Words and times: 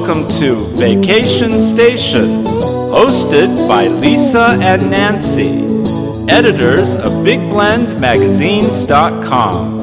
welcome 0.00 0.26
to 0.28 0.56
Vacation 0.78 1.52
Station, 1.52 2.42
hosted 2.90 3.68
by 3.68 3.86
Lisa 3.86 4.56
and 4.58 4.90
Nancy, 4.90 5.66
editors 6.32 6.96
of 6.96 7.12
BigBlendMagazines.com. 7.22 9.78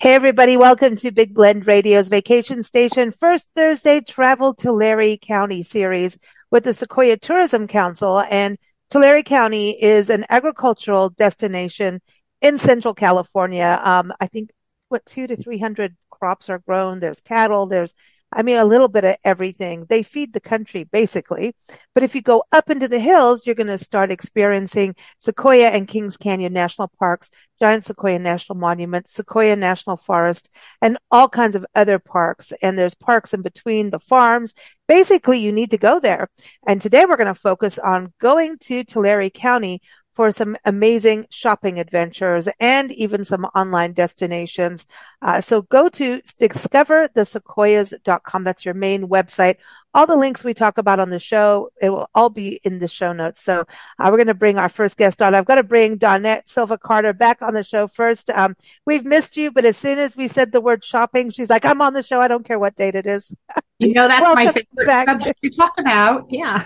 Hey 0.00 0.14
everybody, 0.14 0.56
welcome 0.56 0.96
to 0.96 1.12
Big 1.12 1.32
Blend 1.32 1.68
Radio's 1.68 2.08
Vacation 2.08 2.64
Station 2.64 3.12
First 3.12 3.46
Thursday 3.54 4.00
Travel 4.00 4.54
Tulare 4.54 5.16
County 5.18 5.62
series 5.62 6.18
with 6.50 6.64
the 6.64 6.74
Sequoia 6.74 7.16
Tourism 7.16 7.68
Council. 7.68 8.20
And 8.20 8.58
Tulare 8.92 9.22
County 9.22 9.70
is 9.70 10.10
an 10.10 10.26
agricultural 10.28 11.08
destination 11.08 12.02
in 12.42 12.58
Central 12.58 12.92
California. 12.92 13.80
Um, 13.82 14.12
I 14.20 14.26
think 14.26 14.50
what 14.90 15.06
two 15.06 15.26
to 15.26 15.34
300 15.34 15.96
crops 16.10 16.50
are 16.50 16.58
grown. 16.58 17.00
There's 17.00 17.22
cattle. 17.22 17.64
There's 17.64 17.94
I 18.32 18.42
mean, 18.42 18.56
a 18.56 18.64
little 18.64 18.88
bit 18.88 19.04
of 19.04 19.16
everything. 19.24 19.86
They 19.88 20.02
feed 20.02 20.32
the 20.32 20.40
country 20.40 20.84
basically. 20.84 21.54
But 21.94 22.02
if 22.02 22.14
you 22.14 22.22
go 22.22 22.44
up 22.50 22.70
into 22.70 22.88
the 22.88 22.98
hills, 22.98 23.42
you're 23.44 23.54
going 23.54 23.66
to 23.66 23.78
start 23.78 24.10
experiencing 24.10 24.96
Sequoia 25.18 25.68
and 25.68 25.86
Kings 25.86 26.16
Canyon 26.16 26.52
National 26.52 26.90
Parks, 26.98 27.30
Giant 27.60 27.84
Sequoia 27.84 28.18
National 28.18 28.58
Monument, 28.58 29.08
Sequoia 29.08 29.56
National 29.56 29.96
Forest, 29.96 30.48
and 30.80 30.98
all 31.10 31.28
kinds 31.28 31.54
of 31.54 31.66
other 31.74 31.98
parks. 31.98 32.52
And 32.62 32.78
there's 32.78 32.94
parks 32.94 33.34
in 33.34 33.42
between 33.42 33.90
the 33.90 34.00
farms. 34.00 34.54
Basically, 34.88 35.38
you 35.38 35.52
need 35.52 35.70
to 35.72 35.78
go 35.78 36.00
there. 36.00 36.28
And 36.66 36.80
today 36.80 37.04
we're 37.04 37.16
going 37.16 37.26
to 37.26 37.34
focus 37.34 37.78
on 37.78 38.12
going 38.18 38.58
to 38.64 38.84
Tulare 38.84 39.30
County 39.30 39.82
for 40.14 40.30
some 40.30 40.56
amazing 40.64 41.26
shopping 41.30 41.80
adventures 41.80 42.48
and 42.60 42.92
even 42.92 43.24
some 43.24 43.44
online 43.46 43.92
destinations. 43.92 44.86
Uh, 45.22 45.40
so 45.40 45.62
go 45.62 45.88
to 45.88 46.20
discoverthesequoias.com. 46.40 48.44
That's 48.44 48.64
your 48.64 48.74
main 48.74 49.08
website. 49.08 49.56
All 49.94 50.06
the 50.06 50.16
links 50.16 50.42
we 50.42 50.54
talk 50.54 50.78
about 50.78 51.00
on 51.00 51.10
the 51.10 51.18
show, 51.18 51.68
it 51.80 51.90
will 51.90 52.08
all 52.14 52.30
be 52.30 52.58
in 52.64 52.78
the 52.78 52.88
show 52.88 53.12
notes. 53.12 53.42
So 53.42 53.64
uh, 53.98 54.08
we're 54.10 54.16
going 54.16 54.28
to 54.28 54.34
bring 54.34 54.56
our 54.58 54.70
first 54.70 54.96
guest 54.96 55.20
on. 55.20 55.34
I've 55.34 55.44
got 55.44 55.56
to 55.56 55.62
bring 55.62 55.98
Donnette 55.98 56.48
Silva 56.48 56.78
Carter 56.78 57.12
back 57.12 57.42
on 57.42 57.52
the 57.52 57.64
show 57.64 57.88
first. 57.88 58.30
Um, 58.30 58.56
we've 58.86 59.04
missed 59.04 59.36
you, 59.36 59.50
but 59.50 59.66
as 59.66 59.76
soon 59.76 59.98
as 59.98 60.16
we 60.16 60.28
said 60.28 60.50
the 60.50 60.62
word 60.62 60.82
shopping, 60.82 61.28
she's 61.30 61.50
like, 61.50 61.66
I'm 61.66 61.82
on 61.82 61.92
the 61.92 62.02
show. 62.02 62.22
I 62.22 62.28
don't 62.28 62.46
care 62.46 62.58
what 62.58 62.74
date 62.76 62.94
it 62.94 63.06
is. 63.06 63.34
You 63.78 63.92
know, 63.92 64.08
that's 64.08 64.22
my 64.34 64.46
favorite 64.46 64.86
back. 64.86 65.08
subject 65.08 65.42
to 65.42 65.50
talk 65.50 65.74
about. 65.78 66.26
Yeah. 66.30 66.64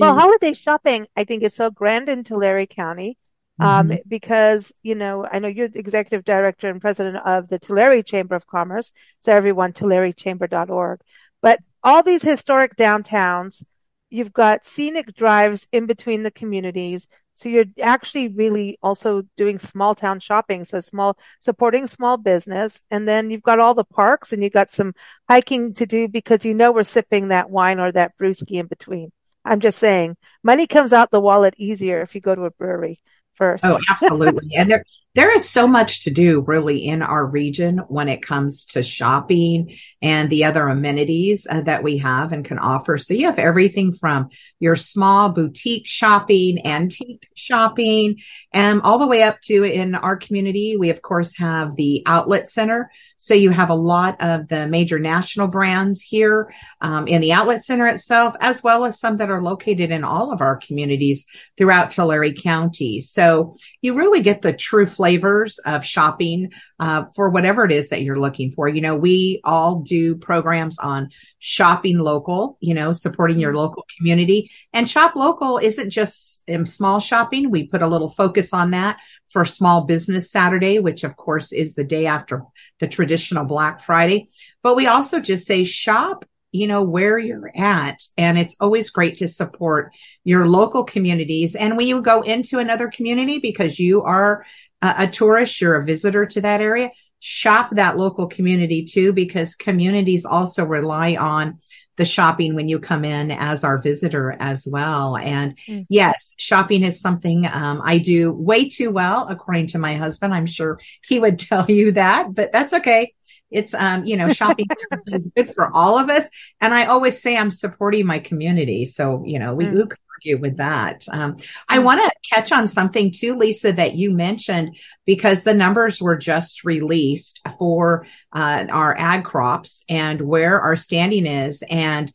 Well, 0.00 0.14
holiday 0.14 0.54
shopping, 0.54 1.06
I 1.16 1.24
think, 1.24 1.42
is 1.42 1.54
so 1.54 1.70
grand 1.70 2.08
in 2.08 2.24
Tulare 2.24 2.66
County. 2.66 3.18
Um, 3.60 3.88
mm-hmm. 3.88 3.96
because, 4.08 4.72
you 4.82 4.94
know, 4.94 5.26
I 5.30 5.38
know 5.38 5.46
you're 5.46 5.68
the 5.68 5.78
executive 5.78 6.24
director 6.24 6.68
and 6.68 6.80
president 6.80 7.18
of 7.24 7.48
the 7.48 7.58
Tulare 7.58 8.02
Chamber 8.02 8.34
of 8.34 8.46
Commerce. 8.46 8.92
So 9.20 9.32
everyone, 9.32 9.72
tularechamber.org. 9.72 11.00
But 11.42 11.60
all 11.84 12.02
these 12.02 12.22
historic 12.22 12.76
downtowns, 12.76 13.62
you've 14.08 14.32
got 14.32 14.64
scenic 14.64 15.14
drives 15.14 15.68
in 15.70 15.86
between 15.86 16.22
the 16.22 16.30
communities. 16.30 17.08
So 17.34 17.48
you're 17.50 17.66
actually 17.80 18.28
really 18.28 18.78
also 18.82 19.22
doing 19.36 19.58
small 19.58 19.94
town 19.94 20.20
shopping. 20.20 20.64
So 20.64 20.80
small, 20.80 21.18
supporting 21.38 21.86
small 21.86 22.16
business. 22.16 22.80
And 22.90 23.06
then 23.06 23.30
you've 23.30 23.42
got 23.42 23.60
all 23.60 23.74
the 23.74 23.84
parks 23.84 24.32
and 24.32 24.42
you've 24.42 24.52
got 24.52 24.70
some 24.70 24.94
hiking 25.28 25.74
to 25.74 25.86
do 25.86 26.08
because 26.08 26.44
you 26.44 26.54
know 26.54 26.72
we're 26.72 26.84
sipping 26.84 27.28
that 27.28 27.50
wine 27.50 27.80
or 27.80 27.92
that 27.92 28.16
brewski 28.18 28.58
in 28.58 28.66
between. 28.66 29.12
I'm 29.44 29.60
just 29.60 29.78
saying 29.78 30.16
money 30.42 30.66
comes 30.66 30.92
out 30.92 31.10
the 31.10 31.20
wallet 31.20 31.54
easier 31.56 32.00
if 32.02 32.14
you 32.14 32.20
go 32.20 32.34
to 32.34 32.44
a 32.44 32.50
brewery 32.50 33.00
first. 33.34 33.64
Oh, 33.64 33.78
absolutely. 33.88 34.54
and 34.54 34.70
there, 34.70 34.84
there 35.14 35.34
is 35.34 35.48
so 35.48 35.66
much 35.66 36.04
to 36.04 36.10
do 36.10 36.40
really 36.40 36.86
in 36.86 37.02
our 37.02 37.26
region 37.26 37.78
when 37.88 38.08
it 38.08 38.22
comes 38.22 38.64
to 38.64 38.82
shopping 38.82 39.76
and 40.00 40.30
the 40.30 40.44
other 40.44 40.66
amenities 40.68 41.46
uh, 41.50 41.60
that 41.60 41.82
we 41.82 41.98
have 41.98 42.32
and 42.32 42.44
can 42.44 42.58
offer. 42.58 42.96
So 42.96 43.12
you 43.12 43.26
have 43.26 43.38
everything 43.38 43.92
from 43.92 44.30
your 44.58 44.74
small 44.74 45.28
boutique 45.28 45.86
shopping, 45.86 46.66
antique 46.66 47.28
shopping, 47.34 48.20
and 48.52 48.80
all 48.82 48.98
the 48.98 49.06
way 49.06 49.22
up 49.22 49.40
to 49.42 49.64
in 49.64 49.94
our 49.94 50.16
community. 50.16 50.76
We 50.78 50.88
of 50.88 51.02
course 51.02 51.36
have 51.36 51.76
the 51.76 52.02
outlet 52.06 52.48
center. 52.48 52.90
So 53.18 53.34
you 53.34 53.50
have 53.50 53.70
a 53.70 53.74
lot 53.74 54.20
of 54.20 54.48
the 54.48 54.66
major 54.66 54.98
national 54.98 55.46
brands 55.46 56.00
here 56.00 56.52
um, 56.80 57.06
in 57.06 57.20
the 57.20 57.32
outlet 57.32 57.62
center 57.62 57.86
itself, 57.86 58.34
as 58.40 58.62
well 58.62 58.84
as 58.84 58.98
some 58.98 59.18
that 59.18 59.30
are 59.30 59.42
located 59.42 59.90
in 59.90 60.04
all 60.04 60.32
of 60.32 60.40
our 60.40 60.56
communities 60.56 61.26
throughout 61.56 61.90
Tulare 61.92 62.32
County. 62.32 63.00
So 63.00 63.54
you 63.80 63.94
really 63.94 64.22
get 64.22 64.42
the 64.42 64.52
true 64.52 64.86
flavors 65.02 65.58
of 65.58 65.84
shopping 65.84 66.52
uh, 66.78 67.06
for 67.16 67.28
whatever 67.28 67.64
it 67.64 67.72
is 67.72 67.88
that 67.88 68.02
you're 68.02 68.20
looking 68.20 68.52
for. 68.52 68.68
You 68.68 68.80
know, 68.80 68.94
we 68.94 69.40
all 69.42 69.80
do 69.80 70.14
programs 70.14 70.78
on 70.78 71.10
shopping 71.40 71.98
local, 71.98 72.56
you 72.60 72.72
know, 72.72 72.92
supporting 72.92 73.40
your 73.40 73.52
local 73.52 73.84
community. 73.98 74.52
And 74.72 74.88
shop 74.88 75.16
local 75.16 75.58
isn't 75.58 75.90
just 75.90 76.44
um, 76.48 76.64
small 76.66 77.00
shopping. 77.00 77.50
We 77.50 77.66
put 77.66 77.82
a 77.82 77.88
little 77.88 78.10
focus 78.10 78.52
on 78.52 78.70
that 78.70 79.00
for 79.32 79.44
Small 79.44 79.80
Business 79.80 80.30
Saturday, 80.30 80.78
which 80.78 81.02
of 81.02 81.16
course 81.16 81.50
is 81.50 81.74
the 81.74 81.82
day 81.82 82.06
after 82.06 82.44
the 82.78 82.86
traditional 82.86 83.44
Black 83.44 83.80
Friday. 83.80 84.28
But 84.62 84.76
we 84.76 84.86
also 84.86 85.18
just 85.18 85.48
say 85.48 85.64
shop 85.64 86.24
you 86.52 86.66
know, 86.66 86.82
where 86.82 87.18
you're 87.18 87.50
at. 87.56 88.02
And 88.16 88.38
it's 88.38 88.56
always 88.60 88.90
great 88.90 89.18
to 89.18 89.28
support 89.28 89.92
your 90.22 90.46
local 90.46 90.84
communities. 90.84 91.56
And 91.56 91.76
when 91.76 91.86
you 91.86 92.02
go 92.02 92.20
into 92.20 92.58
another 92.58 92.88
community 92.88 93.38
because 93.38 93.78
you 93.78 94.02
are 94.02 94.44
a, 94.82 94.94
a 94.98 95.06
tourist, 95.08 95.60
you're 95.60 95.76
a 95.76 95.84
visitor 95.84 96.26
to 96.26 96.40
that 96.42 96.60
area, 96.60 96.90
shop 97.20 97.70
that 97.72 97.96
local 97.96 98.26
community 98.26 98.84
too, 98.84 99.12
because 99.12 99.54
communities 99.54 100.24
also 100.26 100.64
rely 100.64 101.16
on 101.16 101.58
the 101.96 102.04
shopping 102.04 102.54
when 102.54 102.68
you 102.68 102.78
come 102.78 103.04
in 103.04 103.30
as 103.30 103.64
our 103.64 103.78
visitor 103.78 104.34
as 104.40 104.66
well. 104.70 105.16
And 105.16 105.56
mm-hmm. 105.56 105.82
yes, 105.88 106.34
shopping 106.38 106.82
is 106.82 107.00
something 107.00 107.46
um, 107.46 107.82
I 107.84 107.98
do 107.98 108.32
way 108.32 108.68
too 108.68 108.90
well, 108.90 109.28
according 109.28 109.68
to 109.68 109.78
my 109.78 109.96
husband. 109.96 110.34
I'm 110.34 110.46
sure 110.46 110.80
he 111.04 111.18
would 111.18 111.38
tell 111.38 111.70
you 111.70 111.92
that, 111.92 112.34
but 112.34 112.52
that's 112.52 112.72
okay. 112.72 113.14
It's, 113.52 113.74
um, 113.74 114.04
you 114.04 114.16
know, 114.16 114.32
shopping 114.32 114.66
is 115.08 115.30
good 115.34 115.54
for 115.54 115.70
all 115.72 115.98
of 115.98 116.10
us. 116.10 116.26
And 116.60 116.74
I 116.74 116.86
always 116.86 117.20
say 117.20 117.36
I'm 117.36 117.50
supporting 117.50 118.06
my 118.06 118.18
community. 118.18 118.84
So, 118.84 119.22
you 119.24 119.38
know, 119.38 119.54
we, 119.54 119.66
mm. 119.66 119.74
we 119.74 119.86
could 119.86 119.98
argue 120.22 120.38
with 120.38 120.56
that. 120.58 121.04
Um, 121.10 121.36
I 121.68 121.78
mm. 121.78 121.84
want 121.84 122.00
to 122.00 122.34
catch 122.34 122.52
on 122.52 122.66
something 122.66 123.12
too, 123.12 123.36
Lisa, 123.36 123.72
that 123.72 123.94
you 123.94 124.10
mentioned 124.10 124.76
because 125.04 125.44
the 125.44 125.54
numbers 125.54 126.00
were 126.00 126.16
just 126.16 126.64
released 126.64 127.40
for 127.58 128.06
uh, 128.32 128.66
our 128.70 128.96
ag 128.98 129.24
crops 129.24 129.84
and 129.88 130.20
where 130.20 130.60
our 130.60 130.76
standing 130.76 131.26
is. 131.26 131.62
And 131.68 132.12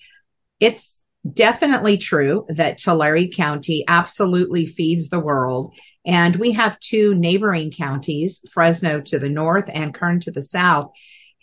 it's 0.59 0.99
definitely 1.33 1.97
true 1.97 2.45
that 2.49 2.77
Tulare 2.77 3.27
County 3.27 3.83
absolutely 3.87 4.65
feeds 4.65 5.09
the 5.09 5.19
world. 5.19 5.73
And 6.05 6.35
we 6.37 6.53
have 6.53 6.79
two 6.79 7.13
neighboring 7.15 7.71
counties, 7.71 8.39
Fresno 8.51 9.01
to 9.01 9.19
the 9.19 9.29
north 9.29 9.69
and 9.71 9.93
Kern 9.93 10.21
to 10.21 10.31
the 10.31 10.41
south. 10.41 10.91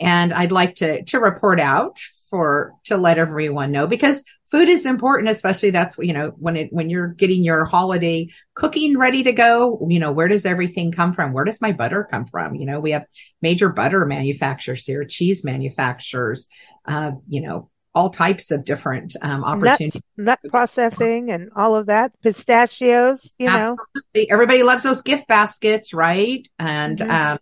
And 0.00 0.32
I'd 0.32 0.52
like 0.52 0.76
to, 0.76 1.04
to 1.04 1.18
report 1.18 1.60
out 1.60 1.98
for, 2.30 2.74
to 2.84 2.96
let 2.96 3.18
everyone 3.18 3.72
know 3.72 3.86
because 3.86 4.22
food 4.50 4.68
is 4.68 4.86
important, 4.86 5.30
especially 5.30 5.70
that's, 5.70 5.98
you 5.98 6.12
know, 6.12 6.32
when 6.36 6.56
it, 6.56 6.72
when 6.72 6.90
you're 6.90 7.08
getting 7.08 7.42
your 7.42 7.64
holiday 7.64 8.28
cooking 8.54 8.96
ready 8.98 9.22
to 9.24 9.32
go, 9.32 9.84
you 9.88 9.98
know, 9.98 10.12
where 10.12 10.28
does 10.28 10.46
everything 10.46 10.92
come 10.92 11.12
from? 11.12 11.32
Where 11.32 11.44
does 11.44 11.60
my 11.60 11.72
butter 11.72 12.06
come 12.10 12.24
from? 12.24 12.54
You 12.54 12.66
know, 12.66 12.80
we 12.80 12.92
have 12.92 13.06
major 13.42 13.68
butter 13.68 14.04
manufacturers 14.04 14.84
here, 14.84 15.04
cheese 15.04 15.44
manufacturers, 15.44 16.46
uh, 16.86 17.12
you 17.28 17.40
know, 17.40 17.70
all 17.94 18.10
types 18.10 18.50
of 18.50 18.64
different 18.64 19.14
um, 19.22 19.44
opportunities. 19.44 20.02
Nut, 20.16 20.38
nut, 20.42 20.50
processing 20.50 21.30
and 21.30 21.50
all 21.54 21.76
of 21.76 21.86
that. 21.86 22.12
Pistachios, 22.22 23.34
you 23.38 23.48
Absolutely. 23.48 23.78
know. 24.14 24.26
Everybody 24.30 24.62
loves 24.64 24.82
those 24.82 25.02
gift 25.02 25.28
baskets, 25.28 25.94
right? 25.94 26.46
And 26.58 26.98
mm-hmm. 26.98 27.10
um, 27.10 27.38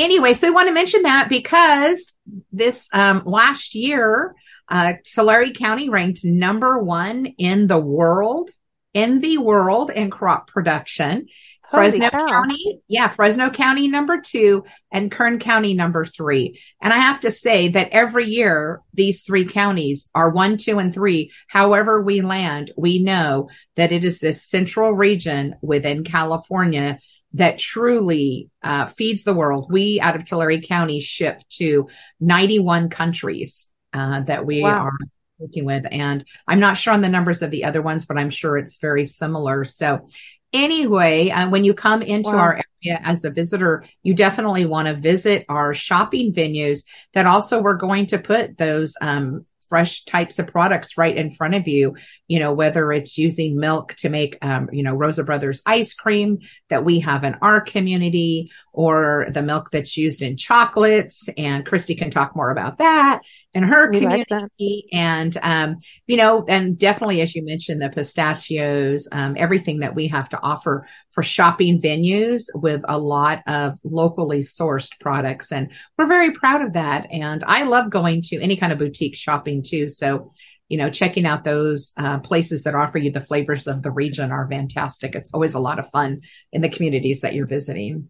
anyway, 0.00 0.34
so 0.34 0.48
I 0.48 0.50
want 0.50 0.68
to 0.68 0.74
mention 0.74 1.02
that 1.02 1.28
because 1.28 2.14
this 2.52 2.88
um, 2.92 3.22
last 3.24 3.74
year, 3.74 4.34
uh, 4.68 4.94
Tulare 5.04 5.52
County 5.52 5.88
ranked 5.88 6.24
number 6.24 6.82
one 6.82 7.26
in 7.38 7.66
the 7.66 7.78
world, 7.78 8.50
in 8.94 9.20
the 9.20 9.38
world 9.38 9.90
in 9.90 10.10
crop 10.10 10.48
production. 10.48 11.26
Holy 11.64 11.90
Fresno 11.90 12.10
cow. 12.10 12.26
County, 12.26 12.80
yeah, 12.88 13.06
Fresno 13.06 13.48
County 13.48 13.86
number 13.86 14.20
two 14.20 14.64
and 14.90 15.10
Kern 15.10 15.38
County 15.38 15.72
number 15.72 16.04
three. 16.04 16.60
And 16.80 16.92
I 16.92 16.96
have 16.96 17.20
to 17.20 17.30
say 17.30 17.68
that 17.68 17.90
every 17.92 18.26
year 18.26 18.80
these 18.92 19.22
three 19.22 19.44
counties 19.44 20.10
are 20.12 20.30
one, 20.30 20.58
two, 20.58 20.80
and 20.80 20.92
three. 20.92 21.30
However 21.46 22.02
we 22.02 22.22
land, 22.22 22.72
we 22.76 23.00
know 23.00 23.50
that 23.76 23.92
it 23.92 24.02
is 24.02 24.18
this 24.18 24.42
central 24.42 24.92
region 24.92 25.54
within 25.62 26.02
California 26.02 26.98
that 27.34 27.58
truly 27.58 28.50
uh, 28.62 28.86
feeds 28.86 29.24
the 29.24 29.34
world. 29.34 29.70
We 29.70 30.00
out 30.00 30.16
of 30.16 30.24
Tulare 30.24 30.60
County 30.60 31.00
ship 31.00 31.42
to 31.50 31.88
91 32.18 32.90
countries 32.90 33.68
uh, 33.92 34.20
that 34.22 34.44
we 34.44 34.62
wow. 34.62 34.86
are 34.86 34.98
working 35.38 35.64
with. 35.64 35.86
And 35.90 36.24
I'm 36.46 36.60
not 36.60 36.76
sure 36.76 36.92
on 36.92 37.00
the 37.00 37.08
numbers 37.08 37.42
of 37.42 37.50
the 37.50 37.64
other 37.64 37.82
ones, 37.82 38.06
but 38.06 38.18
I'm 38.18 38.30
sure 38.30 38.56
it's 38.56 38.76
very 38.78 39.04
similar. 39.04 39.64
So 39.64 40.06
anyway, 40.52 41.30
uh, 41.30 41.48
when 41.48 41.64
you 41.64 41.74
come 41.74 42.02
into 42.02 42.30
wow. 42.30 42.38
our 42.38 42.60
area 42.84 43.00
as 43.02 43.24
a 43.24 43.30
visitor, 43.30 43.84
you 44.02 44.14
definitely 44.14 44.66
want 44.66 44.88
to 44.88 44.94
visit 44.94 45.44
our 45.48 45.74
shopping 45.74 46.32
venues 46.32 46.84
that 47.14 47.26
also 47.26 47.60
we're 47.60 47.74
going 47.74 48.06
to 48.06 48.18
put 48.18 48.56
those 48.56 48.94
um, 49.00 49.44
fresh 49.70 50.04
types 50.04 50.38
of 50.38 50.48
products 50.48 50.98
right 50.98 51.16
in 51.16 51.30
front 51.30 51.54
of 51.54 51.66
you. 51.66 51.96
You 52.28 52.40
know, 52.40 52.52
whether 52.52 52.92
it's 52.92 53.16
using 53.16 53.58
milk 53.58 53.94
to 54.00 54.10
make, 54.10 54.36
um, 54.42 54.68
you 54.70 54.82
know, 54.82 54.94
Rosa 54.94 55.24
Brothers 55.24 55.62
ice 55.64 55.94
cream 55.94 56.40
that 56.68 56.84
we 56.84 57.00
have 57.00 57.24
in 57.24 57.36
our 57.40 57.62
community 57.62 58.50
or 58.80 59.26
the 59.28 59.42
milk 59.42 59.68
that's 59.70 59.94
used 59.94 60.22
in 60.22 60.38
chocolates. 60.38 61.28
And 61.36 61.66
Kristy 61.66 61.98
can 61.98 62.10
talk 62.10 62.34
more 62.34 62.50
about 62.50 62.78
that 62.78 63.20
in 63.52 63.62
her 63.62 63.90
we 63.90 64.00
community. 64.00 64.26
Like 64.30 64.98
and, 64.98 65.36
um, 65.42 65.76
you 66.06 66.16
know, 66.16 66.46
and 66.48 66.78
definitely, 66.78 67.20
as 67.20 67.34
you 67.34 67.44
mentioned, 67.44 67.82
the 67.82 67.90
pistachios, 67.90 69.06
um, 69.12 69.36
everything 69.36 69.80
that 69.80 69.94
we 69.94 70.08
have 70.08 70.30
to 70.30 70.40
offer 70.40 70.86
for 71.10 71.22
shopping 71.22 71.78
venues 71.78 72.44
with 72.54 72.82
a 72.88 72.96
lot 72.96 73.42
of 73.46 73.78
locally 73.84 74.38
sourced 74.38 74.92
products. 74.98 75.52
And 75.52 75.70
we're 75.98 76.06
very 76.06 76.32
proud 76.32 76.62
of 76.62 76.72
that. 76.72 77.06
And 77.10 77.44
I 77.46 77.64
love 77.64 77.90
going 77.90 78.22
to 78.28 78.40
any 78.40 78.56
kind 78.56 78.72
of 78.72 78.78
boutique 78.78 79.14
shopping 79.14 79.62
too. 79.62 79.88
So, 79.88 80.30
you 80.70 80.78
know, 80.78 80.88
checking 80.88 81.26
out 81.26 81.44
those 81.44 81.92
uh, 81.98 82.20
places 82.20 82.62
that 82.62 82.74
offer 82.74 82.96
you 82.96 83.10
the 83.10 83.20
flavors 83.20 83.66
of 83.66 83.82
the 83.82 83.90
region 83.90 84.30
are 84.30 84.48
fantastic. 84.48 85.14
It's 85.14 85.32
always 85.34 85.52
a 85.52 85.60
lot 85.60 85.78
of 85.78 85.90
fun 85.90 86.22
in 86.50 86.62
the 86.62 86.70
communities 86.70 87.20
that 87.20 87.34
you're 87.34 87.46
visiting. 87.46 88.08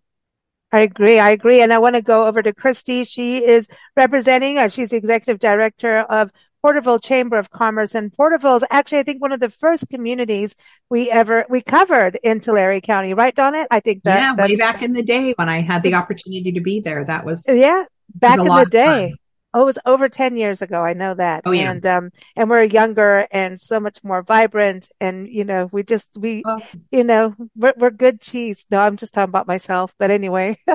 I 0.73 0.81
agree. 0.81 1.19
I 1.19 1.31
agree. 1.31 1.63
And 1.63 1.73
I 1.73 1.79
want 1.79 1.97
to 1.97 2.03
go 2.03 2.27
over 2.27 2.43
to 2.43 2.53
Kristy. 2.53 3.07
She 3.09 3.45
is 3.45 3.69
representing, 3.97 4.59
uh, 4.59 4.69
she's 4.69 4.91
the 4.91 4.97
executive 4.97 5.41
director 5.41 6.01
of 6.01 6.31
Porterville 6.63 6.99
Chamber 6.99 7.39
of 7.39 7.51
Commerce 7.51 7.95
and 7.95 8.13
Porterville 8.13 8.57
is 8.57 8.65
actually, 8.71 8.99
I 8.99 9.03
think, 9.03 9.23
one 9.23 9.33
of 9.33 9.41
the 9.41 9.49
first 9.49 9.89
communities 9.89 10.55
we 10.91 11.11
ever, 11.11 11.47
we 11.49 11.63
covered 11.63 12.19
in 12.23 12.41
Tulare 12.41 12.81
County, 12.81 13.15
right, 13.15 13.35
Donnette? 13.35 13.69
I 13.71 13.81
think 13.81 14.03
that. 14.03 14.37
Yeah, 14.37 14.47
way 14.47 14.57
back 14.57 14.83
in 14.83 14.93
the 14.93 15.03
day 15.03 15.33
when 15.37 15.49
I 15.49 15.63
had 15.63 15.83
the 15.83 15.95
opportunity 15.95 16.53
to 16.53 16.61
be 16.61 16.81
there. 16.81 17.05
That 17.05 17.25
was. 17.25 17.47
Yeah, 17.49 17.85
back 18.15 18.39
was 18.39 18.49
in 18.49 18.55
the 18.55 18.67
day. 18.67 19.15
Oh, 19.53 19.63
it 19.63 19.65
was 19.65 19.79
over 19.85 20.09
10 20.09 20.37
years 20.37 20.63
ago. 20.63 20.81
I 20.81 20.93
know 20.93 21.15
that. 21.15 21.43
Oh, 21.45 21.51
yeah. 21.51 21.73
And, 21.73 21.85
um, 21.85 22.11
and 22.37 22.49
we're 22.49 22.65
younger 22.65 23.27
and 23.33 23.61
so 23.61 23.81
much 23.81 24.03
more 24.05 24.23
vibrant. 24.23 24.89
And, 25.01 25.29
you 25.29 25.45
know, 25.45 25.69
we 25.73 25.83
just, 25.83 26.17
we, 26.17 26.43
oh. 26.47 26.61
you 26.93 27.03
know, 27.03 27.35
we're, 27.57 27.75
we're 27.77 27.91
good 27.91 28.21
cheese. 28.21 28.67
No, 28.71 28.79
I'm 28.79 28.97
just 28.97 29.13
talking 29.13 29.31
about 29.31 29.49
myself. 29.49 29.93
But 29.99 30.13
anyway. 30.13 30.57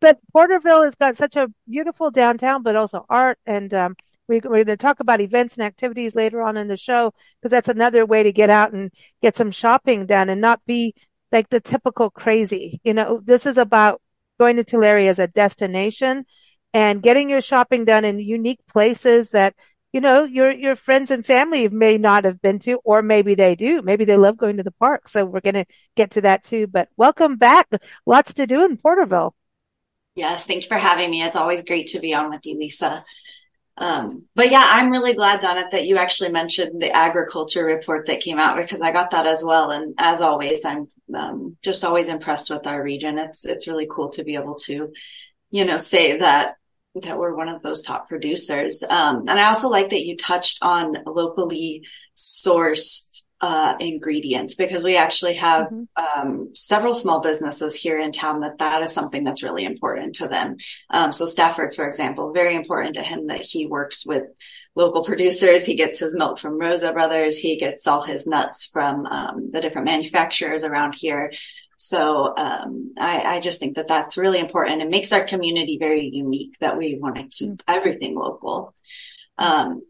but 0.00 0.18
Porterville 0.32 0.84
has 0.84 0.94
got 0.94 1.16
such 1.16 1.36
a 1.36 1.48
beautiful 1.68 2.10
downtown, 2.10 2.62
but 2.62 2.76
also 2.76 3.06
art. 3.08 3.38
And, 3.46 3.72
um, 3.72 3.96
we, 4.30 4.36
are 4.36 4.40
going 4.40 4.66
to 4.66 4.76
talk 4.76 5.00
about 5.00 5.20
events 5.20 5.56
and 5.56 5.64
activities 5.64 6.14
later 6.14 6.40
on 6.40 6.56
in 6.56 6.68
the 6.68 6.76
show 6.76 7.12
because 7.40 7.50
that's 7.50 7.68
another 7.68 8.06
way 8.06 8.22
to 8.22 8.32
get 8.32 8.48
out 8.48 8.72
and 8.72 8.92
get 9.22 9.36
some 9.36 9.50
shopping 9.50 10.06
done 10.06 10.28
and 10.28 10.40
not 10.40 10.64
be 10.66 10.94
like 11.32 11.48
the 11.48 11.60
typical 11.60 12.10
crazy. 12.10 12.80
You 12.84 12.94
know, 12.94 13.20
this 13.24 13.44
is 13.44 13.58
about 13.58 14.00
going 14.38 14.56
to 14.56 14.64
Tulare 14.64 15.08
as 15.08 15.18
a 15.18 15.28
destination 15.28 16.24
and 16.72 17.02
getting 17.02 17.30
your 17.30 17.40
shopping 17.40 17.84
done 17.84 18.04
in 18.04 18.18
unique 18.18 18.60
places 18.66 19.30
that 19.30 19.54
you 19.92 20.00
know 20.00 20.24
your 20.24 20.50
your 20.52 20.76
friends 20.76 21.10
and 21.10 21.26
family 21.26 21.68
may 21.68 21.98
not 21.98 22.24
have 22.24 22.40
been 22.40 22.58
to 22.60 22.80
or 22.84 23.02
maybe 23.02 23.34
they 23.34 23.56
do. 23.56 23.82
Maybe 23.82 24.04
they 24.04 24.16
love 24.16 24.36
going 24.36 24.56
to 24.58 24.62
the 24.62 24.70
park. 24.70 25.08
So 25.08 25.24
we're 25.24 25.40
going 25.40 25.54
to 25.54 25.66
get 25.96 26.12
to 26.12 26.20
that 26.20 26.44
too. 26.44 26.66
But 26.66 26.88
welcome 26.96 27.36
back. 27.36 27.68
Lots 28.06 28.34
to 28.34 28.46
do 28.46 28.64
in 28.64 28.76
porterville. 28.76 29.34
Yes 30.14 30.46
thank 30.46 30.62
you 30.62 30.68
for 30.68 30.78
having 30.78 31.10
me. 31.10 31.22
It's 31.22 31.36
always 31.36 31.64
great 31.64 31.88
to 31.88 32.00
be 32.00 32.14
on 32.14 32.30
with 32.30 32.40
you 32.44 32.58
lisa. 32.58 33.04
Um, 33.80 34.24
but 34.34 34.50
yeah, 34.50 34.62
I'm 34.62 34.90
really 34.90 35.14
glad, 35.14 35.40
Donna, 35.40 35.64
that 35.72 35.84
you 35.84 35.96
actually 35.96 36.30
mentioned 36.30 36.82
the 36.82 36.94
agriculture 36.94 37.64
report 37.64 38.06
that 38.06 38.20
came 38.20 38.38
out 38.38 38.56
because 38.56 38.82
I 38.82 38.92
got 38.92 39.12
that 39.12 39.26
as 39.26 39.42
well. 39.44 39.70
And 39.70 39.94
as 39.96 40.20
always, 40.20 40.66
I'm 40.66 40.86
um, 41.14 41.56
just 41.62 41.82
always 41.82 42.10
impressed 42.10 42.50
with 42.50 42.66
our 42.66 42.82
region. 42.82 43.18
It's 43.18 43.46
it's 43.46 43.66
really 43.66 43.88
cool 43.90 44.10
to 44.10 44.24
be 44.24 44.34
able 44.34 44.56
to, 44.66 44.92
you 45.50 45.64
know, 45.64 45.78
say 45.78 46.18
that 46.18 46.56
that 47.02 47.18
we're 47.18 47.34
one 47.34 47.48
of 47.48 47.62
those 47.62 47.82
top 47.82 48.08
producers. 48.08 48.82
Um, 48.82 49.20
and 49.28 49.30
I 49.30 49.48
also 49.48 49.68
like 49.68 49.90
that 49.90 50.00
you 50.00 50.16
touched 50.16 50.58
on 50.62 50.94
locally 51.06 51.86
sourced 52.16 53.24
uh, 53.40 53.76
ingredients 53.80 54.54
because 54.54 54.84
we 54.84 54.96
actually 54.96 55.34
have 55.34 55.68
mm-hmm. 55.68 56.28
um, 56.30 56.50
several 56.54 56.94
small 56.94 57.20
businesses 57.20 57.74
here 57.74 57.98
in 57.98 58.12
town 58.12 58.40
that 58.40 58.58
that 58.58 58.82
is 58.82 58.92
something 58.92 59.24
that's 59.24 59.42
really 59.42 59.64
important 59.64 60.16
to 60.16 60.28
them. 60.28 60.56
Um, 60.90 61.12
so 61.12 61.24
Stafford's, 61.24 61.76
for 61.76 61.86
example, 61.86 62.34
very 62.34 62.54
important 62.54 62.96
to 62.96 63.02
him 63.02 63.28
that 63.28 63.40
he 63.40 63.66
works 63.66 64.04
with 64.06 64.24
local 64.76 65.02
producers. 65.04 65.64
He 65.64 65.76
gets 65.76 65.98
his 66.00 66.14
milk 66.14 66.38
from 66.38 66.58
Rosa 66.58 66.92
Brothers. 66.92 67.38
He 67.38 67.56
gets 67.56 67.86
all 67.86 68.02
his 68.02 68.26
nuts 68.26 68.68
from 68.70 69.06
um, 69.06 69.48
the 69.48 69.60
different 69.60 69.86
manufacturers 69.86 70.62
around 70.62 70.94
here. 70.94 71.32
So 71.82 72.34
um, 72.36 72.92
I, 72.98 73.36
I, 73.36 73.40
just 73.40 73.58
think 73.58 73.76
that 73.76 73.88
that's 73.88 74.18
really 74.18 74.38
important. 74.38 74.82
It 74.82 74.90
makes 74.90 75.14
our 75.14 75.24
community 75.24 75.78
very 75.80 76.04
unique 76.04 76.58
that 76.60 76.76
we 76.76 76.98
want 77.00 77.16
to 77.16 77.22
keep 77.22 77.52
mm. 77.52 77.60
everything 77.66 78.14
local. 78.14 78.74
Um, 79.38 79.80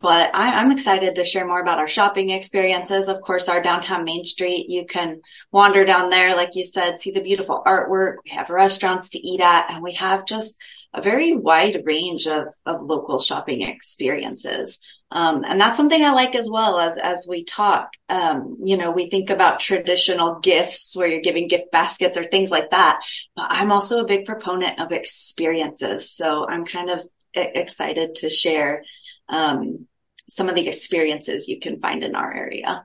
but 0.00 0.32
I, 0.32 0.62
am 0.62 0.70
excited 0.70 1.16
to 1.16 1.24
share 1.24 1.44
more 1.44 1.60
about 1.60 1.80
our 1.80 1.88
shopping 1.88 2.30
experiences. 2.30 3.08
Of 3.08 3.20
course, 3.20 3.48
our 3.48 3.60
downtown 3.60 4.04
Main 4.04 4.22
Street, 4.22 4.66
you 4.68 4.86
can 4.86 5.22
wander 5.50 5.84
down 5.84 6.08
there, 6.10 6.36
like 6.36 6.50
you 6.54 6.64
said, 6.64 7.00
see 7.00 7.10
the 7.10 7.20
beautiful 7.20 7.64
artwork. 7.66 8.18
We 8.24 8.30
have 8.30 8.48
restaurants 8.48 9.08
to 9.10 9.18
eat 9.18 9.40
at, 9.40 9.72
and 9.72 9.82
we 9.82 9.94
have 9.94 10.26
just 10.26 10.62
a 10.92 11.02
very 11.02 11.34
wide 11.34 11.82
range 11.84 12.28
of, 12.28 12.44
of 12.64 12.80
local 12.80 13.18
shopping 13.18 13.62
experiences. 13.62 14.78
Um, 15.14 15.44
and 15.44 15.60
that's 15.60 15.76
something 15.76 16.04
I 16.04 16.12
like 16.12 16.34
as 16.34 16.50
well 16.50 16.78
as, 16.78 16.98
as 16.98 17.26
we 17.30 17.44
talk. 17.44 17.90
Um, 18.08 18.56
you 18.58 18.76
know, 18.76 18.92
we 18.92 19.08
think 19.08 19.30
about 19.30 19.60
traditional 19.60 20.40
gifts 20.40 20.96
where 20.96 21.08
you're 21.08 21.20
giving 21.20 21.46
gift 21.46 21.70
baskets 21.70 22.18
or 22.18 22.24
things 22.24 22.50
like 22.50 22.70
that, 22.70 23.00
but 23.36 23.46
I'm 23.48 23.70
also 23.70 24.02
a 24.02 24.08
big 24.08 24.26
proponent 24.26 24.80
of 24.80 24.90
experiences. 24.90 26.10
So 26.10 26.46
I'm 26.48 26.66
kind 26.66 26.90
of 26.90 27.00
excited 27.32 28.16
to 28.16 28.28
share, 28.28 28.82
um, 29.28 29.86
some 30.28 30.48
of 30.48 30.56
the 30.56 30.66
experiences 30.66 31.48
you 31.48 31.60
can 31.60 31.78
find 31.78 32.02
in 32.02 32.14
our 32.16 32.34
area. 32.34 32.84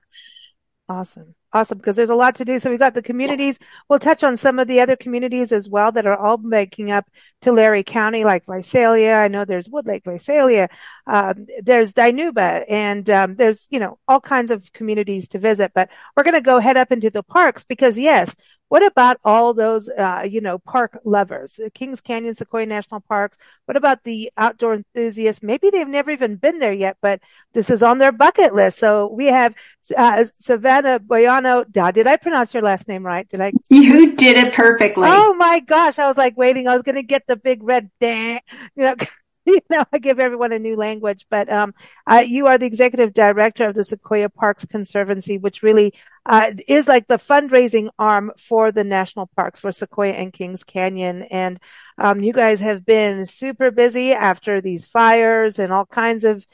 Awesome. 0.87 1.33
Awesome. 1.51 1.79
Because 1.79 1.95
there's 1.95 2.11
a 2.11 2.15
lot 2.15 2.35
to 2.35 2.45
do. 2.45 2.59
So 2.59 2.69
we've 2.69 2.77
got 2.77 2.93
the 2.93 3.01
communities. 3.01 3.57
We'll 3.89 3.97
touch 3.99 4.23
on 4.23 4.37
some 4.37 4.59
of 4.59 4.67
the 4.67 4.81
other 4.81 4.95
communities 4.95 5.51
as 5.51 5.67
well 5.67 5.91
that 5.93 6.05
are 6.05 6.15
all 6.15 6.37
making 6.37 6.91
up 6.91 7.09
Tulare 7.41 7.81
County, 7.81 8.23
like 8.23 8.43
Visalia. 8.45 9.15
I 9.15 9.29
know 9.29 9.45
there's 9.45 9.67
Woodlake, 9.67 10.03
Visalia. 10.03 10.69
Um, 11.07 11.47
there's 11.63 11.93
Dinuba 11.93 12.65
and, 12.69 13.09
um, 13.09 13.35
there's, 13.35 13.67
you 13.71 13.79
know, 13.79 13.97
all 14.07 14.21
kinds 14.21 14.51
of 14.51 14.71
communities 14.73 15.29
to 15.29 15.39
visit, 15.39 15.71
but 15.73 15.89
we're 16.15 16.23
going 16.23 16.35
to 16.35 16.41
go 16.41 16.59
head 16.59 16.77
up 16.77 16.91
into 16.91 17.09
the 17.09 17.23
parks 17.23 17.63
because 17.63 17.97
yes, 17.97 18.35
what 18.69 18.85
about 18.85 19.17
all 19.25 19.53
those, 19.53 19.89
uh, 19.89 20.25
you 20.29 20.41
know, 20.41 20.59
park 20.59 20.99
lovers, 21.03 21.59
Kings 21.73 22.01
Canyon, 22.01 22.35
Sequoia 22.35 22.65
National 22.65 23.01
Parks? 23.01 23.37
What 23.65 23.75
about 23.75 24.03
the 24.03 24.31
outdoor 24.37 24.75
enthusiasts? 24.75 25.43
Maybe 25.43 25.69
they've 25.69 25.87
never 25.87 26.11
even 26.11 26.35
been 26.37 26.59
there 26.59 26.73
yet, 26.73 26.97
but 27.01 27.19
this 27.53 27.69
is 27.69 27.83
on 27.83 27.97
their 27.97 28.11
bucket 28.11 28.53
list. 28.53 28.77
So 28.77 29.07
we 29.07 29.25
have, 29.25 29.55
uh, 29.97 30.25
Savannah 30.37 30.99
Boiano. 30.99 31.65
Did 31.71 32.07
I 32.07 32.17
pronounce 32.17 32.53
your 32.53 32.63
last 32.63 32.87
name 32.87 33.05
right? 33.05 33.27
Did 33.27 33.41
I? 33.41 33.51
You 33.69 34.15
did 34.15 34.37
it 34.37 34.53
perfectly. 34.53 35.07
Oh 35.07 35.33
my 35.33 35.59
gosh. 35.59 35.97
I 35.97 36.07
was 36.07 36.17
like 36.17 36.37
waiting. 36.37 36.67
I 36.67 36.73
was 36.73 36.83
going 36.83 36.95
to 36.95 37.03
get 37.03 37.25
the 37.27 37.35
big 37.35 37.63
red, 37.63 37.89
you 38.01 38.39
know, 38.77 38.95
you 39.45 39.61
know, 39.69 39.85
I 39.91 39.97
give 39.99 40.19
everyone 40.19 40.51
a 40.51 40.59
new 40.59 40.75
language, 40.75 41.25
but 41.29 41.51
um, 41.51 41.73
uh, 42.05 42.23
you 42.25 42.47
are 42.47 42.57
the 42.57 42.65
executive 42.65 43.13
director 43.13 43.67
of 43.67 43.75
the 43.75 43.83
Sequoia 43.83 44.29
Parks 44.29 44.65
Conservancy, 44.65 45.37
which 45.37 45.63
really 45.63 45.93
uh, 46.29 46.51
is 46.67 46.87
like 46.87 47.07
the 47.07 47.17
fundraising 47.17 47.89
arm 47.97 48.31
for 48.37 48.71
the 48.71 48.83
national 48.83 49.25
parks 49.35 49.59
for 49.59 49.71
Sequoia 49.71 50.11
and 50.11 50.31
Kings 50.31 50.63
Canyon. 50.63 51.23
And 51.23 51.59
um, 51.97 52.21
you 52.21 52.33
guys 52.33 52.59
have 52.59 52.85
been 52.85 53.25
super 53.25 53.71
busy 53.71 54.13
after 54.13 54.61
these 54.61 54.85
fires 54.85 55.57
and 55.57 55.73
all 55.73 55.87
kinds 55.87 56.23
of 56.23 56.45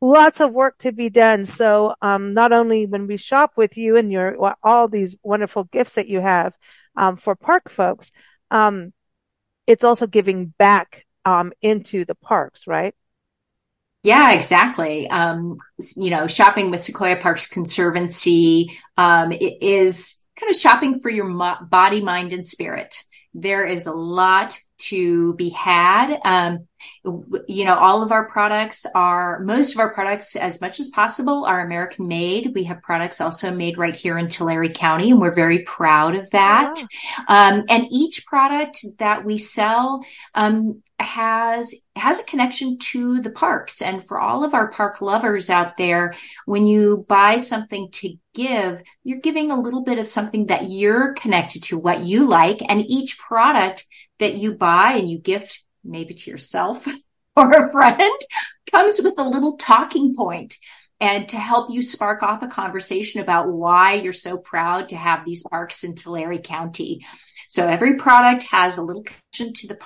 lots 0.00 0.40
of 0.40 0.52
work 0.52 0.78
to 0.78 0.90
be 0.90 1.10
done. 1.10 1.46
So 1.46 1.94
um, 2.02 2.34
not 2.34 2.52
only 2.52 2.86
when 2.86 3.06
we 3.06 3.16
shop 3.16 3.52
with 3.54 3.76
you 3.76 3.96
and 3.96 4.10
your 4.10 4.56
all 4.64 4.88
these 4.88 5.16
wonderful 5.22 5.62
gifts 5.62 5.94
that 5.94 6.08
you 6.08 6.20
have 6.20 6.58
um, 6.96 7.16
for 7.16 7.36
park 7.36 7.70
folks, 7.70 8.10
um, 8.50 8.92
it's 9.64 9.84
also 9.84 10.08
giving 10.08 10.46
back 10.58 11.06
um, 11.24 11.52
into 11.62 12.04
the 12.04 12.16
parks, 12.16 12.66
right? 12.66 12.96
Yeah, 14.02 14.32
exactly. 14.32 15.08
Um, 15.10 15.56
you 15.96 16.10
know, 16.10 16.26
shopping 16.26 16.70
with 16.70 16.80
Sequoia 16.80 17.16
Parks 17.16 17.48
Conservancy 17.48 18.78
um, 18.96 19.32
is 19.32 20.24
kind 20.38 20.48
of 20.50 20.56
shopping 20.56 21.00
for 21.00 21.10
your 21.10 21.26
mo- 21.26 21.58
body, 21.68 22.00
mind, 22.00 22.32
and 22.32 22.46
spirit. 22.46 22.94
there 23.34 23.64
is 23.64 23.86
a 23.86 23.92
lot 23.92 24.58
to 24.78 25.34
be 25.34 25.50
had. 25.50 26.18
Um, 26.24 26.66
you 27.04 27.64
know, 27.64 27.76
all 27.76 28.02
of 28.02 28.12
our 28.12 28.28
products 28.28 28.86
are, 28.94 29.40
most 29.40 29.74
of 29.74 29.80
our 29.80 29.92
products, 29.92 30.36
as 30.36 30.60
much 30.60 30.80
as 30.80 30.88
possible, 30.88 31.44
are 31.44 31.60
American 31.60 32.08
made. 32.08 32.52
We 32.54 32.64
have 32.64 32.82
products 32.82 33.20
also 33.20 33.54
made 33.54 33.78
right 33.78 33.96
here 33.96 34.18
in 34.18 34.28
Tulare 34.28 34.68
County, 34.68 35.10
and 35.10 35.20
we're 35.20 35.34
very 35.34 35.60
proud 35.60 36.14
of 36.14 36.30
that. 36.30 36.80
Um, 37.28 37.64
and 37.68 37.86
each 37.90 38.26
product 38.26 38.84
that 38.98 39.24
we 39.24 39.38
sell, 39.38 40.04
um, 40.34 40.82
has 41.00 41.74
has 41.96 42.20
a 42.20 42.24
connection 42.24 42.78
to 42.78 43.20
the 43.20 43.30
parks 43.30 43.82
and 43.82 44.04
for 44.04 44.20
all 44.20 44.44
of 44.44 44.54
our 44.54 44.70
park 44.70 45.00
lovers 45.00 45.50
out 45.50 45.76
there 45.76 46.14
when 46.44 46.66
you 46.66 47.04
buy 47.08 47.36
something 47.36 47.88
to 47.90 48.14
give 48.34 48.82
you're 49.02 49.20
giving 49.20 49.50
a 49.50 49.60
little 49.60 49.82
bit 49.82 49.98
of 49.98 50.06
something 50.06 50.46
that 50.46 50.70
you're 50.70 51.14
connected 51.14 51.62
to 51.62 51.78
what 51.78 52.00
you 52.00 52.28
like 52.28 52.60
and 52.68 52.82
each 52.82 53.18
product 53.18 53.86
that 54.18 54.34
you 54.34 54.54
buy 54.54 54.92
and 54.92 55.10
you 55.10 55.18
gift 55.18 55.64
maybe 55.84 56.14
to 56.14 56.30
yourself 56.30 56.86
or 57.36 57.50
a 57.50 57.72
friend 57.72 58.20
comes 58.70 59.00
with 59.02 59.14
a 59.18 59.24
little 59.24 59.56
talking 59.56 60.14
point 60.14 60.56
and 61.00 61.28
to 61.30 61.38
help 61.38 61.70
you 61.70 61.82
spark 61.82 62.22
off 62.22 62.42
a 62.42 62.46
conversation 62.46 63.20
about 63.20 63.48
why 63.48 63.94
you're 63.94 64.12
so 64.12 64.36
proud 64.36 64.90
to 64.90 64.96
have 64.96 65.24
these 65.24 65.42
parks 65.42 65.82
in 65.82 65.94
Tulare 65.94 66.38
County. 66.38 67.06
So 67.48 67.66
every 67.66 67.96
product 67.96 68.42
has 68.44 68.76
a 68.76 68.82
little 68.82 69.02
connection 69.02 69.54
to 69.54 69.66
the 69.68 69.78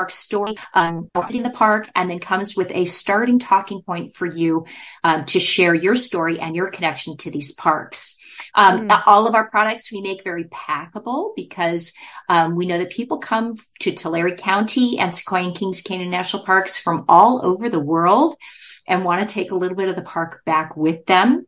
park 0.00 0.10
story, 0.10 0.54
um, 0.72 1.10
in 1.30 1.42
the 1.42 1.50
park, 1.50 1.90
and 1.94 2.08
then 2.08 2.18
comes 2.18 2.56
with 2.56 2.70
a 2.72 2.86
starting 2.86 3.38
talking 3.38 3.82
point 3.82 4.16
for 4.16 4.24
you 4.24 4.64
um, 5.04 5.26
to 5.26 5.38
share 5.38 5.74
your 5.74 5.94
story 5.94 6.40
and 6.40 6.56
your 6.56 6.70
connection 6.70 7.18
to 7.18 7.30
these 7.30 7.52
parks. 7.52 8.16
Um, 8.54 8.88
mm. 8.88 9.02
All 9.06 9.26
of 9.26 9.34
our 9.34 9.50
products 9.50 9.92
we 9.92 10.00
make 10.00 10.24
very 10.24 10.44
packable 10.44 11.32
because 11.36 11.92
um, 12.30 12.56
we 12.56 12.64
know 12.64 12.78
that 12.78 12.88
people 12.88 13.18
come 13.18 13.58
to 13.80 13.92
Tulare 13.92 14.36
County 14.36 14.98
and 14.98 15.14
Sequoia 15.14 15.44
and 15.44 15.54
Kings 15.54 15.82
Canyon 15.82 16.08
National 16.08 16.44
Parks 16.44 16.78
from 16.78 17.04
all 17.06 17.44
over 17.44 17.68
the 17.68 17.78
world 17.78 18.36
and 18.86 19.04
want 19.04 19.20
to 19.20 19.34
take 19.34 19.50
a 19.50 19.56
little 19.56 19.76
bit 19.76 19.90
of 19.90 19.96
the 19.96 20.02
park 20.02 20.40
back 20.46 20.78
with 20.78 21.04
them. 21.04 21.44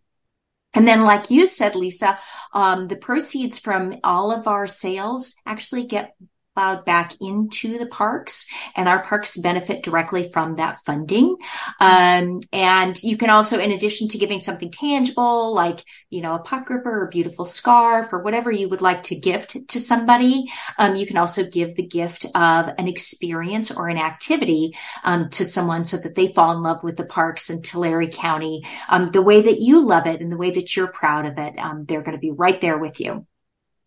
And 0.74 0.86
then, 0.86 1.04
like 1.04 1.30
you 1.30 1.46
said, 1.46 1.74
Lisa, 1.74 2.18
um, 2.52 2.84
the 2.84 2.96
proceeds 2.96 3.58
from 3.58 3.96
all 4.04 4.30
of 4.30 4.46
our 4.46 4.66
sales 4.66 5.36
actually 5.46 5.84
get 5.84 6.14
back 6.54 7.14
into 7.20 7.78
the 7.78 7.86
parks 7.86 8.46
and 8.76 8.88
our 8.88 9.02
parks 9.02 9.38
benefit 9.38 9.82
directly 9.82 10.30
from 10.30 10.56
that 10.56 10.78
funding. 10.84 11.36
Um, 11.80 12.40
and 12.52 13.02
you 13.02 13.16
can 13.16 13.30
also, 13.30 13.58
in 13.58 13.72
addition 13.72 14.08
to 14.08 14.18
giving 14.18 14.38
something 14.38 14.70
tangible, 14.70 15.54
like, 15.54 15.82
you 16.10 16.20
know, 16.20 16.34
a 16.34 16.40
pot 16.40 16.66
gripper 16.66 16.90
or 16.90 17.06
a 17.06 17.10
beautiful 17.10 17.46
scarf 17.46 18.12
or 18.12 18.22
whatever 18.22 18.50
you 18.50 18.68
would 18.68 18.82
like 18.82 19.04
to 19.04 19.18
gift 19.18 19.68
to 19.68 19.80
somebody, 19.80 20.44
um, 20.78 20.94
you 20.94 21.06
can 21.06 21.16
also 21.16 21.44
give 21.44 21.74
the 21.74 21.86
gift 21.86 22.26
of 22.34 22.70
an 22.78 22.86
experience 22.86 23.70
or 23.70 23.88
an 23.88 23.98
activity, 23.98 24.76
um, 25.04 25.30
to 25.30 25.44
someone 25.44 25.84
so 25.84 25.96
that 25.96 26.14
they 26.14 26.26
fall 26.26 26.52
in 26.52 26.62
love 26.62 26.84
with 26.84 26.96
the 26.96 27.04
parks 27.04 27.48
in 27.48 27.62
Tulare 27.62 28.08
County, 28.08 28.66
um, 28.90 29.10
the 29.10 29.22
way 29.22 29.40
that 29.40 29.60
you 29.60 29.86
love 29.86 30.06
it 30.06 30.20
and 30.20 30.30
the 30.30 30.36
way 30.36 30.50
that 30.50 30.76
you're 30.76 30.88
proud 30.88 31.24
of 31.24 31.38
it. 31.38 31.58
Um, 31.58 31.86
they're 31.86 32.02
going 32.02 32.16
to 32.16 32.20
be 32.20 32.30
right 32.30 32.60
there 32.60 32.76
with 32.76 33.00
you. 33.00 33.26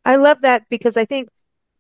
I 0.04 0.18
love 0.18 0.42
that 0.42 0.70
because 0.70 0.98
I 0.98 1.06
think 1.06 1.30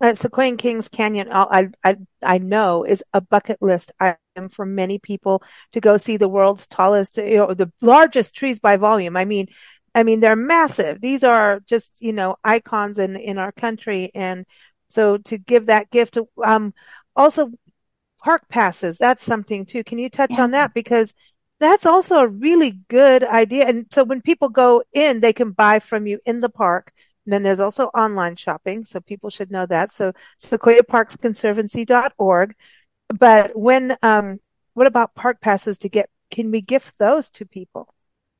uh, 0.05 0.13
Sequoia 0.13 0.55
Kings 0.55 0.87
Canyon, 0.87 1.29
I, 1.31 1.69
I, 1.83 1.97
I 2.21 2.37
know 2.37 2.83
is 2.83 3.03
a 3.13 3.21
bucket 3.21 3.61
list 3.61 3.91
item 3.99 4.49
for 4.49 4.65
many 4.65 4.99
people 4.99 5.41
to 5.71 5.81
go 5.81 5.97
see 5.97 6.17
the 6.17 6.27
world's 6.27 6.67
tallest, 6.67 7.17
you 7.17 7.37
know, 7.37 7.53
the 7.53 7.71
largest 7.81 8.35
trees 8.35 8.59
by 8.59 8.77
volume. 8.77 9.17
I 9.17 9.25
mean, 9.25 9.47
I 9.95 10.03
mean, 10.03 10.19
they're 10.19 10.35
massive. 10.35 11.01
These 11.01 11.23
are 11.23 11.59
just, 11.65 11.93
you 11.99 12.13
know, 12.13 12.35
icons 12.43 12.99
in, 12.99 13.15
in 13.15 13.37
our 13.39 13.51
country. 13.51 14.11
And 14.13 14.45
so 14.89 15.17
to 15.17 15.37
give 15.37 15.67
that 15.67 15.89
gift, 15.89 16.17
um, 16.43 16.73
also 17.15 17.51
park 18.23 18.47
passes, 18.49 18.97
that's 18.97 19.23
something 19.23 19.65
too. 19.65 19.83
Can 19.83 19.97
you 19.97 20.09
touch 20.09 20.31
yeah. 20.31 20.43
on 20.43 20.51
that? 20.51 20.73
Because 20.73 21.15
that's 21.59 21.85
also 21.85 22.17
a 22.17 22.27
really 22.27 22.77
good 22.89 23.23
idea. 23.23 23.67
And 23.67 23.87
so 23.91 24.03
when 24.03 24.21
people 24.21 24.49
go 24.49 24.83
in, 24.93 25.21
they 25.21 25.33
can 25.33 25.51
buy 25.51 25.79
from 25.79 26.05
you 26.05 26.19
in 26.25 26.41
the 26.41 26.49
park 26.49 26.91
then 27.33 27.43
there's 27.43 27.59
also 27.59 27.85
online 27.87 28.35
shopping, 28.35 28.85
so 28.85 28.99
people 28.99 29.29
should 29.29 29.51
know 29.51 29.65
that. 29.65 29.91
So 29.91 30.13
sequoiaparksconservancy.org. 30.41 32.55
But 33.19 33.57
when, 33.57 33.97
um, 34.01 34.39
what 34.73 34.87
about 34.87 35.15
park 35.15 35.41
passes 35.41 35.77
to 35.79 35.89
get, 35.89 36.09
can 36.31 36.51
we 36.51 36.61
gift 36.61 36.97
those 36.97 37.29
to 37.31 37.45
people? 37.45 37.93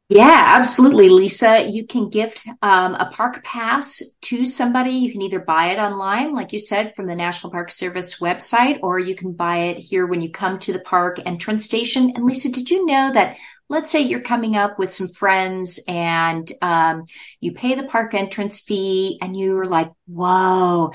Yeah, 0.07 0.43
absolutely, 0.49 1.09
Lisa. 1.09 1.67
You 1.67 1.87
can 1.87 2.11
gift 2.11 2.47
um, 2.61 2.93
a 2.93 3.09
park 3.11 3.43
pass 3.43 4.03
to 4.21 4.45
somebody. 4.45 4.91
You 4.91 5.11
can 5.11 5.23
either 5.23 5.39
buy 5.39 5.71
it 5.71 5.79
online, 5.79 6.31
like 6.31 6.53
you 6.53 6.59
said, 6.59 6.95
from 6.95 7.07
the 7.07 7.15
National 7.15 7.51
Park 7.51 7.71
Service 7.71 8.19
website, 8.19 8.77
or 8.83 8.99
you 8.99 9.15
can 9.15 9.31
buy 9.31 9.57
it 9.57 9.79
here 9.79 10.05
when 10.05 10.21
you 10.21 10.29
come 10.29 10.59
to 10.59 10.73
the 10.73 10.79
park 10.79 11.19
entrance 11.25 11.65
station. 11.65 12.11
And 12.15 12.23
Lisa, 12.23 12.51
did 12.51 12.69
you 12.69 12.85
know 12.85 13.13
that 13.13 13.37
let's 13.69 13.91
say 13.91 14.01
you're 14.01 14.21
coming 14.21 14.55
up 14.55 14.77
with 14.77 14.93
some 14.93 15.07
friends 15.07 15.79
and 15.87 16.49
um, 16.61 17.05
you 17.39 17.51
pay 17.53 17.75
the 17.75 17.83
park 17.83 18.13
entrance 18.13 18.61
fee 18.61 19.17
and 19.21 19.35
you're 19.35 19.65
like, 19.65 19.91
whoa, 20.07 20.91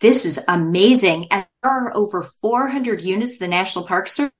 this 0.00 0.24
is 0.24 0.40
amazing. 0.48 1.26
And 1.30 1.46
there 1.62 1.72
are 1.72 1.96
over 1.96 2.22
400 2.22 3.02
units 3.02 3.34
of 3.34 3.38
the 3.40 3.48
National 3.48 3.86
Park 3.86 4.08
Service. 4.08 4.32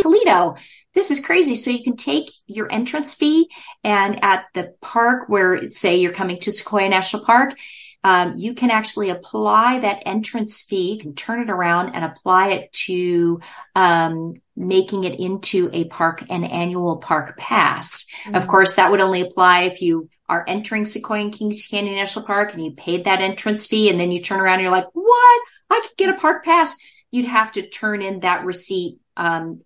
Toledo. 0.00 0.56
This 0.92 1.10
is 1.10 1.24
crazy. 1.24 1.54
So 1.54 1.70
you 1.70 1.84
can 1.84 1.96
take 1.96 2.30
your 2.46 2.70
entrance 2.70 3.14
fee 3.14 3.48
and 3.84 4.22
at 4.24 4.46
the 4.54 4.74
park 4.82 5.28
where 5.28 5.70
say 5.70 6.00
you're 6.00 6.12
coming 6.12 6.40
to 6.40 6.52
Sequoia 6.52 6.88
National 6.88 7.24
Park, 7.24 7.54
um, 8.02 8.38
you 8.38 8.54
can 8.54 8.70
actually 8.70 9.10
apply 9.10 9.80
that 9.80 10.02
entrance 10.06 10.62
fee, 10.62 10.98
can 10.98 11.14
turn 11.14 11.40
it 11.42 11.50
around 11.50 11.94
and 11.94 12.04
apply 12.04 12.48
it 12.52 12.72
to 12.72 13.40
um, 13.74 14.34
making 14.56 15.04
it 15.04 15.20
into 15.20 15.68
a 15.72 15.84
park, 15.84 16.24
an 16.30 16.44
annual 16.44 16.96
park 16.96 17.36
pass. 17.36 18.06
Mm-hmm. 18.24 18.36
Of 18.36 18.46
course, 18.46 18.74
that 18.76 18.90
would 18.90 19.00
only 19.00 19.20
apply 19.20 19.62
if 19.62 19.82
you 19.82 20.08
are 20.28 20.44
entering 20.48 20.86
Sequoia 20.86 21.20
and 21.20 21.32
Kings 21.32 21.66
Canyon 21.66 21.96
National 21.96 22.24
Park 22.24 22.54
and 22.54 22.64
you 22.64 22.70
paid 22.70 23.04
that 23.04 23.20
entrance 23.20 23.66
fee 23.66 23.90
and 23.90 23.98
then 23.98 24.12
you 24.12 24.22
turn 24.22 24.40
around 24.40 24.54
and 24.54 24.62
you're 24.62 24.72
like, 24.72 24.88
what? 24.92 25.40
I 25.68 25.80
could 25.80 25.96
get 25.98 26.10
a 26.10 26.18
park 26.18 26.44
pass. 26.44 26.74
You'd 27.10 27.26
have 27.26 27.52
to 27.52 27.68
turn 27.68 28.00
in 28.00 28.20
that 28.20 28.44
receipt 28.44 28.98
um, 29.16 29.62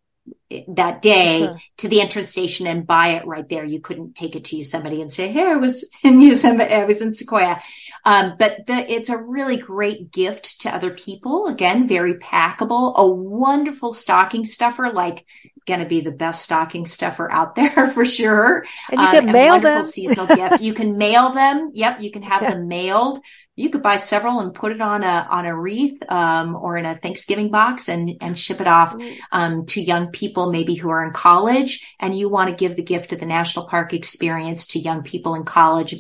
that 0.69 1.03
day 1.03 1.45
uh-huh. 1.45 1.59
to 1.79 1.89
the 1.89 2.01
entrance 2.01 2.31
station 2.31 2.67
and 2.67 2.87
buy 2.87 3.09
it 3.09 3.27
right 3.27 3.49
there. 3.49 3.65
You 3.65 3.81
couldn't 3.81 4.15
take 4.15 4.37
it 4.37 4.45
to 4.47 4.57
Yosemite 4.57 5.03
and 5.03 5.13
say, 5.13 5.33
"Here, 5.33 5.49
I 5.49 5.57
was 5.57 5.89
in 6.03 6.21
Yosemite. 6.21 6.73
I 6.73 6.85
was 6.85 7.03
in 7.03 7.15
Sequoia." 7.15 7.63
Um, 8.05 8.35
but 8.39 8.67
the, 8.67 8.91
it's 8.91 9.09
a 9.09 9.19
really 9.19 9.57
great 9.57 10.13
gift 10.13 10.61
to 10.63 10.75
other 10.75 10.91
people. 10.91 11.47
Again, 11.47 11.89
very 11.89 12.15
packable, 12.15 12.95
a 12.97 13.07
wonderful 13.07 13.93
stocking 13.93 14.45
stuffer. 14.45 14.93
Like, 14.93 15.25
going 15.67 15.81
to 15.81 15.87
be 15.87 16.01
the 16.01 16.13
best 16.13 16.43
stocking 16.43 16.87
stuffer 16.87 17.31
out 17.31 17.55
there 17.57 17.87
for 17.89 18.05
sure. 18.05 18.65
And 18.91 19.01
you 19.01 19.07
can 19.09 19.29
um, 19.29 19.33
mail 19.33 19.61
them. 19.61 19.85
seasonal 19.85 20.27
gift. 20.27 20.63
You 20.63 20.75
can 20.75 20.97
mail 20.99 21.33
them. 21.33 21.71
Yep, 21.75 22.01
you 22.01 22.11
can 22.11 22.23
have 22.23 22.43
yeah. 22.43 22.51
them 22.51 22.69
mailed 22.69 23.21
you 23.57 23.71
could 23.71 23.83
buy 23.83 23.97
several 23.97 24.41
and 24.41 24.53
put 24.53 24.73
it 24.73 24.81
on 24.81 25.05
a 25.05 25.27
on 25.31 25.47
a 25.47 25.57
wreath 25.57 26.03
um, 26.11 26.57
or 26.57 26.77
in 26.77 26.87
a 26.87 26.97
Thanksgiving 26.97 27.51
box 27.51 27.89
and 27.89 28.17
and 28.21 28.39
ship 28.39 28.61
it 28.61 28.67
off 28.67 28.97
um, 29.31 29.67
to 29.67 29.81
young 29.81 30.09
people 30.09 30.51
maybe 30.51 30.75
who 30.75 30.91
are 30.91 31.05
in 31.05 31.13
college 31.13 31.87
and 32.01 32.17
you 32.17 32.29
want 32.29 32.51
to 32.51 32.57
give 32.57 32.77
the 32.77 32.83
gift 32.83 33.13
of 33.13 33.21
the 33.21 33.27
national 33.27 33.69
park 33.69 33.93
experience 33.93 34.69
to 34.69 34.81
young 34.81 35.03
people 35.03 35.35
in 35.35 35.45
college 35.45 35.95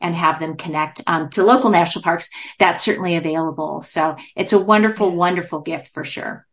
and 0.00 0.14
have 0.14 0.40
them 0.40 0.56
connect 0.56 1.00
um, 1.06 1.30
to 1.30 1.42
local 1.42 1.70
national 1.70 2.02
parks. 2.02 2.28
That's 2.58 2.82
certainly 2.82 3.16
available. 3.16 3.82
So 3.82 4.16
it's 4.34 4.52
a 4.52 4.58
wonderful, 4.58 5.14
wonderful 5.14 5.60
gift 5.60 5.88
for 5.88 6.04
sure. 6.04 6.46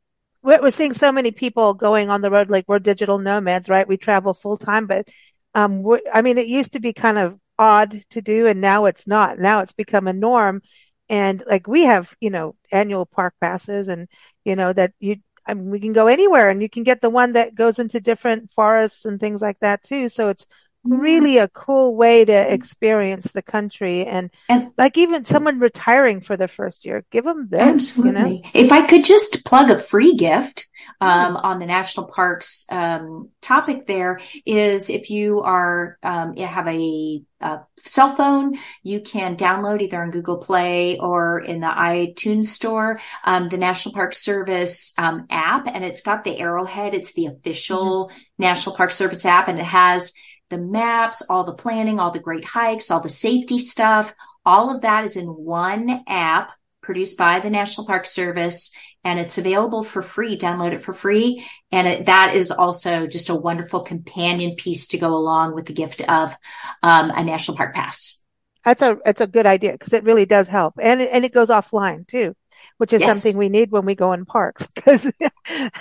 We're 0.43 0.71
seeing 0.71 0.93
so 0.93 1.12
many 1.12 1.31
people 1.31 1.73
going 1.73 2.09
on 2.09 2.21
the 2.21 2.29
road 2.29 2.50
like 2.50 2.65
we're 2.67 2.79
digital 2.79 3.17
nomads, 3.17 3.69
right? 3.69 3.88
We 3.88 3.97
travel 3.97 4.33
full 4.33 4.57
time, 4.57 4.88
but 4.88 5.07
um, 5.55 5.85
I 6.13 6.21
mean, 6.21 6.38
it 6.38 6.47
used 6.47 6.73
to 6.73 6.79
be 6.79 6.91
kind 6.93 7.17
of 7.17 7.39
odd 7.57 8.03
to 8.09 8.21
do 8.21 8.47
and 8.47 8.59
now 8.59 8.85
it's 8.85 9.07
not. 9.07 9.39
Now 9.39 9.62
it's 9.62 9.71
become 9.71 10.07
a 10.07 10.13
norm. 10.13 10.62
And 11.09 11.41
like 11.47 11.67
we 11.67 11.83
have, 11.83 12.13
you 12.19 12.29
know, 12.29 12.55
annual 12.71 13.05
park 13.05 13.35
passes 13.39 13.88
and, 13.88 14.07
you 14.43 14.55
know, 14.55 14.73
that 14.73 14.93
you, 15.00 15.17
I 15.47 15.53
mean, 15.53 15.69
we 15.69 15.79
can 15.79 15.93
go 15.93 16.07
anywhere 16.07 16.50
and 16.50 16.62
you 16.62 16.69
can 16.69 16.83
get 16.83 17.01
the 17.01 17.09
one 17.09 17.33
that 17.33 17.55
goes 17.55 17.79
into 17.79 18.01
different 18.01 18.51
forests 18.51 19.05
and 19.05 19.19
things 19.19 19.41
like 19.41 19.59
that 19.59 19.83
too. 19.83 20.09
So 20.09 20.29
it's. 20.29 20.45
Really 20.83 21.37
a 21.37 21.47
cool 21.47 21.95
way 21.95 22.25
to 22.25 22.53
experience 22.53 23.31
the 23.31 23.41
country 23.41 24.05
and, 24.05 24.29
and 24.49 24.71
like 24.77 24.97
even 24.97 25.25
someone 25.25 25.59
retiring 25.59 26.21
for 26.21 26.35
the 26.35 26.47
first 26.47 26.85
year, 26.85 27.05
give 27.11 27.25
them 27.25 27.47
this. 27.49 27.61
Absolutely. 27.61 28.35
You 28.35 28.41
know? 28.41 28.49
If 28.53 28.71
I 28.71 28.85
could 28.85 29.03
just 29.03 29.45
plug 29.45 29.69
a 29.69 29.79
free 29.79 30.15
gift, 30.15 30.67
um, 31.01 31.35
on 31.37 31.59
the 31.59 31.65
national 31.65 32.07
parks 32.07 32.65
um, 32.71 33.29
topic 33.41 33.87
there 33.87 34.19
is 34.45 34.89
if 34.89 35.09
you 35.09 35.41
are 35.41 35.97
um, 36.03 36.33
you 36.35 36.45
have 36.45 36.67
a, 36.67 37.21
a, 37.41 37.59
cell 37.79 38.15
phone 38.15 38.53
you 38.81 39.01
can 39.01 39.35
download 39.35 39.81
either 39.81 40.01
on 40.01 40.11
google 40.11 40.37
play 40.37 40.97
or 40.97 41.39
in 41.39 41.59
the 41.59 41.67
itunes 41.67 42.45
store 42.45 42.99
um, 43.25 43.49
the 43.49 43.57
national 43.57 43.93
park 43.93 44.13
service 44.13 44.93
um, 44.97 45.25
app 45.29 45.67
and 45.67 45.83
it's 45.83 46.01
got 46.01 46.23
the 46.23 46.39
arrowhead 46.39 46.93
it's 46.93 47.13
the 47.13 47.25
official 47.25 48.07
mm-hmm. 48.07 48.17
national 48.37 48.75
park 48.75 48.91
service 48.91 49.25
app 49.25 49.49
and 49.49 49.59
it 49.59 49.65
has 49.65 50.13
the 50.53 50.60
maps, 50.60 51.24
all 51.29 51.43
the 51.43 51.53
planning, 51.53 52.00
all 52.00 52.12
the 52.12 52.19
great 52.19 52.45
hikes, 52.45 52.91
all 52.91 53.00
the 53.00 53.10
safety 53.10 53.57
stuff. 53.57 54.13
All 54.45 54.74
of 54.74 54.83
that 54.83 55.03
is 55.03 55.17
in 55.17 55.25
one 55.25 56.03
app 56.07 56.51
produced 56.81 57.17
by 57.17 57.39
the 57.39 57.50
National 57.50 57.88
Park 57.88 58.05
Service 58.05 58.75
and 59.03 59.19
it's 59.19 59.38
available 59.38 59.83
for 59.83 60.01
free. 60.01 60.38
Download 60.38 60.74
it 60.74 60.83
for 60.83 60.93
free. 60.93 61.43
And 61.72 61.88
it, 61.88 62.05
that 62.05 62.36
is 62.36 62.51
also 62.51 63.07
just 63.07 63.29
a 63.29 63.36
wonderful 63.36 63.81
companion 63.81 64.55
piece 64.55 64.88
to 64.89 65.00
go 65.00 65.15
along 65.15 65.55
with 65.55 65.65
the 65.65 65.74
gift 65.74 66.01
of 66.01 66.36
um, 66.83 67.10
a 67.10 67.24
national 67.24 67.57
park 67.57 67.74
pass. 67.74 68.24
That's 68.63 68.81
a, 68.81 68.98
that's 69.03 69.22
a 69.22 69.27
good 69.27 69.45
idea 69.45 69.72
because 69.72 69.93
it 69.93 70.03
really 70.03 70.25
does 70.25 70.48
help. 70.48 70.75
And, 70.79 71.01
and 71.01 71.25
it 71.25 71.33
goes 71.33 71.50
offline 71.50 72.07
too 72.07 72.36
which 72.83 72.91
is 72.91 72.99
yes. 72.99 73.13
something 73.13 73.39
we 73.39 73.47
need 73.47 73.71
when 73.71 73.85
we 73.85 73.95
go 73.95 74.11
in 74.11 74.25
parks 74.25 74.69
because 74.75 75.09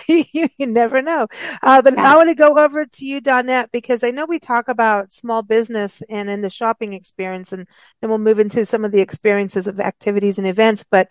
you, 0.06 0.24
you, 0.32 0.66
never 0.68 1.02
know. 1.02 1.26
Uh, 1.60 1.82
but. 1.82 1.98
I 1.98 2.16
want 2.16 2.28
to 2.28 2.36
go 2.36 2.56
over 2.64 2.86
to 2.86 3.04
you, 3.04 3.20
Donnette, 3.20 3.72
because 3.72 4.04
I 4.04 4.12
know 4.12 4.24
we 4.24 4.38
talk 4.38 4.68
about 4.68 5.12
small 5.12 5.42
business 5.42 6.00
and 6.08 6.30
in 6.30 6.42
the 6.42 6.48
shopping 6.48 6.92
experience, 6.92 7.50
and 7.50 7.66
then 8.00 8.08
we'll 8.08 8.20
move 8.20 8.38
into 8.38 8.64
some 8.64 8.84
of 8.84 8.92
the 8.92 9.00
experiences 9.00 9.66
of 9.66 9.80
activities 9.80 10.38
and 10.38 10.46
events. 10.46 10.84
But 10.88 11.08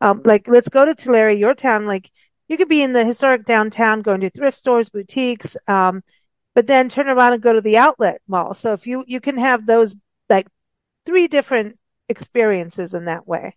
um, 0.00 0.22
like, 0.24 0.48
let's 0.48 0.70
go 0.70 0.86
to 0.86 0.94
Tulare, 0.94 1.32
your 1.32 1.54
town. 1.54 1.84
Like, 1.84 2.10
you 2.48 2.56
could 2.56 2.70
be 2.70 2.82
in 2.82 2.94
the 2.94 3.04
historic 3.04 3.44
downtown 3.44 4.00
going 4.00 4.22
to 4.22 4.30
thrift 4.30 4.56
stores, 4.56 4.88
boutiques, 4.88 5.58
um, 5.68 6.02
but 6.54 6.66
then 6.66 6.88
turn 6.88 7.10
around 7.10 7.34
and 7.34 7.42
go 7.42 7.52
to 7.52 7.60
the 7.60 7.76
outlet 7.76 8.22
mall. 8.26 8.54
So 8.54 8.72
if 8.72 8.86
you, 8.86 9.04
you 9.06 9.20
can 9.20 9.36
have 9.36 9.66
those 9.66 9.94
like 10.30 10.46
three 11.04 11.28
different 11.28 11.78
experiences 12.08 12.94
in 12.94 13.04
that 13.04 13.28
way. 13.28 13.56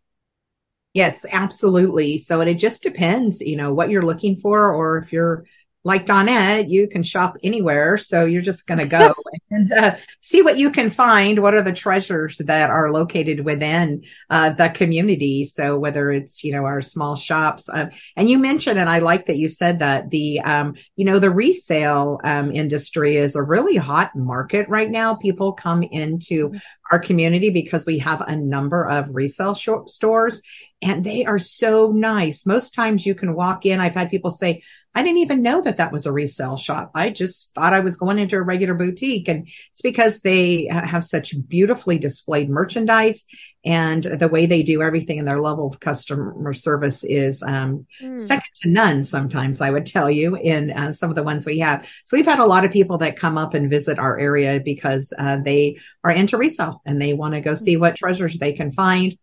Yes, 0.94 1.26
absolutely. 1.32 2.18
So 2.18 2.42
it 2.42 2.56
just 2.56 2.82
depends, 2.82 3.40
you 3.42 3.56
know, 3.56 3.74
what 3.74 3.90
you're 3.90 4.06
looking 4.06 4.36
for, 4.36 4.74
or 4.74 4.98
if 4.98 5.14
you're 5.14 5.46
like 5.88 6.06
Donnette, 6.06 6.70
you 6.70 6.90
can 6.90 7.02
shop 7.02 7.38
anywhere. 7.44 7.96
So 7.96 8.26
you're 8.26 8.42
just 8.42 8.68
going 8.68 8.80
to 8.80 8.86
go 8.86 9.14
and 9.52 9.72
uh, 9.72 9.96
see 10.20 10.42
what 10.42 10.58
you 10.58 10.70
can 10.70 10.90
find. 10.90 11.40
What 11.40 11.54
are 11.54 11.62
the 11.62 11.72
treasures 11.72 12.38
that 12.40 12.70
are 12.70 12.92
located 12.92 13.46
within 13.46 14.04
uh, 14.30 14.50
the 14.52 14.68
community? 14.68 15.46
So 15.46 15.80
whether 15.80 16.12
it's, 16.12 16.44
you 16.44 16.52
know, 16.52 16.66
our 16.66 16.82
small 16.82 17.16
shops, 17.16 17.70
uh, 17.70 17.86
and 18.18 18.30
you 18.30 18.38
mentioned, 18.38 18.78
and 18.78 18.90
I 18.90 19.00
like 19.00 19.28
that 19.28 19.38
you 19.38 19.48
said 19.48 19.80
that 19.80 20.10
the, 20.10 20.42
um, 20.42 20.76
you 20.98 21.06
know, 21.06 21.20
the 21.20 21.32
resale 21.32 22.20
um, 22.22 22.52
industry 22.52 23.16
is 23.16 23.38
a 23.38 23.42
really 23.42 23.78
hot 23.78 24.14
market 24.14 24.68
right 24.68 24.92
now. 24.92 25.16
People 25.16 25.54
come 25.54 25.84
into 25.84 26.54
our 26.92 27.00
community 27.00 27.50
because 27.50 27.86
we 27.86 28.00
have 28.00 28.22
a 28.22 28.36
number 28.36 28.86
of 28.86 29.16
resale 29.16 29.56
sh- 29.56 29.70
stores 29.88 30.42
and 30.82 31.04
they 31.04 31.26
are 31.26 31.40
so 31.40 31.92
nice. 31.92 32.46
Most 32.46 32.74
times 32.74 33.06
you 33.06 33.16
can 33.16 33.34
walk 33.34 33.66
in. 33.66 33.80
I've 33.80 33.96
had 33.96 34.12
people 34.12 34.32
say, 34.32 34.62
I 34.98 35.04
didn't 35.04 35.20
even 35.20 35.44
know 35.44 35.62
that 35.62 35.78
that 35.78 35.92
was 35.92 36.08
a 36.08 36.12
resale 36.12 36.58
shop. 36.58 36.90
I 36.96 37.12
just 37.12 37.54
thought 37.54 37.72
I 37.72 37.82
was 37.82 37.98
going 37.98 38.18
into 38.18 38.36
a 38.36 38.42
regular 38.42 38.74
boutique. 38.74 39.28
And 39.28 39.48
it's 39.70 39.82
because 39.84 40.22
they 40.22 40.68
have 40.72 41.06
such 41.06 41.36
beautifully 41.48 42.00
displayed 42.00 42.50
merchandise 42.50 43.24
and 43.64 44.02
the 44.04 44.28
way 44.28 44.48
they 44.48 44.64
do 44.64 44.82
everything 44.82 45.20
and 45.20 45.28
their 45.28 45.40
level 45.40 45.68
of 45.68 45.80
customer 45.80 46.54
service 46.54 47.04
is 47.04 47.44
um, 47.44 47.86
mm. 48.02 48.20
second 48.20 48.50
to 48.62 48.70
none 48.70 49.04
sometimes 49.04 49.60
i 49.60 49.70
would 49.70 49.86
tell 49.86 50.10
you 50.10 50.36
in 50.36 50.72
uh, 50.72 50.92
some 50.94 51.10
of 51.10 51.16
the 51.16 51.24
ones 51.24 51.46
we 51.46 51.60
have 51.60 51.86
so 52.06 52.16
we've 52.16 52.26
had 52.26 52.40
a 52.40 52.46
lot 52.46 52.64
of 52.64 52.72
people 52.72 52.98
that 52.98 53.20
come 53.20 53.38
up 53.38 53.54
and 53.54 53.70
visit 53.70 54.00
our 54.00 54.18
area 54.18 54.62
because 54.64 55.12
uh, 55.20 55.38
they 55.44 55.78
are 56.04 56.12
into 56.12 56.38
resale 56.38 56.82
and 56.86 57.02
they 57.02 57.14
want 57.14 57.34
to 57.34 57.42
go 57.42 57.56
see 57.56 57.76
what 57.76 57.96
treasures 57.96 58.38
they 58.38 58.54
can 58.54 58.72
find 58.72 59.18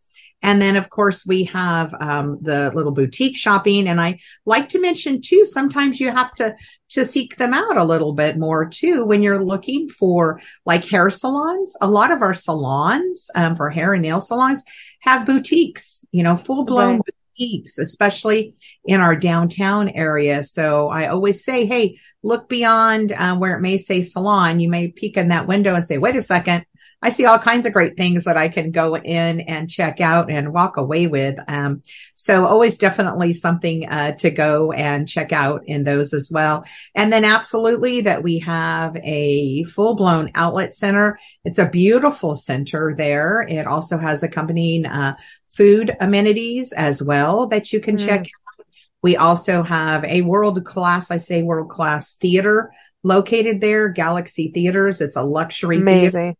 and 0.45 0.61
then, 0.61 0.77
of 0.77 0.91
course, 0.91 1.25
we 1.25 1.45
have 1.45 1.95
um, 1.99 2.37
the 2.43 2.71
little 2.75 2.93
boutique 2.93 3.35
shopping. 3.35 3.89
And 3.89 3.99
I 3.99 4.19
like 4.45 4.69
to 4.69 4.79
mention 4.79 5.23
too, 5.23 5.47
sometimes 5.47 5.99
you 5.99 6.11
have 6.11 6.35
to 6.35 6.55
to 6.91 7.07
seek 7.07 7.39
them 7.39 7.55
out 7.55 7.79
a 7.79 7.83
little 7.83 8.13
bit 8.13 8.37
more 8.39 8.69
too 8.69 9.07
when 9.07 9.23
you're 9.23 9.43
looking 9.43 9.89
for 9.89 10.43
like 10.67 10.85
hair 10.85 11.09
salons. 11.09 11.75
A 11.81 11.89
lot 11.89 12.13
of 12.13 12.21
our 12.21 12.35
salons 12.35 13.31
um, 13.35 13.57
for 13.57 13.71
hair 13.71 13.95
and 13.95 14.03
nail 14.03 14.21
salons 14.21 14.63
have 15.01 15.25
boutiques, 15.25 16.05
you 16.13 16.23
know, 16.23 16.37
full 16.37 16.65
blown. 16.65 16.97
Right. 16.97 17.15
Boutiques, 17.37 17.79
especially 17.79 18.55
in 18.85 19.01
our 19.01 19.17
downtown 19.17 19.89
area. 19.89 20.45
So 20.45 20.89
I 20.89 21.09
always 21.09 21.43
say, 21.43 21.67
Hey, 21.67 21.99
look 22.23 22.49
beyond 22.49 23.13
uh, 23.13 23.37
where 23.37 23.57
it 23.57 23.61
may 23.61 23.77
say 23.77 24.03
salon. 24.03 24.61
You 24.61 24.69
may 24.69 24.89
peek 24.89 25.17
in 25.17 25.29
that 25.29 25.47
window 25.47 25.75
and 25.75 25.87
say, 25.87 25.99
wait 25.99 26.17
a 26.17 26.23
second, 26.23 26.65
I 27.05 27.11
see 27.11 27.27
all 27.27 27.39
kinds 27.39 27.67
of 27.67 27.75
great 27.75 27.99
things 27.99 28.25
that 28.25 28.39
I 28.39 28.49
can 28.49 28.71
go 28.71 28.97
in 28.97 29.41
and 29.41 29.69
check 29.69 30.01
out 30.01 30.31
and 30.31 30.55
walk 30.55 30.79
away 30.79 31.07
with. 31.07 31.39
Um, 31.47 31.83
so 32.15 32.47
always 32.47 32.79
definitely 32.79 33.35
something 33.35 33.87
uh, 33.87 34.12
to 34.12 34.31
go 34.31 34.73
and 34.73 35.07
check 35.07 35.31
out 35.31 35.64
in 35.67 35.85
those 35.85 36.14
as 36.14 36.31
well. 36.33 36.64
And 36.95 37.12
then 37.12 37.27
absolutely 37.27 38.01
that 38.01 38.23
we 38.23 38.38
have 38.38 38.97
a 38.97 39.64
full 39.64 39.97
blown 39.97 40.31
outlet 40.35 40.73
center. 40.73 41.19
It's 41.45 41.59
a 41.59 41.69
beautiful 41.69 42.37
center 42.37 42.95
there. 42.97 43.43
It 43.43 43.67
also 43.67 43.99
has 43.99 44.23
accompanying 44.23 44.87
uh, 44.87 45.17
food 45.49 45.95
amenities 46.01 46.73
as 46.73 47.03
well 47.03 47.49
that 47.49 47.71
you 47.71 47.81
can 47.81 47.99
mm. 47.99 48.07
check 48.07 48.21
out. 48.21 48.67
We 49.03 49.19
also 49.19 49.62
have 49.62 50.07
a 50.07 50.23
world 50.23 50.64
class, 50.64 51.11
I 51.11 51.19
say 51.19 51.43
world 51.43 51.69
class 51.69 52.14
theater 52.14 52.73
located 53.03 53.61
there, 53.61 53.90
Galaxy 53.90 54.51
Theaters. 54.51 55.03
It's 55.03 55.17
a 55.17 55.23
luxury 55.23 55.77
Amazing. 55.77 56.11
theater 56.23 56.38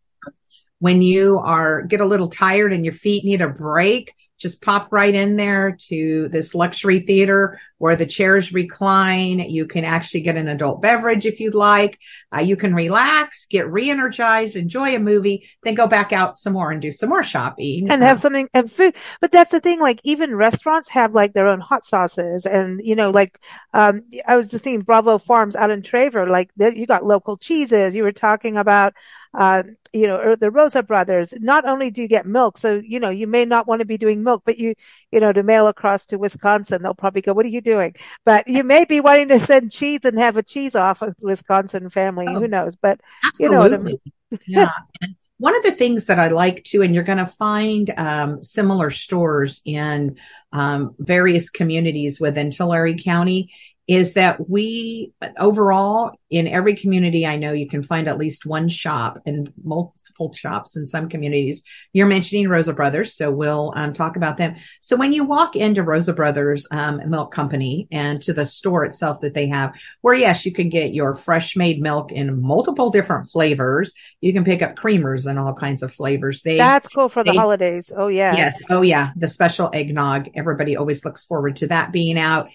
when 0.79 1.01
you 1.01 1.39
are 1.39 1.83
get 1.83 2.01
a 2.01 2.05
little 2.05 2.29
tired 2.29 2.73
and 2.73 2.83
your 2.83 2.93
feet 2.93 3.23
need 3.23 3.41
a 3.41 3.49
break 3.49 4.13
just 4.37 4.61
pop 4.61 4.91
right 4.91 5.15
in 5.15 5.37
there 5.37 5.77
to 5.87 6.27
this 6.27 6.53
luxury 6.53 6.99
theater 6.99 7.59
where 7.77 7.95
the 7.95 8.05
chairs 8.05 8.51
recline. 8.51 9.39
You 9.39 9.65
can 9.65 9.85
actually 9.85 10.21
get 10.21 10.35
an 10.35 10.49
adult 10.49 10.81
beverage 10.81 11.25
if 11.25 11.39
you'd 11.39 11.55
like. 11.55 11.99
Uh, 12.35 12.41
you 12.41 12.57
can 12.57 12.75
relax, 12.75 13.47
get 13.47 13.71
re-energized, 13.71 14.57
enjoy 14.57 14.93
a 14.95 14.99
movie, 14.99 15.49
then 15.63 15.73
go 15.73 15.87
back 15.87 16.11
out 16.11 16.35
some 16.35 16.53
more 16.53 16.71
and 16.71 16.81
do 16.81 16.91
some 16.91 17.09
more 17.09 17.23
shopping 17.23 17.89
and 17.89 18.01
have 18.01 18.19
something 18.19 18.49
and 18.53 18.69
food. 18.69 18.95
But 19.21 19.31
that's 19.31 19.51
the 19.51 19.61
thing. 19.61 19.79
Like 19.79 20.01
even 20.03 20.35
restaurants 20.35 20.89
have 20.89 21.13
like 21.13 21.33
their 21.33 21.47
own 21.47 21.61
hot 21.61 21.85
sauces, 21.85 22.45
and 22.45 22.81
you 22.83 22.95
know, 22.95 23.11
like 23.11 23.39
um, 23.73 24.01
I 24.27 24.35
was 24.35 24.51
just 24.51 24.65
thinking 24.65 24.81
Bravo 24.81 25.17
Farms 25.17 25.55
out 25.55 25.71
in 25.71 25.81
Traver, 25.81 26.27
like 26.27 26.49
you 26.57 26.85
got 26.85 27.05
local 27.05 27.37
cheeses. 27.37 27.95
You 27.95 28.03
were 28.03 28.11
talking 28.11 28.57
about 28.57 28.93
uh, 29.37 29.63
you 29.93 30.07
know, 30.07 30.17
or 30.17 30.35
the 30.35 30.51
Rosa 30.51 30.83
brothers, 30.83 31.33
not 31.39 31.65
only 31.65 31.89
do 31.89 32.01
you 32.01 32.07
get 32.07 32.25
milk, 32.25 32.57
so, 32.57 32.81
you 32.83 32.99
know, 32.99 33.09
you 33.09 33.27
may 33.27 33.45
not 33.45 33.67
want 33.67 33.79
to 33.79 33.85
be 33.85 33.97
doing 33.97 34.23
milk, 34.23 34.43
but 34.45 34.57
you, 34.57 34.75
you 35.11 35.19
know, 35.19 35.31
to 35.31 35.43
mail 35.43 35.67
across 35.67 36.05
to 36.07 36.17
Wisconsin, 36.17 36.83
they'll 36.83 36.93
probably 36.93 37.21
go, 37.21 37.33
what 37.33 37.45
are 37.45 37.49
you 37.49 37.61
doing? 37.61 37.95
But 38.25 38.47
you 38.47 38.63
may 38.63 38.85
be 38.85 38.99
wanting 38.99 39.29
to 39.29 39.39
send 39.39 39.71
cheese 39.71 40.03
and 40.03 40.19
have 40.19 40.37
a 40.37 40.43
cheese 40.43 40.75
off 40.75 41.01
of 41.01 41.15
Wisconsin 41.21 41.89
family. 41.89 42.25
Oh, 42.27 42.39
Who 42.39 42.47
knows? 42.47 42.75
But 42.75 42.99
absolutely. 43.23 43.63
you 43.63 43.69
know 43.69 43.75
I 43.75 43.77
mean? 43.77 43.99
yeah. 44.47 44.71
And 45.01 45.15
one 45.37 45.55
of 45.55 45.63
the 45.63 45.71
things 45.71 46.05
that 46.05 46.19
I 46.19 46.29
like 46.29 46.63
too, 46.63 46.81
and 46.81 46.93
you're 46.93 47.03
going 47.03 47.17
to 47.17 47.25
find 47.25 47.93
um, 47.97 48.43
similar 48.43 48.89
stores 48.89 49.61
in 49.65 50.17
um, 50.51 50.95
various 50.97 51.49
communities 51.49 52.19
within 52.19 52.51
Tulare 52.51 52.95
County, 52.95 53.51
is 53.87 54.13
that 54.13 54.49
we 54.49 55.13
overall 55.37 56.17
in 56.31 56.47
every 56.47 56.75
community 56.75 57.25
I 57.25 57.35
know 57.35 57.51
you 57.51 57.67
can 57.67 57.83
find 57.83 58.07
at 58.07 58.17
least 58.17 58.45
one 58.45 58.67
shop 58.67 59.19
and 59.27 59.53
multiple 59.63 60.33
shops 60.33 60.75
in 60.75 60.87
some 60.87 61.07
communities. 61.07 61.61
You're 61.93 62.07
mentioning 62.07 62.49
Rosa 62.49 62.73
Brothers, 62.73 63.15
so 63.15 63.29
we'll 63.29 63.71
um, 63.75 63.93
talk 63.93 64.15
about 64.15 64.37
them. 64.37 64.55
So 64.81 64.95
when 64.95 65.13
you 65.13 65.23
walk 65.23 65.55
into 65.55 65.83
Rosa 65.83 66.13
Brothers 66.13 66.67
um, 66.71 66.99
Milk 67.09 67.31
Company 67.31 67.87
and 67.91 68.21
to 68.23 68.33
the 68.33 68.45
store 68.45 68.85
itself 68.85 69.21
that 69.21 69.35
they 69.35 69.47
have, 69.47 69.75
where 70.01 70.15
yes, 70.15 70.45
you 70.45 70.51
can 70.51 70.69
get 70.69 70.93
your 70.93 71.13
fresh 71.13 71.55
made 71.55 71.79
milk 71.79 72.11
in 72.11 72.41
multiple 72.41 72.89
different 72.89 73.29
flavors. 73.29 73.91
You 74.19 74.33
can 74.33 74.43
pick 74.43 74.63
up 74.63 74.75
creamers 74.75 75.27
and 75.27 75.37
all 75.37 75.53
kinds 75.53 75.83
of 75.83 75.93
flavors. 75.93 76.41
They 76.41 76.57
that's 76.57 76.87
cool 76.87 77.09
for 77.09 77.23
the 77.23 77.33
holidays. 77.33 77.91
Oh 77.95 78.07
yeah, 78.07 78.35
yes, 78.35 78.61
oh 78.71 78.81
yeah, 78.81 79.11
the 79.15 79.29
special 79.29 79.69
eggnog. 79.73 80.29
Everybody 80.33 80.75
always 80.75 81.05
looks 81.05 81.23
forward 81.23 81.57
to 81.57 81.67
that 81.67 81.91
being 81.91 82.17
out 82.17 82.49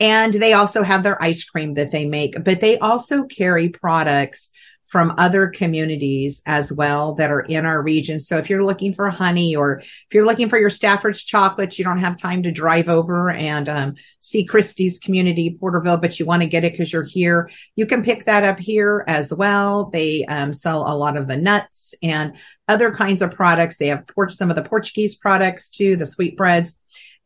and 0.00 0.34
they 0.34 0.52
also 0.52 0.82
have 0.82 1.02
their 1.02 1.22
ice 1.22 1.44
cream 1.44 1.74
that 1.74 1.90
they 1.90 2.06
make, 2.06 2.42
but 2.42 2.60
they 2.60 2.78
also 2.78 3.24
carry 3.24 3.68
products 3.68 4.50
from 4.94 5.12
other 5.18 5.48
communities 5.48 6.40
as 6.46 6.72
well 6.72 7.14
that 7.14 7.28
are 7.28 7.40
in 7.40 7.66
our 7.66 7.82
region. 7.82 8.20
So 8.20 8.38
if 8.38 8.48
you're 8.48 8.62
looking 8.62 8.94
for 8.94 9.10
honey 9.10 9.56
or 9.56 9.78
if 9.80 10.12
you're 10.12 10.24
looking 10.24 10.48
for 10.48 10.56
your 10.56 10.70
Stafford's 10.70 11.20
chocolates, 11.20 11.80
you 11.80 11.84
don't 11.84 11.98
have 11.98 12.16
time 12.16 12.44
to 12.44 12.52
drive 12.52 12.88
over 12.88 13.28
and 13.30 13.68
um, 13.68 13.94
see 14.20 14.46
Kristy's 14.46 15.00
community, 15.00 15.56
Porterville, 15.58 15.96
but 15.96 16.20
you 16.20 16.26
want 16.26 16.42
to 16.42 16.48
get 16.48 16.62
it 16.62 16.74
because 16.74 16.92
you're 16.92 17.02
here. 17.02 17.50
You 17.74 17.86
can 17.86 18.04
pick 18.04 18.26
that 18.26 18.44
up 18.44 18.60
here 18.60 19.04
as 19.08 19.34
well. 19.34 19.86
They 19.86 20.26
um, 20.26 20.54
sell 20.54 20.82
a 20.86 20.94
lot 20.96 21.16
of 21.16 21.26
the 21.26 21.38
nuts 21.38 21.94
and 22.00 22.36
other 22.68 22.94
kinds 22.94 23.20
of 23.20 23.32
products. 23.32 23.78
They 23.78 23.88
have 23.88 24.04
some 24.28 24.48
of 24.48 24.54
the 24.54 24.62
Portuguese 24.62 25.16
products 25.16 25.70
too, 25.70 25.96
the 25.96 26.06
sweetbreads. 26.06 26.76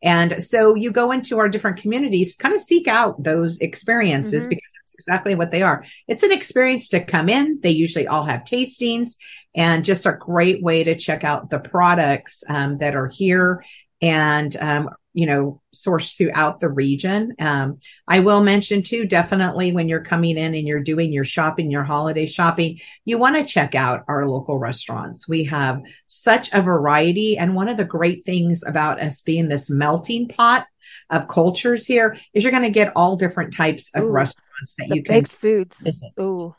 And 0.01 0.43
so 0.43 0.75
you 0.75 0.91
go 0.91 1.11
into 1.11 1.39
our 1.39 1.49
different 1.49 1.77
communities, 1.77 2.35
kind 2.35 2.55
of 2.55 2.61
seek 2.61 2.87
out 2.87 3.21
those 3.21 3.59
experiences 3.59 4.43
mm-hmm. 4.43 4.49
because 4.49 4.71
that's 4.75 4.93
exactly 4.93 5.35
what 5.35 5.51
they 5.51 5.61
are. 5.61 5.85
It's 6.07 6.23
an 6.23 6.31
experience 6.31 6.89
to 6.89 7.03
come 7.03 7.29
in. 7.29 7.59
They 7.61 7.71
usually 7.71 8.07
all 8.07 8.23
have 8.23 8.41
tastings 8.41 9.15
and 9.55 9.83
just 9.83 10.05
a 10.05 10.13
great 10.13 10.63
way 10.63 10.83
to 10.83 10.95
check 10.95 11.23
out 11.23 11.49
the 11.49 11.59
products 11.59 12.43
um, 12.47 12.77
that 12.77 12.95
are 12.95 13.07
here 13.07 13.63
and 14.01 14.55
um, 14.57 14.89
you 15.13 15.25
know, 15.25 15.61
sourced 15.73 16.15
throughout 16.15 16.59
the 16.59 16.69
region. 16.69 17.35
Um, 17.39 17.79
I 18.07 18.19
will 18.19 18.41
mention 18.41 18.83
too, 18.83 19.05
definitely 19.05 19.71
when 19.71 19.89
you're 19.89 20.03
coming 20.03 20.37
in 20.37 20.53
and 20.53 20.67
you're 20.67 20.83
doing 20.83 21.11
your 21.11 21.23
shopping, 21.23 21.71
your 21.71 21.83
holiday 21.83 22.25
shopping, 22.25 22.79
you 23.05 23.17
want 23.17 23.35
to 23.35 23.43
check 23.43 23.75
out 23.75 24.03
our 24.07 24.25
local 24.25 24.59
restaurants. 24.59 25.27
We 25.27 25.45
have 25.45 25.81
such 26.05 26.51
a 26.53 26.61
variety. 26.61 27.37
And 27.37 27.55
one 27.55 27.69
of 27.69 27.77
the 27.77 27.85
great 27.85 28.23
things 28.23 28.63
about 28.65 29.01
us 29.01 29.21
being 29.21 29.47
this 29.47 29.69
melting 29.69 30.27
pot 30.27 30.67
of 31.09 31.27
cultures 31.27 31.85
here 31.85 32.17
is 32.33 32.43
you're 32.43 32.51
going 32.51 32.63
to 32.63 32.69
get 32.69 32.93
all 32.95 33.15
different 33.15 33.53
types 33.53 33.91
of 33.95 34.03
Ooh, 34.03 34.11
restaurants 34.11 34.75
that 34.77 34.95
you 34.95 35.03
can 35.03 35.25
foods. 35.25 35.79
Visit. 35.81 36.11
Ooh. 36.19 36.55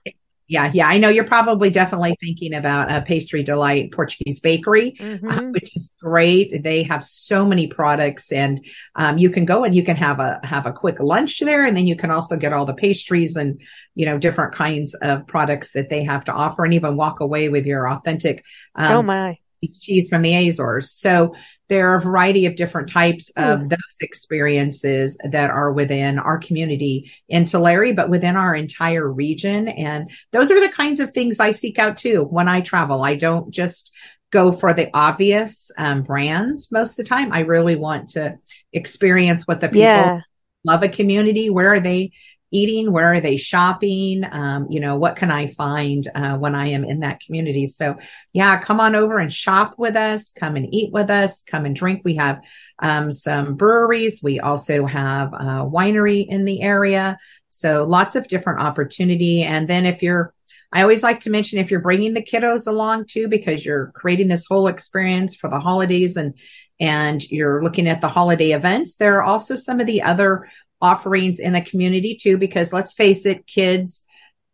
Yeah, 0.50 0.68
yeah, 0.74 0.88
I 0.88 0.98
know 0.98 1.10
you're 1.10 1.22
probably 1.22 1.70
definitely 1.70 2.16
thinking 2.20 2.54
about 2.54 2.90
a 2.90 3.02
Pastry 3.02 3.44
Delight 3.44 3.92
Portuguese 3.92 4.40
Bakery, 4.40 4.96
uh, 4.98 5.02
mm-hmm. 5.04 5.28
uh, 5.28 5.42
which 5.52 5.76
is 5.76 5.90
great. 6.02 6.64
They 6.64 6.82
have 6.82 7.04
so 7.04 7.46
many 7.46 7.68
products, 7.68 8.32
and 8.32 8.66
um, 8.96 9.16
you 9.16 9.30
can 9.30 9.44
go 9.44 9.62
and 9.62 9.76
you 9.76 9.84
can 9.84 9.94
have 9.94 10.18
a 10.18 10.40
have 10.42 10.66
a 10.66 10.72
quick 10.72 10.98
lunch 10.98 11.38
there, 11.38 11.64
and 11.64 11.76
then 11.76 11.86
you 11.86 11.94
can 11.94 12.10
also 12.10 12.36
get 12.36 12.52
all 12.52 12.64
the 12.64 12.74
pastries 12.74 13.36
and 13.36 13.60
you 13.94 14.06
know 14.06 14.18
different 14.18 14.52
kinds 14.52 14.94
of 14.94 15.24
products 15.28 15.70
that 15.72 15.88
they 15.88 16.02
have 16.02 16.24
to 16.24 16.32
offer, 16.32 16.64
and 16.64 16.74
even 16.74 16.96
walk 16.96 17.20
away 17.20 17.48
with 17.48 17.64
your 17.64 17.88
authentic. 17.88 18.44
Um, 18.74 18.92
oh 18.96 19.02
my! 19.02 19.38
cheese 19.80 20.08
from 20.08 20.22
the 20.22 20.48
Azores. 20.48 20.90
So 20.90 21.34
there 21.70 21.90
are 21.90 21.96
a 21.96 22.00
variety 22.00 22.46
of 22.46 22.56
different 22.56 22.88
types 22.88 23.30
of 23.36 23.68
those 23.68 23.78
experiences 24.00 25.16
that 25.24 25.50
are 25.50 25.72
within 25.72 26.18
our 26.18 26.36
community 26.36 27.12
in 27.28 27.44
Tulare, 27.44 27.94
but 27.94 28.10
within 28.10 28.36
our 28.36 28.56
entire 28.56 29.10
region. 29.10 29.68
And 29.68 30.10
those 30.32 30.50
are 30.50 30.60
the 30.60 30.72
kinds 30.72 30.98
of 30.98 31.12
things 31.12 31.38
I 31.38 31.52
seek 31.52 31.78
out 31.78 31.96
too 31.96 32.24
when 32.24 32.48
I 32.48 32.60
travel. 32.60 33.04
I 33.04 33.14
don't 33.14 33.52
just 33.52 33.92
go 34.32 34.52
for 34.52 34.74
the 34.74 34.90
obvious 34.92 35.70
um, 35.78 36.02
brands 36.02 36.72
most 36.72 36.92
of 36.92 36.96
the 36.96 37.08
time. 37.08 37.32
I 37.32 37.40
really 37.40 37.76
want 37.76 38.10
to 38.10 38.38
experience 38.72 39.46
what 39.46 39.60
the 39.60 39.68
people 39.68 39.82
yeah. 39.82 40.20
love 40.64 40.82
a 40.82 40.88
community. 40.88 41.50
Where 41.50 41.72
are 41.72 41.80
they 41.80 42.10
eating? 42.50 42.92
Where 42.92 43.12
are 43.12 43.20
they 43.20 43.36
shopping? 43.36 44.22
Um, 44.30 44.66
you 44.70 44.80
know, 44.80 44.96
what 44.96 45.16
can 45.16 45.30
I 45.30 45.46
find 45.46 46.06
uh, 46.14 46.36
when 46.36 46.54
I 46.54 46.68
am 46.68 46.84
in 46.84 47.00
that 47.00 47.20
community? 47.20 47.66
So, 47.66 47.96
yeah, 48.32 48.60
come 48.60 48.80
on 48.80 48.94
over 48.94 49.18
and 49.18 49.32
shop 49.32 49.74
with 49.78 49.96
us. 49.96 50.32
Come 50.32 50.56
and 50.56 50.72
eat 50.74 50.92
with 50.92 51.10
us. 51.10 51.42
Come 51.42 51.66
and 51.66 51.76
drink. 51.76 52.02
We 52.04 52.16
have 52.16 52.42
um, 52.78 53.12
some 53.12 53.56
breweries. 53.56 54.22
We 54.22 54.40
also 54.40 54.86
have 54.86 55.32
a 55.32 55.68
winery 55.68 56.26
in 56.28 56.44
the 56.44 56.62
area. 56.62 57.18
So, 57.48 57.84
lots 57.84 58.16
of 58.16 58.28
different 58.28 58.60
opportunity. 58.60 59.42
And 59.42 59.68
then 59.68 59.86
if 59.86 60.02
you're 60.02 60.34
I 60.72 60.82
always 60.82 61.02
like 61.02 61.20
to 61.20 61.30
mention 61.30 61.58
if 61.58 61.70
you're 61.70 61.80
bringing 61.80 62.14
the 62.14 62.22
kiddos 62.22 62.66
along 62.66 63.06
too, 63.06 63.26
because 63.26 63.64
you're 63.64 63.92
creating 63.94 64.28
this 64.28 64.46
whole 64.46 64.68
experience 64.68 65.34
for 65.34 65.50
the 65.50 65.60
holidays 65.60 66.16
and 66.16 66.34
and 66.78 67.22
you're 67.30 67.62
looking 67.62 67.88
at 67.88 68.00
the 68.00 68.08
holiday 68.08 68.52
events. 68.52 68.96
There 68.96 69.18
are 69.18 69.22
also 69.22 69.56
some 69.56 69.80
of 69.80 69.86
the 69.86 70.02
other 70.02 70.48
offerings 70.80 71.38
in 71.38 71.52
the 71.52 71.60
community 71.60 72.16
too, 72.20 72.38
because 72.38 72.72
let's 72.72 72.94
face 72.94 73.26
it, 73.26 73.46
kids, 73.46 74.04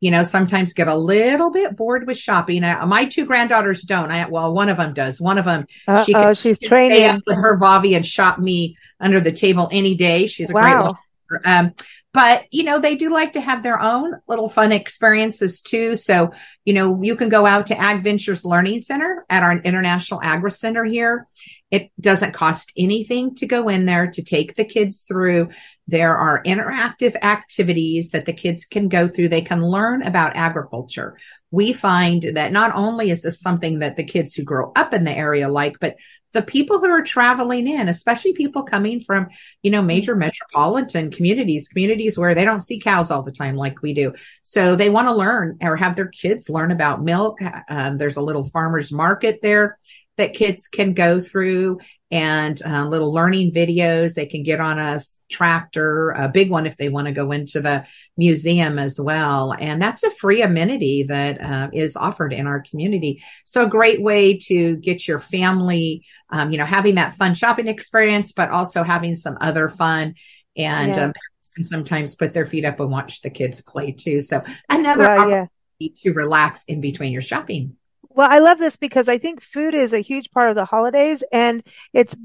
you 0.01 0.11
know, 0.11 0.23
sometimes 0.23 0.75
get 0.75 0.89
a 0.89 0.95
little 0.95 1.51
bit 1.51 1.77
bored 1.77 2.07
with 2.07 2.19
shopping. 2.19 2.65
I, 2.65 2.85
my 2.85 3.07
two 3.07 3.25
granddaughters 3.25 3.83
don't. 3.83 4.11
I, 4.11 4.29
well, 4.29 4.53
one 4.53 4.69
of 4.69 4.77
them 4.77 4.93
does. 4.93 5.21
One 5.21 5.39
of 5.39 5.45
them, 5.45 5.67
she 6.05 6.13
can, 6.13 6.35
she's 6.35 6.59
she 6.61 6.69
training 6.69 7.23
with 7.27 7.37
her 7.37 7.59
Vavi 7.59 7.97
and 7.97 8.05
shop 8.05 8.39
me 8.39 8.77
under 9.01 9.21
the 9.21 9.33
table 9.33 9.69
any 9.73 9.95
day. 9.95 10.27
She's 10.27 10.51
a 10.51 10.53
wow. 10.53 10.97
great. 11.29 11.47
Um, 11.47 11.73
but 12.13 12.45
you 12.51 12.65
know, 12.65 12.79
they 12.79 12.97
do 12.97 13.11
like 13.11 13.35
to 13.35 13.41
have 13.41 13.63
their 13.63 13.81
own 13.81 14.15
little 14.27 14.49
fun 14.49 14.73
experiences 14.73 15.61
too. 15.61 15.97
So, 15.97 16.33
you 16.65 16.73
know, 16.73 17.03
you 17.03 17.17
can 17.17 17.29
go 17.29 17.45
out 17.45 17.67
to 17.69 17.79
Ag 17.79 18.03
Ventures 18.03 18.45
Learning 18.45 18.81
Center 18.81 19.27
at 19.29 19.43
our 19.43 19.53
International 19.53 20.21
Agri 20.23 20.51
Center 20.51 20.85
here. 20.85 21.27
It 21.71 21.91
doesn't 22.01 22.33
cost 22.33 22.73
anything 22.77 23.35
to 23.37 23.47
go 23.47 23.69
in 23.69 23.87
there 23.87 24.11
to 24.13 24.23
take 24.23 24.55
the 24.55 24.65
kids 24.65 25.03
through 25.03 25.51
there 25.89 26.17
are 26.17 26.43
interactive 26.43 27.15
activities 27.23 28.11
that 28.11 28.27
the 28.27 28.33
kids 28.33 28.65
can 28.65 28.89
go 28.89 29.07
through. 29.09 29.29
They 29.29 29.43
can 29.43 29.65
learn 29.65 30.03
about 30.03 30.35
agriculture. 30.35 31.17
We 31.53 31.73
find 31.73 32.23
that 32.35 32.51
not 32.51 32.75
only 32.75 33.11
is 33.11 33.23
this 33.23 33.41
something 33.41 33.79
that 33.79 33.97
the 33.97 34.05
kids 34.05 34.35
who 34.35 34.43
grow 34.43 34.73
up 34.75 34.93
in 34.93 35.05
the 35.05 35.17
area 35.17 35.49
like, 35.49 35.77
but 35.81 35.95
the 36.33 36.43
people 36.43 36.81
who 36.81 36.91
are 36.91 37.03
traveling 37.03 37.69
in, 37.69 37.89
especially 37.89 38.33
people 38.33 38.65
coming 38.65 39.01
from, 39.01 39.29
you 39.63 39.71
know, 39.71 39.81
major 39.81 40.17
metropolitan 40.17 41.11
communities, 41.11 41.69
communities 41.69 42.19
where 42.19 42.35
they 42.35 42.45
don't 42.45 42.65
see 42.65 42.81
cows 42.81 43.11
all 43.11 43.23
the 43.23 43.33
time 43.33 43.55
like 43.55 43.81
we 43.81 43.95
do. 43.95 44.13
So 44.43 44.75
they 44.75 44.91
want 44.91 45.07
to 45.07 45.15
learn 45.15 45.57
or 45.63 45.77
have 45.77 45.95
their 45.95 46.09
kids 46.09 46.51
learn 46.51 46.73
about 46.73 47.03
milk. 47.03 47.39
Um, 47.69 47.97
there's 47.97 48.17
a 48.17 48.23
little 48.23 48.45
farmer's 48.45 48.91
market 48.91 49.39
there 49.41 49.79
that 50.17 50.35
kids 50.35 50.69
can 50.69 50.95
go 50.95 51.21
through 51.21 51.79
and 52.11 52.63
uh, 52.65 52.87
little 52.87 53.13
learning 53.13 53.53
videos. 53.53 54.15
They 54.15 54.27
can 54.27 54.43
get 54.43 54.61
on 54.61 54.79
a 54.79 55.01
tractor, 55.29 56.11
a 56.11 56.29
big 56.29 56.51
one 56.51 56.67
if 56.67 56.77
they 56.77 56.89
want 56.89 57.07
to 57.07 57.13
go 57.13 57.33
into 57.33 57.61
the 57.61 57.85
museum 58.17 58.79
as 58.79 59.01
well. 59.01 59.53
And 59.59 59.83
that's 59.83 60.05
a 60.05 60.11
free 60.11 60.43
amenity 60.43 61.05
that 61.05 61.41
uh, 61.41 61.69
is 61.73 61.97
offered 61.97 62.33
in 62.33 62.47
our 62.47 62.61
community. 62.61 63.25
So 63.45 63.65
a 63.65 63.69
great 63.69 64.01
way 64.01 64.39
to 64.39 64.77
get 64.77 65.09
your 65.09 65.19
family, 65.19 66.07
um, 66.31 66.53
you 66.53 66.59
know, 66.59 66.65
having 66.65 66.95
that 66.95 67.17
fun 67.17 67.35
shopping 67.35 67.67
experience, 67.67 68.33
but 68.33 68.51
also 68.51 68.85
having 68.85 69.17
some 69.17 69.37
other 69.41 69.69
fun 69.69 70.15
and 70.57 70.95
yeah. 70.95 71.05
um, 71.07 71.13
can 71.57 71.65
sometimes 71.65 72.15
put 72.15 72.35
their 72.35 72.47
feet 72.47 72.65
up 72.65 72.79
and 72.79 72.91
watch 72.91 73.23
the 73.23 73.31
kids 73.31 73.63
play 73.63 73.91
too. 73.91 74.21
So 74.21 74.45
another 74.69 75.05
well, 75.05 75.21
opportunity 75.21 75.51
yeah. 75.79 75.89
to 76.03 76.13
relax 76.13 76.65
in 76.65 76.81
between 76.81 77.13
your 77.13 77.23
shopping. 77.23 77.77
Well, 78.17 78.31
I 78.31 78.39
love 78.41 78.59
this 78.59 78.77
because 78.79 79.09
I 79.09 79.19
think 79.19 79.43
food 79.43 79.75
is 79.75 79.93
a 79.93 80.01
huge 80.01 80.31
part 80.33 80.51
of 80.51 80.57
the 80.57 80.65
holidays 80.65 81.23
and 81.33 81.63
it's 81.93 82.17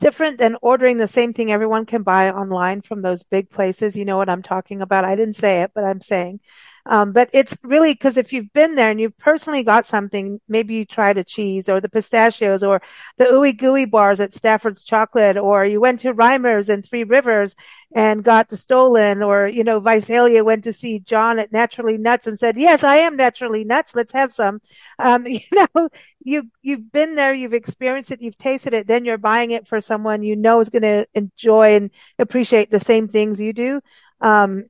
different 0.00 0.38
than 0.38 0.56
ordering 0.62 0.98
the 0.98 1.08
same 1.08 1.32
thing 1.34 1.50
everyone 1.50 1.86
can 1.86 2.02
buy 2.04 2.30
online 2.30 2.82
from 2.82 3.02
those 3.02 3.24
big 3.24 3.50
places. 3.50 3.96
You 3.96 4.04
know 4.04 4.18
what 4.18 4.28
I'm 4.28 4.42
talking 4.42 4.82
about. 4.82 5.04
I 5.06 5.16
didn't 5.16 5.36
say 5.36 5.62
it, 5.62 5.72
but 5.74 5.84
I'm 5.84 6.00
saying 6.02 6.40
um, 6.88 7.12
but 7.12 7.28
it's 7.34 7.58
really 7.62 7.92
because 7.92 8.16
if 8.16 8.32
you've 8.32 8.50
been 8.54 8.74
there 8.74 8.90
and 8.90 8.98
you've 8.98 9.16
personally 9.18 9.62
got 9.62 9.84
something, 9.84 10.40
maybe 10.48 10.72
you 10.74 10.86
tried 10.86 11.18
a 11.18 11.24
cheese 11.24 11.68
or 11.68 11.82
the 11.82 11.88
pistachios 11.90 12.62
or 12.62 12.80
the 13.18 13.26
ooey 13.26 13.56
gooey 13.56 13.84
bars 13.84 14.20
at 14.20 14.32
Stafford's 14.32 14.82
Chocolate, 14.82 15.36
or 15.36 15.66
you 15.66 15.82
went 15.82 16.00
to 16.00 16.14
Reimer's 16.14 16.70
and 16.70 16.82
Three 16.82 17.04
Rivers 17.04 17.56
and 17.94 18.24
got 18.24 18.48
the 18.48 18.56
Stollen, 18.56 19.22
or, 19.22 19.46
you 19.46 19.64
know, 19.64 19.80
Visalia 19.80 20.42
went 20.42 20.64
to 20.64 20.72
see 20.72 20.98
John 20.98 21.38
at 21.38 21.52
Naturally 21.52 21.98
Nuts 21.98 22.26
and 22.26 22.38
said, 22.38 22.56
yes, 22.56 22.82
I 22.82 22.96
am 22.96 23.16
naturally 23.16 23.64
nuts. 23.64 23.94
Let's 23.94 24.14
have 24.14 24.32
some. 24.32 24.62
Um, 24.98 25.26
you 25.26 25.40
know, 25.52 25.90
you, 26.24 26.44
you've 26.62 26.90
been 26.90 27.16
there, 27.16 27.34
you've 27.34 27.52
experienced 27.52 28.12
it, 28.12 28.22
you've 28.22 28.38
tasted 28.38 28.72
it, 28.72 28.86
then 28.86 29.04
you're 29.04 29.18
buying 29.18 29.50
it 29.50 29.68
for 29.68 29.82
someone 29.82 30.22
you 30.22 30.36
know 30.36 30.60
is 30.60 30.70
going 30.70 30.82
to 30.82 31.06
enjoy 31.12 31.76
and 31.76 31.90
appreciate 32.18 32.70
the 32.70 32.80
same 32.80 33.08
things 33.08 33.42
you 33.42 33.52
do. 33.52 33.82
Um, 34.22 34.64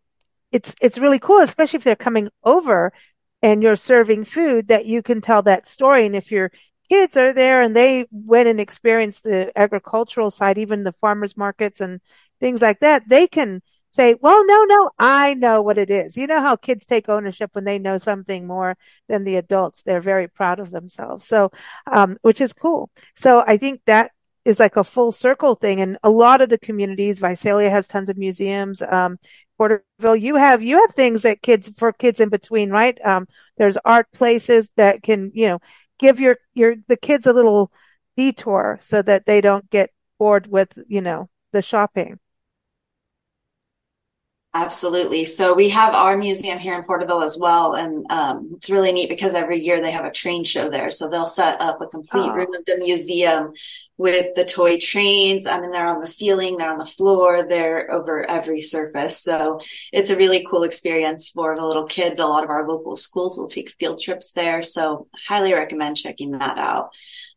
it's, 0.52 0.74
it's 0.80 0.98
really 0.98 1.18
cool, 1.18 1.40
especially 1.40 1.78
if 1.78 1.84
they're 1.84 1.96
coming 1.96 2.28
over 2.44 2.92
and 3.42 3.62
you're 3.62 3.76
serving 3.76 4.24
food 4.24 4.68
that 4.68 4.86
you 4.86 5.02
can 5.02 5.20
tell 5.20 5.42
that 5.42 5.68
story. 5.68 6.06
And 6.06 6.16
if 6.16 6.32
your 6.32 6.50
kids 6.88 7.16
are 7.16 7.32
there 7.32 7.62
and 7.62 7.76
they 7.76 8.06
went 8.10 8.48
and 8.48 8.60
experienced 8.60 9.22
the 9.22 9.52
agricultural 9.56 10.30
side, 10.30 10.58
even 10.58 10.84
the 10.84 10.94
farmers 11.00 11.36
markets 11.36 11.80
and 11.80 12.00
things 12.40 12.62
like 12.62 12.80
that, 12.80 13.08
they 13.08 13.26
can 13.26 13.62
say, 13.90 14.16
well, 14.20 14.44
no, 14.46 14.64
no, 14.64 14.90
I 14.98 15.34
know 15.34 15.62
what 15.62 15.78
it 15.78 15.90
is. 15.90 16.16
You 16.16 16.26
know 16.26 16.40
how 16.40 16.56
kids 16.56 16.86
take 16.86 17.08
ownership 17.08 17.50
when 17.52 17.64
they 17.64 17.78
know 17.78 17.98
something 17.98 18.46
more 18.46 18.76
than 19.08 19.24
the 19.24 19.36
adults. 19.36 19.82
They're 19.82 20.00
very 20.00 20.28
proud 20.28 20.60
of 20.60 20.70
themselves. 20.70 21.26
So, 21.26 21.50
um, 21.90 22.18
which 22.22 22.40
is 22.40 22.52
cool. 22.52 22.90
So 23.16 23.42
I 23.46 23.56
think 23.56 23.80
that 23.86 24.12
is 24.44 24.60
like 24.60 24.76
a 24.76 24.84
full 24.84 25.12
circle 25.12 25.54
thing. 25.54 25.80
And 25.80 25.98
a 26.02 26.10
lot 26.10 26.40
of 26.40 26.48
the 26.48 26.58
communities, 26.58 27.18
Visalia 27.18 27.70
has 27.70 27.86
tons 27.88 28.08
of 28.08 28.16
museums. 28.16 28.82
Um, 28.82 29.18
Porterville, 29.58 30.16
you 30.16 30.36
have, 30.36 30.62
you 30.62 30.80
have 30.80 30.94
things 30.94 31.22
that 31.22 31.42
kids, 31.42 31.70
for 31.76 31.92
kids 31.92 32.20
in 32.20 32.28
between, 32.28 32.70
right? 32.70 32.98
Um, 33.04 33.26
there's 33.56 33.76
art 33.84 34.10
places 34.12 34.70
that 34.76 35.02
can, 35.02 35.32
you 35.34 35.48
know, 35.48 35.58
give 35.98 36.20
your, 36.20 36.36
your, 36.54 36.76
the 36.86 36.96
kids 36.96 37.26
a 37.26 37.32
little 37.32 37.70
detour 38.16 38.78
so 38.80 39.02
that 39.02 39.26
they 39.26 39.40
don't 39.40 39.68
get 39.68 39.90
bored 40.18 40.46
with, 40.46 40.72
you 40.86 41.00
know, 41.00 41.28
the 41.52 41.60
shopping. 41.60 42.18
Absolutely. 44.54 45.26
So 45.26 45.54
we 45.54 45.68
have 45.68 45.94
our 45.94 46.16
museum 46.16 46.58
here 46.58 46.74
in 46.74 46.82
Porterville 46.82 47.22
as 47.22 47.38
well. 47.38 47.74
And 47.74 48.10
um, 48.10 48.52
it's 48.56 48.70
really 48.70 48.92
neat 48.92 49.08
because 49.08 49.34
every 49.34 49.58
year 49.58 49.82
they 49.82 49.92
have 49.92 50.06
a 50.06 50.10
train 50.10 50.42
show 50.42 50.70
there. 50.70 50.90
So 50.90 51.08
they'll 51.08 51.26
set 51.26 51.60
up 51.60 51.80
a 51.80 51.86
complete 51.86 52.30
oh. 52.30 52.32
room 52.32 52.54
of 52.54 52.64
the 52.64 52.78
museum 52.78 53.52
with 53.98 54.36
the 54.36 54.44
toy 54.44 54.78
trains. 54.78 55.46
I 55.46 55.60
mean, 55.60 55.72
they're 55.72 55.88
on 55.88 56.00
the 56.00 56.06
ceiling, 56.06 56.56
they're 56.56 56.70
on 56.70 56.78
the 56.78 56.84
floor, 56.84 57.46
they're 57.46 57.90
over 57.90 58.24
every 58.30 58.60
surface. 58.60 59.22
So 59.22 59.58
it's 59.92 60.10
a 60.10 60.16
really 60.16 60.46
cool 60.48 60.62
experience 60.62 61.30
for 61.30 61.56
the 61.56 61.66
little 61.66 61.86
kids. 61.86 62.20
A 62.20 62.26
lot 62.26 62.44
of 62.44 62.50
our 62.50 62.66
local 62.66 62.94
schools 62.94 63.36
will 63.36 63.48
take 63.48 63.70
field 63.70 64.00
trips 64.00 64.32
there. 64.32 64.62
So 64.62 65.08
highly 65.26 65.52
recommend 65.52 65.96
checking 65.96 66.30
that 66.32 66.58
out. 66.58 66.90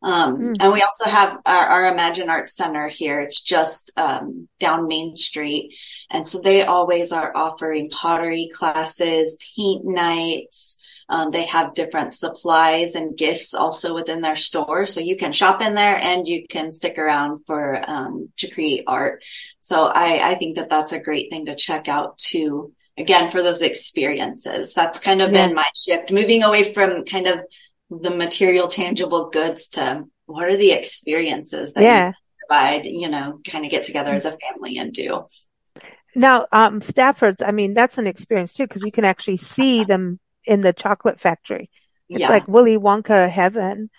Um, 0.03 0.39
mm. 0.39 0.53
and 0.59 0.71
we 0.71 0.81
also 0.81 1.09
have 1.09 1.39
our, 1.45 1.65
our, 1.65 1.93
Imagine 1.93 2.29
Arts 2.29 2.55
Center 2.55 2.87
here. 2.87 3.21
It's 3.21 3.41
just, 3.41 3.91
um, 3.97 4.47
down 4.59 4.87
Main 4.87 5.15
Street. 5.15 5.75
And 6.09 6.27
so 6.27 6.41
they 6.41 6.63
always 6.63 7.11
are 7.11 7.35
offering 7.35 7.91
pottery 7.91 8.49
classes, 8.51 9.37
paint 9.55 9.85
nights, 9.85 10.79
Um, 11.09 11.31
they 11.31 11.45
have 11.45 11.73
different 11.73 12.13
supplies 12.13 12.95
and 12.95 13.17
gifts 13.17 13.53
also 13.53 13.93
within 13.93 14.21
their 14.21 14.35
store. 14.35 14.85
So 14.85 14.99
you 14.99 15.17
can 15.17 15.31
shop 15.31 15.61
in 15.61 15.75
there 15.75 15.97
and 15.97 16.27
you 16.27 16.47
can 16.47 16.71
stick 16.71 16.97
around 16.97 17.39
for, 17.45 17.81
um, 17.89 18.29
to 18.37 18.49
create 18.49 18.83
art. 18.87 19.23
So 19.59 19.85
I, 19.85 20.31
I 20.31 20.35
think 20.35 20.57
that 20.57 20.69
that's 20.69 20.93
a 20.93 21.01
great 21.01 21.29
thing 21.29 21.47
to 21.47 21.55
check 21.55 21.87
out 21.87 22.17
too. 22.17 22.73
Again, 22.97 23.29
for 23.29 23.41
those 23.41 23.61
experiences, 23.61 24.73
that's 24.73 24.99
kind 24.99 25.21
of 25.21 25.31
yeah. 25.31 25.47
been 25.47 25.55
my 25.55 25.67
shift, 25.75 26.11
moving 26.11 26.43
away 26.43 26.63
from 26.63 27.05
kind 27.05 27.27
of 27.27 27.39
the 27.89 28.15
material, 28.15 28.67
tangible 28.67 29.29
goods 29.29 29.69
to 29.69 30.05
what 30.25 30.45
are 30.45 30.57
the 30.57 30.71
experiences 30.71 31.73
that 31.73 31.83
yeah. 31.83 32.07
you 32.07 32.13
provide, 32.47 32.85
you 32.85 33.09
know, 33.09 33.39
kind 33.49 33.65
of 33.65 33.71
get 33.71 33.83
together 33.83 34.13
as 34.13 34.25
a 34.25 34.31
family 34.31 34.77
and 34.77 34.93
do. 34.93 35.25
Now, 36.13 36.47
um, 36.51 36.81
Stafford's, 36.81 37.41
I 37.41 37.51
mean, 37.51 37.73
that's 37.73 37.97
an 37.97 38.07
experience 38.07 38.53
too, 38.53 38.67
because 38.67 38.83
you 38.83 38.91
can 38.91 39.05
actually 39.05 39.37
see 39.37 39.85
them 39.85 40.19
in 40.45 40.61
the 40.61 40.73
chocolate 40.73 41.19
factory. 41.19 41.69
It's 42.09 42.21
yes. 42.21 42.29
like 42.29 42.47
Willy 42.47 42.77
Wonka 42.77 43.29
heaven. 43.29 43.89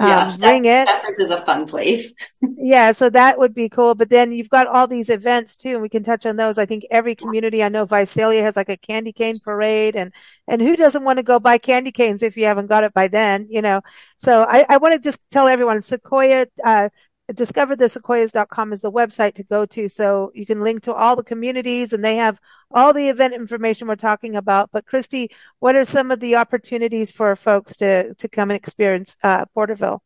Um, 0.00 0.08
yeah, 0.08 0.32
bring 0.38 0.64
it. 0.64 0.88
Stafford 0.88 1.14
is 1.18 1.30
a 1.30 1.40
fun 1.40 1.66
place. 1.66 2.14
yeah, 2.56 2.92
so 2.92 3.10
that 3.10 3.36
would 3.36 3.52
be 3.52 3.68
cool. 3.68 3.96
But 3.96 4.10
then 4.10 4.30
you've 4.30 4.48
got 4.48 4.68
all 4.68 4.86
these 4.86 5.10
events 5.10 5.56
too, 5.56 5.70
and 5.70 5.82
we 5.82 5.88
can 5.88 6.04
touch 6.04 6.24
on 6.24 6.36
those. 6.36 6.56
I 6.56 6.66
think 6.66 6.84
every 6.90 7.16
community, 7.16 7.64
I 7.64 7.68
know 7.68 7.84
Visalia 7.84 8.42
has 8.42 8.54
like 8.54 8.68
a 8.68 8.76
candy 8.76 9.12
cane 9.12 9.40
parade, 9.44 9.96
and 9.96 10.12
and 10.46 10.62
who 10.62 10.76
doesn't 10.76 11.02
want 11.02 11.16
to 11.16 11.24
go 11.24 11.40
buy 11.40 11.58
candy 11.58 11.90
canes 11.90 12.22
if 12.22 12.36
you 12.36 12.44
haven't 12.44 12.68
got 12.68 12.84
it 12.84 12.94
by 12.94 13.08
then, 13.08 13.48
you 13.50 13.60
know? 13.60 13.80
So 14.18 14.44
I, 14.44 14.64
I 14.68 14.76
want 14.76 14.94
to 14.94 15.00
just 15.00 15.18
tell 15.32 15.48
everyone, 15.48 15.82
Sequoia 15.82 16.46
uh, 16.64 16.90
discoverthesequoias.com 17.32 18.72
is 18.72 18.80
the 18.80 18.92
website 18.92 19.34
to 19.34 19.42
go 19.42 19.66
to. 19.66 19.88
So 19.88 20.32
you 20.34 20.46
can 20.46 20.62
link 20.62 20.84
to 20.84 20.94
all 20.94 21.16
the 21.16 21.22
communities 21.22 21.92
and 21.92 22.04
they 22.04 22.16
have 22.16 22.40
all 22.70 22.92
the 22.92 23.08
event 23.08 23.34
information 23.34 23.88
we're 23.88 23.96
talking 23.96 24.36
about. 24.36 24.70
But 24.72 24.86
Kristy, 24.86 25.28
what 25.58 25.76
are 25.76 25.84
some 25.84 26.10
of 26.10 26.20
the 26.20 26.36
opportunities 26.36 27.10
for 27.10 27.34
folks 27.36 27.76
to, 27.78 28.14
to 28.14 28.28
come 28.28 28.50
and 28.50 28.56
experience, 28.56 29.16
uh, 29.22 29.46
Porterville? 29.54 30.02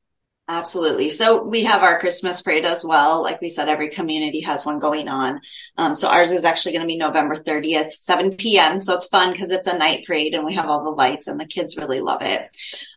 Absolutely. 0.49 1.09
So 1.09 1.45
we 1.45 1.65
have 1.65 1.83
our 1.83 2.01
Christmas 2.01 2.43
parade 2.43 2.65
as 2.65 2.85
well. 2.87 3.23
Like 3.23 3.41
we 3.41 3.49
said, 3.49 3.69
every 3.69 3.89
community 3.89 4.41
has 4.41 4.67
one 4.67 4.81
going 4.81 5.09
on. 5.09 5.41
Um, 5.79 5.95
so 5.95 6.09
ours 6.09 6.33
is 6.33 6.45
actually 6.45 6.73
going 6.73 6.83
to 6.83 6.89
be 6.89 6.99
November 6.99 7.37
30th, 7.37 7.93
7 7.93 8.37
p.m. 8.37 8.81
So 8.81 8.95
it's 8.95 9.07
fun 9.07 9.33
because 9.33 9.53
it's 9.53 9.69
a 9.69 9.79
night 9.79 10.05
parade 10.05 10.35
and 10.35 10.45
we 10.45 10.55
have 10.55 10.69
all 10.69 10.83
the 10.83 10.91
lights 10.91 11.29
and 11.29 11.41
the 11.41 11.47
kids 11.47 11.77
really 11.77 12.01
love 12.01 12.23
it. 12.23 12.49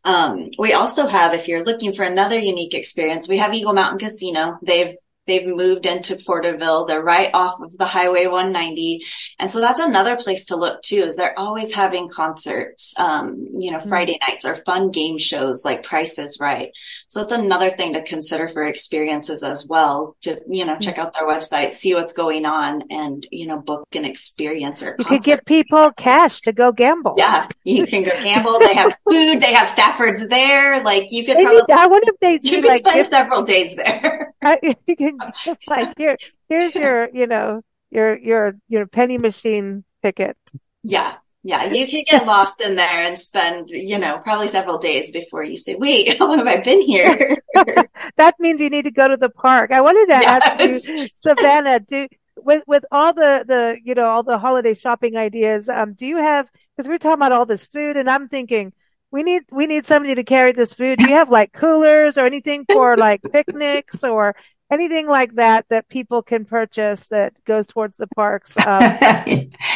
Um, 0.04 0.50
we 0.58 0.74
also 0.74 1.08
have, 1.08 1.34
if 1.34 1.48
you're 1.48 1.64
looking 1.64 1.94
for 1.94 2.04
another 2.04 2.38
unique 2.38 2.74
experience, 2.74 3.30
we 3.30 3.38
have 3.38 3.54
Eagle 3.54 3.74
Mountain 3.74 4.00
Casino. 4.00 4.58
They've 4.64 4.96
They've 5.28 5.48
moved 5.48 5.86
into 5.86 6.16
Porterville. 6.16 6.86
They're 6.86 7.04
right 7.04 7.32
off 7.34 7.60
of 7.62 7.78
the 7.78 7.86
Highway 7.86 8.26
190. 8.28 9.02
And 9.40 9.52
so 9.52 9.60
that's 9.60 9.80
another 9.80 10.16
place 10.18 10.46
to 10.46 10.56
look 10.56 10.82
too, 10.84 10.98
is 10.98 11.18
they're 11.18 11.38
always 11.38 11.74
having 11.74 12.10
concerts, 12.10 12.94
um, 13.00 13.48
you 13.56 13.72
know, 13.72 13.80
mm-hmm. 13.80 13.90
Friday 13.90 14.20
nights 14.28 14.46
or 14.46 14.56
fun 14.56 14.92
game 14.92 15.18
shows 15.18 15.66
like 15.66 15.84
Price 15.84 16.20
is 16.20 16.38
Right. 16.40 16.70
So 17.08 17.22
it's 17.22 17.32
another 17.32 17.70
thing 17.70 17.94
to 17.94 18.04
consider 18.04 18.48
for 18.48 18.64
experiences 18.64 19.42
as 19.42 19.66
well. 19.68 20.16
To, 20.22 20.40
you 20.48 20.66
know, 20.66 20.74
mm-hmm. 20.74 20.82
check 20.82 21.00
out 21.00 21.14
their 21.14 21.28
website, 21.28 21.72
see 21.72 21.96
what's 21.96 22.14
going 22.14 22.46
on 22.46 22.84
and, 22.92 23.26
you 23.32 23.48
know, 23.48 23.60
book 23.60 23.88
an 23.96 24.06
experience 24.06 24.84
or 24.84 24.96
You 25.00 25.06
could 25.06 25.24
give 25.24 25.46
people 25.46 25.92
cash 25.92 26.42
to 26.42 26.54
go 26.54 26.72
gamble. 26.72 27.16
Yeah. 27.18 27.48
You 27.64 27.88
can 27.88 28.04
go 28.04 28.12
gamble. 28.22 28.60
they 28.60 28.76
have 28.76 28.94
food. 29.10 29.42
They 29.42 29.54
have 29.54 29.68
Staffords 29.68 30.30
there. 30.30 30.84
Like 30.84 31.08
you 31.10 31.26
could 31.26 31.38
probably, 31.38 31.74
I 31.74 31.88
wonder 31.88 32.12
if 32.12 32.20
they 32.20 32.40
you 32.44 32.62
could 32.62 32.70
like, 32.70 32.88
spend 32.88 33.08
several 33.08 33.44
days 33.44 33.76
there. 33.76 34.34
you 34.88 35.15
can 35.20 35.56
like 35.68 35.98
here, 35.98 36.16
here's 36.50 36.76
your, 36.76 37.10
you 37.14 37.28
know, 37.28 37.62
your 37.92 38.18
your 38.18 38.56
your 38.68 38.88
penny 38.88 39.18
machine 39.18 39.84
ticket. 40.04 40.38
Yeah. 40.84 41.16
Yeah, 41.48 41.66
you 41.66 41.86
could 41.86 42.06
get 42.08 42.26
lost 42.26 42.60
in 42.60 42.76
there 42.76 43.08
and 43.08 43.20
spend, 43.20 43.70
you 43.70 44.00
know, 44.00 44.18
probably 44.24 44.48
several 44.48 44.80
days 44.80 45.12
before 45.12 45.44
you 45.44 45.60
say, 45.60 45.76
wait, 45.76 46.12
how 46.18 46.28
long 46.28 46.40
have 46.40 46.48
I 46.48 46.58
been 46.58 46.82
here? 46.82 47.38
that 48.18 48.34
means 48.40 48.60
you 48.60 48.72
need 48.72 48.86
to 48.86 48.92
go 48.92 49.08
to 49.08 49.16
the 49.16 49.30
park. 49.30 49.70
I 49.70 49.82
wanted 49.82 50.08
to 50.08 50.22
yes. 50.22 50.42
ask 50.44 50.90
you, 50.90 51.08
Savannah, 51.20 51.82
do, 51.82 52.08
with, 52.38 52.64
with 52.66 52.84
all 52.92 53.14
the, 53.14 53.46
the, 53.48 53.78
you 53.84 53.94
know, 53.94 54.06
all 54.06 54.24
the 54.24 54.40
holiday 54.40 54.74
shopping 54.74 55.18
ideas, 55.18 55.70
um, 55.70 55.94
do 55.94 56.08
you 56.08 56.18
have, 56.18 56.50
cause 56.78 56.88
we 56.88 56.96
are 56.96 56.98
talking 56.98 57.14
about 57.14 57.32
all 57.32 57.46
this 57.46 57.64
food 57.64 57.96
and 57.96 58.10
I'm 58.10 58.28
thinking, 58.28 58.74
we 59.12 59.22
need, 59.22 59.44
we 59.52 59.68
need 59.68 59.86
somebody 59.86 60.16
to 60.16 60.24
carry 60.24 60.52
this 60.52 60.74
food. 60.74 60.98
Do 60.98 61.08
you 61.08 61.14
have 61.14 61.30
like 61.30 61.54
coolers 61.54 62.18
or 62.18 62.26
anything 62.26 62.66
for 62.70 62.98
like 62.98 63.22
picnics 63.32 64.04
or 64.04 64.36
anything 64.72 65.08
like 65.08 65.36
that 65.36 65.66
that 65.70 65.88
people 65.90 66.22
can 66.22 66.46
purchase 66.46 67.08
that 67.10 67.34
goes 67.46 67.68
towards 67.68 67.98
the 67.98 68.08
parks. 68.08 68.56
Um, 68.66 68.80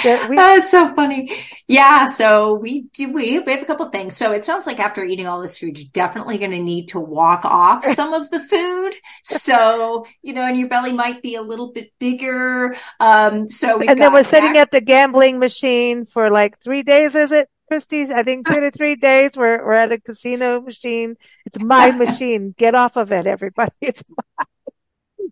that 0.03 0.29
we- 0.29 0.35
That's 0.35 0.71
so 0.71 0.93
funny. 0.95 1.37
Yeah. 1.67 2.07
So 2.07 2.55
we 2.55 2.81
do, 2.93 3.13
we, 3.13 3.39
we 3.39 3.51
have 3.51 3.61
a 3.61 3.65
couple 3.65 3.87
things. 3.89 4.15
So 4.17 4.31
it 4.31 4.45
sounds 4.45 4.65
like 4.67 4.79
after 4.79 5.03
eating 5.03 5.27
all 5.27 5.41
this 5.41 5.57
food, 5.57 5.77
you're 5.77 5.87
definitely 5.93 6.37
going 6.37 6.51
to 6.51 6.59
need 6.59 6.89
to 6.89 6.99
walk 6.99 7.45
off 7.45 7.83
some 7.99 8.13
of 8.13 8.29
the 8.31 8.39
food. 8.39 8.93
So, 9.23 10.05
you 10.21 10.33
know, 10.33 10.41
and 10.41 10.57
your 10.57 10.67
belly 10.69 10.93
might 10.93 11.21
be 11.21 11.35
a 11.35 11.41
little 11.41 11.71
bit 11.71 11.91
bigger. 11.99 12.75
Um, 12.99 13.47
so 13.47 13.81
and 13.81 13.99
then 13.99 14.13
we're 14.13 14.23
sitting 14.23 14.57
at 14.57 14.71
the 14.71 14.81
gambling 14.81 15.39
machine 15.39 16.05
for 16.05 16.29
like 16.29 16.59
three 16.59 16.83
days, 16.83 17.15
is 17.15 17.31
it? 17.31 17.49
Kristy's, 17.71 18.09
I 18.09 18.23
think 18.23 18.47
two 18.47 18.59
to 18.59 18.71
three 18.71 18.95
days. 18.95 19.31
We're, 19.35 19.63
we're 19.63 19.73
at 19.73 19.91
a 19.91 19.99
casino 19.99 20.59
machine. 20.61 21.15
It's 21.45 21.59
my 21.59 21.91
machine. 22.03 22.55
Get 22.57 22.73
off 22.73 22.97
of 22.97 23.11
it, 23.11 23.27
everybody. 23.27 23.71
It's 23.81 24.03
my. 24.09 24.45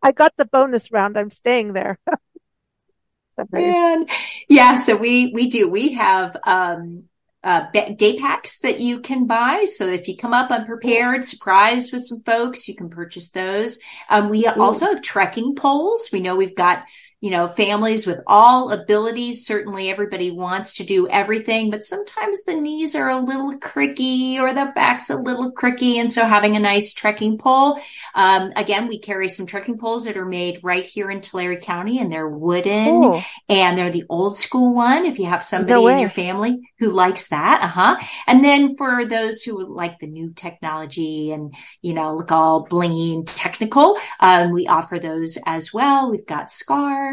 I 0.04 0.12
got 0.12 0.34
the 0.38 0.46
bonus 0.46 0.92
round. 0.92 1.18
I'm 1.18 1.30
staying 1.30 1.74
there. 1.74 2.00
Man. 3.52 4.08
Yeah. 4.50 4.76
So 4.76 4.96
we, 4.96 5.32
we 5.32 5.50
do, 5.50 5.70
we 5.70 5.94
have, 5.94 6.36
um, 6.46 7.04
uh, 7.44 7.66
day 7.72 8.18
packs 8.18 8.60
that 8.60 8.80
you 8.80 9.00
can 9.00 9.28
buy. 9.28 9.66
So 9.66 9.88
if 9.88 10.08
you 10.08 10.18
come 10.18 10.34
up 10.34 10.52
unprepared, 10.52 11.26
surprised 11.26 11.94
with 11.94 12.04
some 12.04 12.22
folks, 12.24 12.68
you 12.68 12.76
can 12.76 12.90
purchase 12.90 13.30
those. 13.30 13.80
Um, 14.10 14.30
we 14.30 14.46
Ooh. 14.48 14.62
also 14.62 14.88
have 14.88 15.02
trekking 15.02 15.56
poles. 15.56 16.10
We 16.12 16.20
know 16.20 16.36
we've 16.36 16.56
got 16.56 16.84
you 17.20 17.32
know, 17.32 17.48
families 17.48 18.06
with 18.06 18.20
all 18.28 18.72
abilities. 18.72 19.46
Certainly 19.46 19.90
everybody 19.90 20.30
wants 20.30 20.76
to 20.76 20.84
do 20.84 21.08
everything, 21.08 21.72
but 21.72 21.84
sometimes 21.84 22.44
the 22.44 22.54
knees 22.54 22.94
are 22.94 23.10
a 23.10 23.20
little 23.20 23.58
cricky 23.58 24.38
or 24.38 24.54
the 24.54 24.72
back's 24.76 25.10
a 25.10 25.16
little 25.16 25.52
cricky. 25.52 25.98
And 26.00 26.12
so 26.12 26.26
having 26.26 26.56
a 26.56 26.60
nice 26.60 26.94
trekking 26.94 27.40
pole, 27.40 27.80
um, 28.14 28.52
again, 28.56 28.88
we 28.88 29.00
carry 29.00 29.30
some 29.30 29.48
trekking 29.48 29.80
poles 29.80 30.06
that 30.06 30.16
are 30.16 30.28
made 30.28 30.64
right 30.64 30.86
here 30.86 31.10
in 31.10 31.22
Tulare 31.22 31.60
County 31.60 32.00
and 32.00 32.12
they're 32.12 32.30
wooden 32.30 33.02
cool. 33.02 33.24
and 33.50 33.76
they're 33.76 33.90
the 33.90 34.06
old 34.10 34.38
school 34.38 34.76
one. 34.76 35.08
If 35.08 35.18
you 35.18 35.26
have 35.26 35.42
somebody 35.42 35.74
no 35.74 35.88
in 35.88 35.98
your 35.98 36.10
family 36.10 36.60
who 36.78 36.94
likes 36.94 37.30
that, 37.30 37.62
uh 37.64 37.68
huh. 37.68 37.98
And 38.28 38.46
then 38.46 38.78
for 38.78 39.06
those 39.06 39.42
who 39.42 39.66
like 39.66 39.98
the 39.98 40.08
new 40.08 40.34
technology 40.34 41.32
and, 41.32 41.56
you 41.82 41.96
know, 41.96 42.16
look 42.16 42.32
all 42.32 42.64
blingy 42.68 43.16
and 43.16 43.28
technical, 43.28 43.98
um, 44.20 44.52
we 44.52 44.68
offer 44.68 45.00
those 45.00 45.40
as 45.48 45.74
well. 45.74 46.12
We've 46.12 46.26
got 46.26 46.52
scarves 46.52 47.07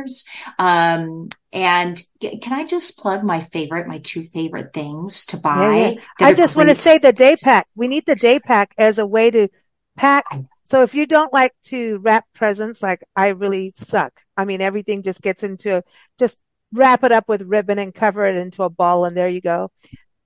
um, 0.59 1.29
and 1.53 2.01
can 2.21 2.53
I 2.53 2.65
just 2.65 2.99
plug 2.99 3.23
my 3.23 3.41
favorite, 3.41 3.87
my 3.87 3.99
two 3.99 4.23
favorite 4.23 4.73
things 4.73 5.27
to 5.27 5.37
buy? 5.37 5.77
Yeah, 5.77 5.89
yeah. 6.21 6.27
I 6.27 6.35
just 6.35 6.55
great. 6.55 6.67
want 6.67 6.77
to 6.77 6.83
say 6.83 6.99
the 6.99 7.13
day 7.13 7.37
pack. 7.37 7.67
We 7.75 7.89
need 7.89 8.07
the 8.07 8.17
day 8.17 8.39
pack 8.39 8.75
as 8.79 8.99
a 8.99 9.07
way 9.07 9.31
to 9.31 9.49
pack. 9.97 10.25
So 10.65 10.83
if 10.83 10.95
you 10.95 11.07
don't 11.07 11.33
like 11.33 11.53
to 11.67 11.99
wrap 11.99 12.25
presents, 12.35 12.83
like 12.83 13.05
I 13.15 13.29
really 13.29 13.73
suck. 13.77 14.21
I 14.37 14.45
mean, 14.45 14.61
everything 14.61 15.03
just 15.03 15.21
gets 15.23 15.43
into, 15.43 15.83
just 16.19 16.39
wrap 16.73 17.05
it 17.05 17.13
up 17.13 17.29
with 17.29 17.43
ribbon 17.43 17.79
and 17.79 17.95
cover 17.95 18.25
it 18.27 18.37
into 18.37 18.63
a 18.63 18.71
ball 18.71 19.05
and 19.05 19.17
there 19.17 19.29
you 19.29 19.41
go. 19.41 19.71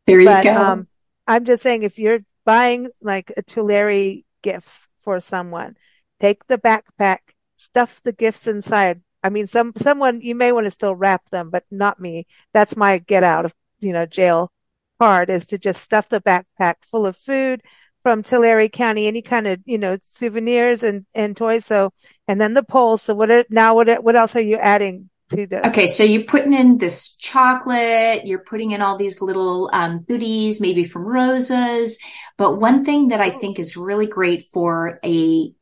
There 0.06 0.24
but, 0.24 0.44
you 0.44 0.50
go. 0.50 0.56
Um, 0.56 0.88
I'm 1.26 1.44
just 1.44 1.62
saying 1.62 1.82
if 1.82 1.98
you're 1.98 2.20
buying 2.44 2.88
like 3.02 3.32
a 3.36 3.42
Tulare 3.42 4.22
gifts 4.42 4.88
for 5.02 5.20
someone, 5.20 5.76
take 6.20 6.46
the 6.46 6.56
backpack, 6.56 7.18
stuff 7.56 8.00
the 8.04 8.12
gifts 8.12 8.46
inside, 8.46 9.02
I 9.22 9.30
mean, 9.30 9.46
some, 9.46 9.72
someone, 9.76 10.20
you 10.20 10.34
may 10.34 10.52
want 10.52 10.66
to 10.66 10.70
still 10.70 10.94
wrap 10.94 11.28
them, 11.30 11.50
but 11.50 11.64
not 11.70 12.00
me. 12.00 12.26
That's 12.52 12.76
my 12.76 12.98
get 12.98 13.24
out 13.24 13.44
of, 13.44 13.54
you 13.80 13.92
know, 13.92 14.06
jail 14.06 14.52
card 15.00 15.30
is 15.30 15.46
to 15.48 15.58
just 15.58 15.82
stuff 15.82 16.08
the 16.08 16.20
backpack 16.20 16.74
full 16.90 17.06
of 17.06 17.16
food 17.16 17.62
from 18.00 18.22
Tulare 18.22 18.68
County, 18.68 19.08
any 19.08 19.22
kind 19.22 19.46
of, 19.48 19.60
you 19.64 19.76
know, 19.76 19.98
souvenirs 20.08 20.84
and, 20.84 21.04
and 21.14 21.36
toys. 21.36 21.64
So, 21.64 21.92
and 22.28 22.40
then 22.40 22.54
the 22.54 22.62
poles. 22.62 23.02
So 23.02 23.14
what 23.14 23.30
are, 23.30 23.44
now 23.50 23.74
what, 23.74 24.04
what 24.04 24.14
else 24.14 24.36
are 24.36 24.40
you 24.40 24.56
adding 24.56 25.10
to 25.30 25.46
this? 25.46 25.62
Okay. 25.66 25.88
So 25.88 26.04
you're 26.04 26.22
putting 26.22 26.52
in 26.52 26.78
this 26.78 27.16
chocolate, 27.16 28.24
you're 28.24 28.38
putting 28.38 28.70
in 28.70 28.82
all 28.82 28.96
these 28.96 29.20
little, 29.20 29.68
um, 29.72 30.04
goodies, 30.08 30.60
maybe 30.60 30.84
from 30.84 31.02
roses. 31.02 31.98
But 32.36 32.60
one 32.60 32.84
thing 32.84 33.08
that 33.08 33.20
I 33.20 33.30
think 33.30 33.58
is 33.58 33.76
really 33.76 34.06
great 34.06 34.44
for 34.52 35.00
a 35.04 35.52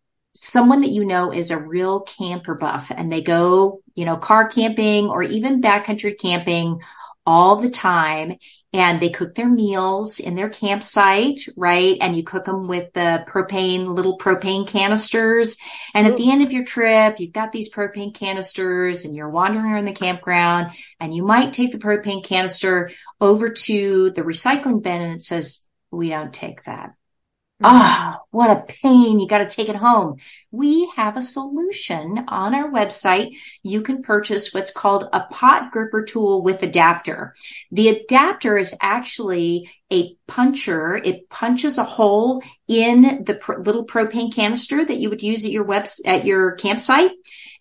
someone 0.41 0.81
that 0.81 0.91
you 0.91 1.05
know 1.05 1.33
is 1.33 1.51
a 1.51 1.59
real 1.59 2.01
camper 2.01 2.55
buff 2.55 2.93
and 2.95 3.13
they 3.13 3.23
go, 3.23 3.81
you 3.95 4.05
know, 4.05 4.17
car 4.17 4.49
camping 4.49 5.09
or 5.09 5.23
even 5.23 5.63
backcountry 5.63 6.19
camping 6.19 6.81
all 7.27 7.57
the 7.57 7.71
time 7.71 8.37
and 8.73 9.01
they 9.01 9.09
cook 9.09 9.35
their 9.35 9.49
meals 9.49 10.21
in 10.21 10.35
their 10.35 10.49
campsite, 10.49 11.41
right? 11.57 11.97
And 12.01 12.15
you 12.15 12.23
cook 12.23 12.45
them 12.45 12.69
with 12.69 12.93
the 12.93 13.25
propane, 13.27 13.95
little 13.95 14.19
propane 14.19 14.67
canisters. 14.67 15.57
And 15.95 16.07
at 16.07 16.17
the 16.17 16.31
end 16.31 16.43
of 16.43 16.53
your 16.53 16.65
trip, 16.65 17.19
you've 17.19 17.33
got 17.33 17.53
these 17.53 17.73
propane 17.73 18.15
canisters 18.15 19.05
and 19.05 19.17
you're 19.17 19.31
wandering 19.31 19.67
around 19.67 19.87
the 19.87 19.93
campground 19.93 20.73
and 21.01 21.15
you 21.15 21.25
might 21.25 21.53
take 21.53 21.73
the 21.73 21.79
propane 21.79 22.23
canister 22.23 22.91
over 23.21 23.49
to 23.49 24.11
the 24.11 24.23
recycling 24.23 24.83
bin 24.83 25.01
and 25.01 25.15
it 25.15 25.23
says, 25.23 25.67
we 25.91 26.11
don't 26.11 26.33
take 26.33 26.65
that. 26.65 26.91
Ah, 27.63 28.19
oh, 28.19 28.27
what 28.33 28.51
a 28.51 28.71
pain. 28.83 29.19
You 29.19 29.27
got 29.27 29.39
to 29.39 29.47
take 29.47 29.71
it 29.71 29.77
home. 29.77 30.19
We 30.51 30.91
have 30.97 31.17
a 31.17 31.23
solution 31.23 32.27
on 32.29 32.55
our 32.55 32.71
website. 32.71 33.35
You 33.63 33.81
can 33.81 34.03
purchase 34.03 34.53
what's 34.53 34.71
called 34.71 35.09
a 35.11 35.21
pot 35.21 35.71
gripper 35.73 36.03
tool 36.03 36.43
with 36.43 36.63
adapter. 36.63 37.35
The 37.73 37.89
adapter 37.89 38.59
is 38.59 38.75
actually 38.79 39.71
a 39.91 40.17
puncher. 40.29 40.97
It 40.97 41.31
punches 41.31 41.79
a 41.79 41.85
hole 41.85 42.43
in 42.69 43.25
the 43.25 43.37
pr- 43.37 43.61
little 43.61 43.87
propane 43.87 44.35
canister 44.35 44.85
that 44.85 44.99
you 44.99 45.09
would 45.09 45.23
use 45.23 45.43
at 45.47 45.51
your 45.51 45.65
web, 45.65 45.87
at 46.05 46.27
your 46.27 46.57
campsite. 46.57 47.13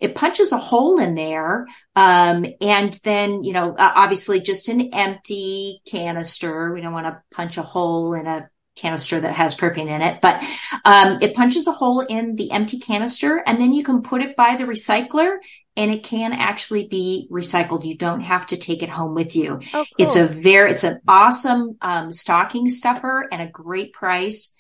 It 0.02 0.14
punches 0.14 0.52
a 0.52 0.58
hole 0.58 1.00
in 1.00 1.16
there. 1.16 1.68
Um, 1.96 2.46
and 2.60 3.00
then, 3.06 3.46
you 3.46 3.54
know, 3.54 3.74
obviously 3.80 4.42
just 4.42 4.68
an 4.68 4.94
empty 4.94 5.80
canister. 5.88 6.74
We 6.74 6.82
don't 6.82 6.92
want 6.92 7.08
to 7.08 7.22
punch 7.32 7.58
a 7.58 7.62
hole 7.62 8.14
in 8.14 8.28
a 8.28 8.50
canister 8.76 9.20
that 9.20 9.34
has 9.34 9.56
propane 9.56 9.88
in 9.88 10.02
it, 10.02 10.22
but 10.22 10.42
um, 10.84 11.20
it 11.22 11.34
punches 11.34 11.68
a 11.68 11.72
hole 11.72 12.02
in 12.02 12.36
the 12.36 12.52
empty 12.52 12.80
canister 12.80 13.42
and 13.46 13.60
then 13.60 13.74
you 13.74 13.84
can 13.84 14.02
put 14.02 14.22
it 14.22 14.36
by 14.36 14.56
the 14.56 14.66
recycler 14.66 15.38
and 15.78 15.92
it 15.92 16.04
can 16.04 16.34
actually 16.34 16.88
be 16.88 17.28
recycled. 17.32 17.86
You 17.86 17.98
don't 17.98 18.22
have 18.22 18.48
to 18.48 18.58
take 18.58 18.82
it 18.82 18.90
home 18.90 19.14
with 19.14 19.36
you. 19.36 19.60
Oh, 19.74 19.86
cool. 19.86 19.86
It's 19.98 20.16
a 20.16 20.26
very, 20.26 20.72
it's 20.72 20.84
an 20.84 21.02
awesome 21.08 21.78
um, 21.82 22.12
stocking 22.12 22.70
stuffer 22.70 23.28
and 23.32 23.42
a 23.42 23.48
great 23.48 23.94
price. 23.94 24.54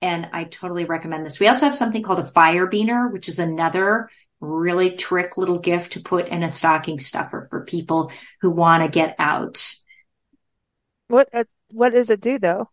And 0.00 0.28
I 0.32 0.44
totally 0.44 0.84
recommend 0.84 1.24
this. 1.24 1.40
We 1.40 1.48
also 1.48 1.66
have 1.66 1.74
something 1.74 2.02
called 2.02 2.20
a 2.20 2.26
fire 2.26 2.68
beaner, 2.68 3.10
which 3.10 3.28
is 3.28 3.38
another 3.38 4.10
really 4.40 4.92
trick 4.92 5.36
little 5.36 5.58
gift 5.58 5.92
to 5.92 6.00
put 6.00 6.28
in 6.28 6.42
a 6.42 6.50
stocking 6.50 7.00
stuffer 7.00 7.46
for 7.50 7.64
people 7.64 8.12
who 8.40 8.50
want 8.50 8.82
to 8.82 8.88
get 8.88 9.16
out. 9.18 9.74
What, 11.08 11.28
uh, 11.32 11.44
what 11.70 11.90
does 11.90 12.10
it 12.10 12.20
do 12.20 12.38
though? 12.38 12.70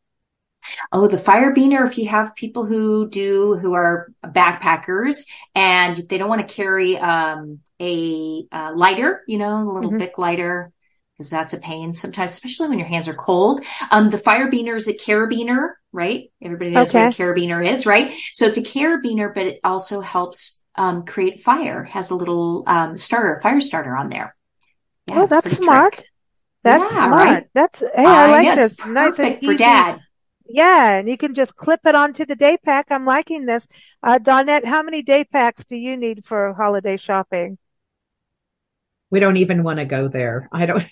Oh, 0.92 1.08
the 1.08 1.18
FireBiner, 1.18 1.88
if 1.88 1.98
you 1.98 2.08
have 2.08 2.36
people 2.36 2.66
who 2.66 3.10
do, 3.10 3.56
who 3.56 3.74
are 3.74 4.12
backpackers 4.24 5.26
and 5.54 6.00
if 6.00 6.08
they 6.08 6.18
don't 6.18 6.30
want 6.30 6.48
to 6.48 6.54
carry, 6.54 6.98
um, 6.98 7.60
a, 7.80 8.46
uh, 8.52 8.74
lighter, 8.76 9.24
you 9.28 9.38
know, 9.38 9.58
a 9.58 9.72
little 9.72 9.90
mm-hmm. 9.90 10.00
Bic 10.00 10.18
lighter, 10.18 10.72
because 11.18 11.30
that's 11.30 11.54
a 11.54 11.58
pain 11.58 11.94
sometimes, 11.94 12.32
especially 12.32 12.68
when 12.70 12.80
your 12.80 12.88
hands 12.88 13.08
are 13.08 13.14
cold. 13.14 13.64
Um, 13.92 14.10
the 14.10 14.18
FireBiner 14.18 14.76
is 14.76 14.88
a 14.88 14.94
carabiner, 14.94 15.74
right? 15.92 16.32
Everybody 16.42 16.72
knows 16.72 16.90
okay. 16.90 17.06
what 17.06 17.14
a 17.14 17.18
carabiner 17.18 17.66
is, 17.66 17.86
right? 17.86 18.14
So 18.34 18.46
it's 18.46 18.58
a 18.58 18.62
carabiner, 18.62 19.34
but 19.34 19.48
it 19.48 19.60
also 19.64 20.02
helps, 20.02 20.62
um, 20.76 21.06
create 21.06 21.40
fire, 21.40 21.84
has 21.84 22.12
a 22.12 22.16
little, 22.16 22.64
um, 22.68 22.98
starter, 22.98 23.40
fire 23.42 23.62
starter 23.62 23.96
on 23.96 24.10
there. 24.10 24.36
Yeah, 25.08 25.22
oh, 25.22 25.28
that's 25.28 25.56
smart. 25.58 25.94
Trick. 25.94 26.08
That's 26.64 26.92
yeah, 26.92 27.06
smart. 27.06 27.26
Right? 27.26 27.48
That's, 27.54 27.80
hey, 27.80 28.06
I 28.06 28.32
like 28.32 28.56
this. 28.58 28.86
Nice 28.86 29.20
and 29.20 29.38
easy. 29.38 29.46
for 29.46 29.58
dad. 29.58 30.00
Yeah, 30.48 31.00
and 31.00 31.10
you 31.10 31.18
can 31.18 31.34
just 31.34 31.56
clip 31.56 31.82
it 31.86 31.96
onto 31.96 32.26
the 32.26 32.36
day 32.36 32.58
pack. 32.64 32.92
I'm 32.92 33.06
liking 33.06 33.46
this. 33.46 33.68
Uh, 34.04 34.20
Donnette, 34.20 34.66
how 34.66 34.84
many 34.84 35.02
day 35.02 35.24
packs 35.24 35.66
do 35.66 35.76
you 35.76 35.98
need 35.98 36.26
for 36.26 36.54
holiday 36.54 36.98
shopping? 36.98 37.58
We 39.10 39.20
don't 39.20 39.38
even 39.38 39.64
want 39.64 39.80
to 39.80 39.86
go 39.86 40.08
there. 40.08 40.50
I 40.52 40.66
don't. 40.66 40.82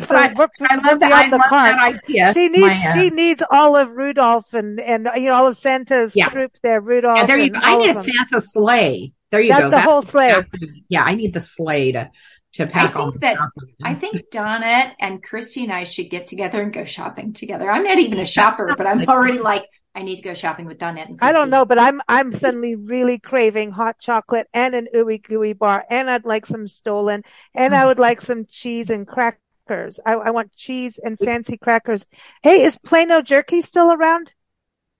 so 0.00 0.16
I, 0.16 0.34
I, 0.34 0.76
love 0.76 1.00
that. 1.00 1.12
I 1.12 1.28
love 1.28 1.40
that 1.50 1.78
idea. 1.78 2.32
She 2.34 2.48
needs 2.48 2.78
she 2.94 3.10
needs 3.10 3.42
all 3.50 3.76
of 3.76 3.90
Rudolph 3.90 4.52
and 4.54 4.80
and 4.80 5.08
you 5.16 5.28
know 5.28 5.34
all 5.34 5.46
of 5.46 5.56
Santa's 5.56 6.16
yeah. 6.16 6.28
troop 6.28 6.52
there. 6.62 6.80
Rudolph. 6.80 7.18
Yeah, 7.18 7.26
there 7.26 7.38
you 7.38 7.50
go. 7.50 7.60
I 7.62 7.76
need 7.76 7.90
a 7.90 7.96
Santa 7.96 8.40
sleigh. 8.40 9.12
There 9.30 9.40
you 9.40 9.48
That's 9.48 9.62
go. 9.62 9.66
The 9.66 9.76
That's 9.76 9.88
whole 9.88 10.02
sleigh. 10.02 10.44
Yeah, 10.88 11.02
I 11.02 11.14
need 11.14 11.34
the 11.34 11.40
sleigh 11.40 11.92
to 11.92 12.10
to 12.56 12.66
pack 12.66 12.96
I 12.96 13.02
think 13.02 13.20
that 13.20 13.38
I 13.82 13.94
think 13.94 14.30
Donna 14.30 14.94
and 14.98 15.22
Kristy 15.22 15.64
and 15.64 15.72
I 15.72 15.84
should 15.84 16.08
get 16.10 16.26
together 16.26 16.62
and 16.62 16.72
go 16.72 16.84
shopping 16.84 17.32
together. 17.32 17.70
I'm 17.70 17.84
not 17.84 17.98
even 17.98 18.18
a 18.18 18.24
shopper, 18.24 18.74
but 18.76 18.86
I'm 18.86 19.08
already 19.08 19.38
like 19.38 19.66
I 19.94 20.02
need 20.02 20.16
to 20.16 20.22
go 20.22 20.34
shopping 20.34 20.66
with 20.66 20.78
Donna 20.78 21.02
and 21.02 21.18
Kristy. 21.18 21.28
I 21.28 21.32
don't 21.32 21.50
know, 21.50 21.64
but 21.64 21.78
I'm 21.78 22.00
I'm 22.08 22.32
suddenly 22.32 22.74
really 22.74 23.18
craving 23.18 23.72
hot 23.72 23.98
chocolate 24.00 24.46
and 24.54 24.74
an 24.74 24.88
ooey 24.94 25.22
gooey 25.22 25.52
bar, 25.52 25.84
and 25.90 26.10
I'd 26.10 26.24
like 26.24 26.46
some 26.46 26.66
stollen, 26.66 27.22
and 27.54 27.74
I 27.74 27.86
would 27.86 27.98
like 27.98 28.20
some 28.20 28.46
cheese 28.46 28.90
and 28.90 29.06
crackers. 29.06 30.00
I, 30.04 30.12
I 30.12 30.30
want 30.30 30.54
cheese 30.56 30.98
and 31.02 31.18
fancy 31.18 31.58
crackers. 31.58 32.06
Hey, 32.42 32.62
is 32.62 32.78
Plano 32.78 33.20
jerky 33.20 33.60
still 33.60 33.92
around? 33.92 34.32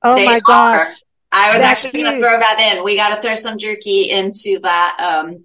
Oh 0.03 0.17
they 0.17 0.27
my 0.27 0.41
gosh. 0.41 1.03
I 1.33 1.51
was 1.51 1.59
That's 1.59 1.85
actually 1.85 2.03
going 2.03 2.15
to 2.15 2.21
throw 2.21 2.39
that 2.39 2.77
in. 2.77 2.85
We 2.85 2.97
got 2.97 3.15
to 3.15 3.21
throw 3.21 3.35
some 3.35 3.59
jerky 3.59 4.09
into 4.11 4.59
that 4.63 4.97
um, 5.01 5.45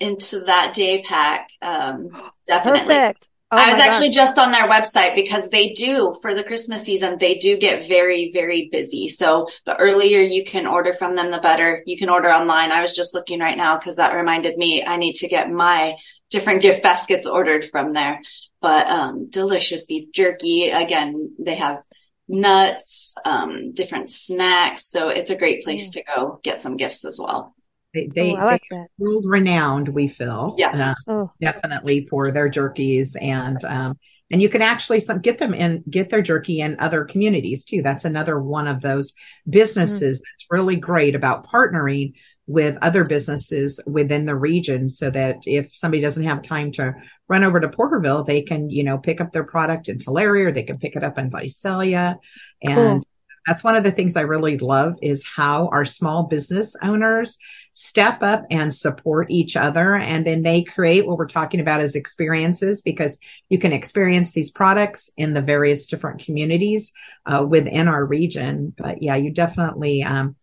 into 0.00 0.40
that 0.40 0.74
day 0.74 1.02
pack. 1.02 1.50
Um, 1.62 2.08
definitely. 2.46 2.94
Perfect. 2.94 3.28
Oh 3.52 3.56
I 3.56 3.70
was 3.70 3.80
actually 3.80 4.10
just 4.10 4.38
on 4.38 4.52
their 4.52 4.68
website 4.68 5.16
because 5.16 5.50
they 5.50 5.72
do 5.72 6.16
for 6.22 6.34
the 6.34 6.44
Christmas 6.44 6.84
season, 6.84 7.18
they 7.18 7.34
do 7.34 7.58
get 7.58 7.88
very, 7.88 8.30
very 8.32 8.68
busy. 8.70 9.08
So 9.08 9.48
the 9.66 9.76
earlier 9.76 10.20
you 10.20 10.44
can 10.44 10.68
order 10.68 10.92
from 10.92 11.16
them, 11.16 11.32
the 11.32 11.40
better. 11.40 11.82
You 11.84 11.98
can 11.98 12.08
order 12.08 12.28
online. 12.28 12.70
I 12.70 12.80
was 12.80 12.94
just 12.94 13.12
looking 13.12 13.40
right 13.40 13.56
now 13.56 13.76
because 13.76 13.96
that 13.96 14.14
reminded 14.14 14.56
me 14.56 14.84
I 14.84 14.98
need 14.98 15.16
to 15.16 15.28
get 15.28 15.50
my 15.50 15.96
different 16.30 16.62
gift 16.62 16.84
baskets 16.84 17.26
ordered 17.26 17.64
from 17.64 17.92
there. 17.92 18.20
But, 18.60 18.86
um, 18.86 19.26
delicious 19.26 19.86
beef 19.86 20.12
jerky. 20.12 20.70
Again, 20.70 21.34
they 21.40 21.56
have 21.56 21.82
nuts, 22.28 23.16
um, 23.24 23.72
different 23.72 24.10
snacks. 24.10 24.88
So 24.88 25.08
it's 25.08 25.30
a 25.30 25.38
great 25.38 25.62
place 25.62 25.90
mm. 25.90 25.92
to 25.94 26.04
go 26.04 26.40
get 26.44 26.60
some 26.60 26.76
gifts 26.76 27.04
as 27.04 27.18
well. 27.20 27.56
They, 27.92 28.08
they, 28.14 28.32
oh, 28.32 28.46
like 28.46 28.62
they 28.70 28.84
world 28.98 29.24
renowned, 29.26 29.88
we 29.88 30.08
feel. 30.08 30.54
Yes. 30.58 30.80
Uh, 30.80 30.94
oh. 31.08 31.32
Definitely 31.40 32.06
for 32.06 32.30
their 32.30 32.48
jerkies. 32.48 33.16
And, 33.20 33.64
um, 33.64 33.98
and 34.30 34.40
you 34.40 34.48
can 34.48 34.62
actually 34.62 35.00
some, 35.00 35.20
get 35.20 35.38
them 35.38 35.54
in, 35.54 35.82
get 35.90 36.08
their 36.08 36.22
jerky 36.22 36.60
in 36.60 36.78
other 36.78 37.04
communities 37.04 37.64
too. 37.64 37.82
That's 37.82 38.04
another 38.04 38.40
one 38.40 38.68
of 38.68 38.80
those 38.80 39.12
businesses 39.48 40.18
mm-hmm. 40.18 40.30
that's 40.30 40.46
really 40.50 40.76
great 40.76 41.16
about 41.16 41.48
partnering 41.48 42.14
with 42.46 42.78
other 42.82 43.04
businesses 43.04 43.80
within 43.86 44.24
the 44.24 44.34
region 44.34 44.88
so 44.88 45.08
that 45.10 45.36
if 45.46 45.74
somebody 45.74 46.00
doesn't 46.00 46.24
have 46.24 46.42
time 46.42 46.72
to 46.72 46.94
run 47.28 47.44
over 47.44 47.60
to 47.60 47.68
Porterville, 47.68 48.24
they 48.24 48.42
can, 48.42 48.70
you 48.70 48.82
know, 48.82 48.98
pick 48.98 49.20
up 49.20 49.32
their 49.32 49.44
product 49.44 49.88
in 49.88 49.98
Tulare 49.98 50.48
or 50.48 50.52
they 50.52 50.64
can 50.64 50.78
pick 50.78 50.96
it 50.96 51.04
up 51.04 51.18
in 51.18 51.30
Visalia. 51.30 52.18
And 52.62 53.02
cool 53.02 53.09
that's 53.46 53.64
one 53.64 53.76
of 53.76 53.82
the 53.82 53.92
things 53.92 54.16
I 54.16 54.22
really 54.22 54.58
love 54.58 54.96
is 55.02 55.24
how 55.24 55.68
our 55.68 55.84
small 55.84 56.24
business 56.24 56.76
owners 56.82 57.38
step 57.72 58.22
up 58.22 58.44
and 58.50 58.74
support 58.74 59.30
each 59.30 59.56
other. 59.56 59.94
And 59.94 60.26
then 60.26 60.42
they 60.42 60.62
create 60.62 61.06
what 61.06 61.16
we're 61.16 61.26
talking 61.26 61.60
about 61.60 61.80
as 61.80 61.94
experiences 61.94 62.82
because 62.82 63.18
you 63.48 63.58
can 63.58 63.72
experience 63.72 64.32
these 64.32 64.50
products 64.50 65.10
in 65.16 65.32
the 65.32 65.40
various 65.40 65.86
different 65.86 66.22
communities 66.22 66.92
uh, 67.26 67.44
within 67.48 67.88
our 67.88 68.04
region. 68.04 68.74
But 68.76 69.02
yeah, 69.02 69.16
you 69.16 69.30
definitely, 69.30 70.02
um, 70.02 70.36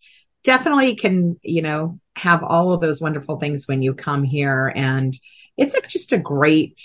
definitely 0.43 0.95
can, 0.95 1.37
you 1.43 1.61
know, 1.61 1.95
have 2.15 2.43
all 2.43 2.73
of 2.73 2.81
those 2.81 3.01
wonderful 3.01 3.37
things 3.37 3.67
when 3.67 3.81
you 3.81 3.93
come 3.93 4.23
here. 4.23 4.71
And 4.75 5.17
it's 5.57 5.75
a, 5.75 5.81
just 5.81 6.13
a 6.13 6.17
great 6.17 6.81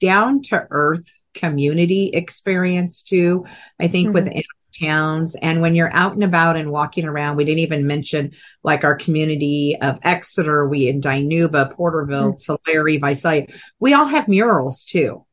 down 0.00 0.42
to 0.42 0.66
earth 0.70 1.10
community 1.34 2.10
experience 2.12 3.02
too. 3.02 3.46
I 3.80 3.88
think 3.88 4.06
mm-hmm. 4.06 4.14
within 4.14 4.42
towns. 4.78 5.34
And 5.34 5.60
when 5.60 5.74
you're 5.74 5.92
out 5.92 6.14
and 6.14 6.24
about 6.24 6.56
and 6.56 6.70
walking 6.70 7.04
around, 7.04 7.36
we 7.36 7.44
didn't 7.44 7.60
even 7.60 7.86
mention 7.86 8.32
like 8.62 8.84
our 8.84 8.96
community 8.96 9.76
of 9.80 9.98
Exeter, 10.02 10.68
we 10.68 10.88
in 10.88 11.00
Dinuba, 11.00 11.72
Porterville, 11.72 12.34
mm-hmm. 12.34 12.56
Tulare, 12.66 12.98
Visalia. 12.98 13.46
We 13.78 13.94
all 13.94 14.06
have 14.06 14.28
murals 14.28 14.84
too. 14.84 15.24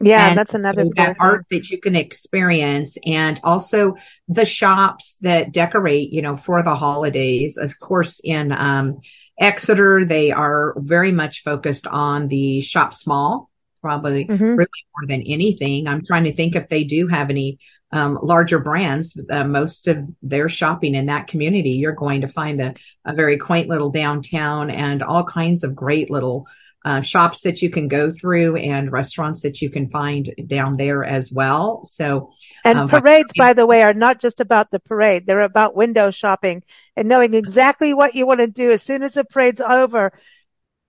Yeah, 0.00 0.28
and 0.28 0.38
that's 0.38 0.54
another 0.54 0.86
that 0.96 1.16
art 1.20 1.46
that 1.50 1.70
you 1.70 1.78
can 1.78 1.94
experience, 1.94 2.98
and 3.06 3.38
also 3.44 3.94
the 4.26 4.44
shops 4.44 5.16
that 5.20 5.52
decorate, 5.52 6.12
you 6.12 6.22
know, 6.22 6.34
for 6.34 6.62
the 6.64 6.74
holidays. 6.74 7.56
Of 7.56 7.78
course, 7.78 8.20
in 8.24 8.50
um, 8.50 8.98
Exeter, 9.38 10.04
they 10.04 10.32
are 10.32 10.74
very 10.76 11.12
much 11.12 11.44
focused 11.44 11.86
on 11.86 12.26
the 12.26 12.62
shop 12.62 12.94
small, 12.94 13.48
probably 13.82 14.24
mm-hmm. 14.24 14.42
really 14.42 14.86
more 14.96 15.06
than 15.06 15.22
anything. 15.22 15.86
I'm 15.86 16.04
trying 16.04 16.24
to 16.24 16.32
think 16.32 16.56
if 16.56 16.68
they 16.68 16.84
do 16.84 17.08
have 17.08 17.28
any 17.28 17.58
um, 17.90 18.18
larger 18.22 18.58
brands, 18.58 19.18
uh, 19.30 19.44
most 19.44 19.88
of 19.88 20.08
their 20.22 20.48
shopping 20.48 20.94
in 20.94 21.06
that 21.06 21.26
community, 21.26 21.72
you're 21.72 21.92
going 21.92 22.22
to 22.22 22.28
find 22.28 22.60
a, 22.60 22.74
a 23.04 23.12
very 23.12 23.36
quaint 23.36 23.68
little 23.68 23.90
downtown 23.90 24.70
and 24.70 25.02
all 25.02 25.24
kinds 25.24 25.64
of 25.64 25.74
great 25.74 26.10
little 26.10 26.46
uh, 26.84 27.00
shops 27.00 27.42
that 27.42 27.62
you 27.62 27.70
can 27.70 27.88
go 27.88 28.10
through 28.10 28.56
and 28.56 28.90
restaurants 28.90 29.42
that 29.42 29.62
you 29.62 29.70
can 29.70 29.88
find 29.88 30.30
down 30.46 30.76
there 30.76 31.04
as 31.04 31.30
well. 31.30 31.84
So, 31.84 32.32
and 32.64 32.78
um, 32.78 32.88
parades, 32.88 33.32
by 33.36 33.52
the 33.52 33.66
way, 33.66 33.82
are 33.82 33.94
not 33.94 34.20
just 34.20 34.40
about 34.40 34.70
the 34.70 34.80
parade. 34.80 35.26
They're 35.26 35.42
about 35.42 35.76
window 35.76 36.10
shopping 36.10 36.64
and 36.96 37.08
knowing 37.08 37.34
exactly 37.34 37.94
what 37.94 38.14
you 38.14 38.26
want 38.26 38.40
to 38.40 38.48
do 38.48 38.70
as 38.70 38.82
soon 38.82 39.02
as 39.02 39.14
the 39.14 39.24
parade's 39.24 39.60
over. 39.60 40.12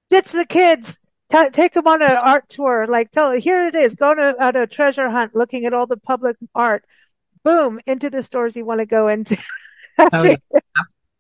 Ditch 0.10 0.32
the 0.32 0.45
kids, 0.45 0.97
t- 1.34 1.50
take 1.50 1.74
them 1.74 1.88
on 1.88 2.02
an 2.02 2.12
art 2.12 2.50
tour. 2.50 2.86
Like 2.88 3.12
tell 3.12 3.32
here 3.32 3.65
it 3.65 3.76
is. 3.76 3.96
Go 3.96 4.12
on 4.12 4.19
a, 4.19 4.36
on 4.39 4.56
a 4.56 4.68
treasure 4.68 5.10
hunt, 5.10 5.36
looking 5.36 5.66
at 5.66 5.74
all 5.74 5.88
the 5.88 5.97
public 5.97 6.38
art. 6.53 6.86
Boom 7.43 7.80
into 7.86 8.10
the 8.10 8.24
stores 8.24 8.55
you 8.55 8.66
want 8.66 8.80
to 8.80 8.86
go 8.86 9.07
into. 9.07 9.38
oh, 9.99 10.24
yeah. 10.24 10.38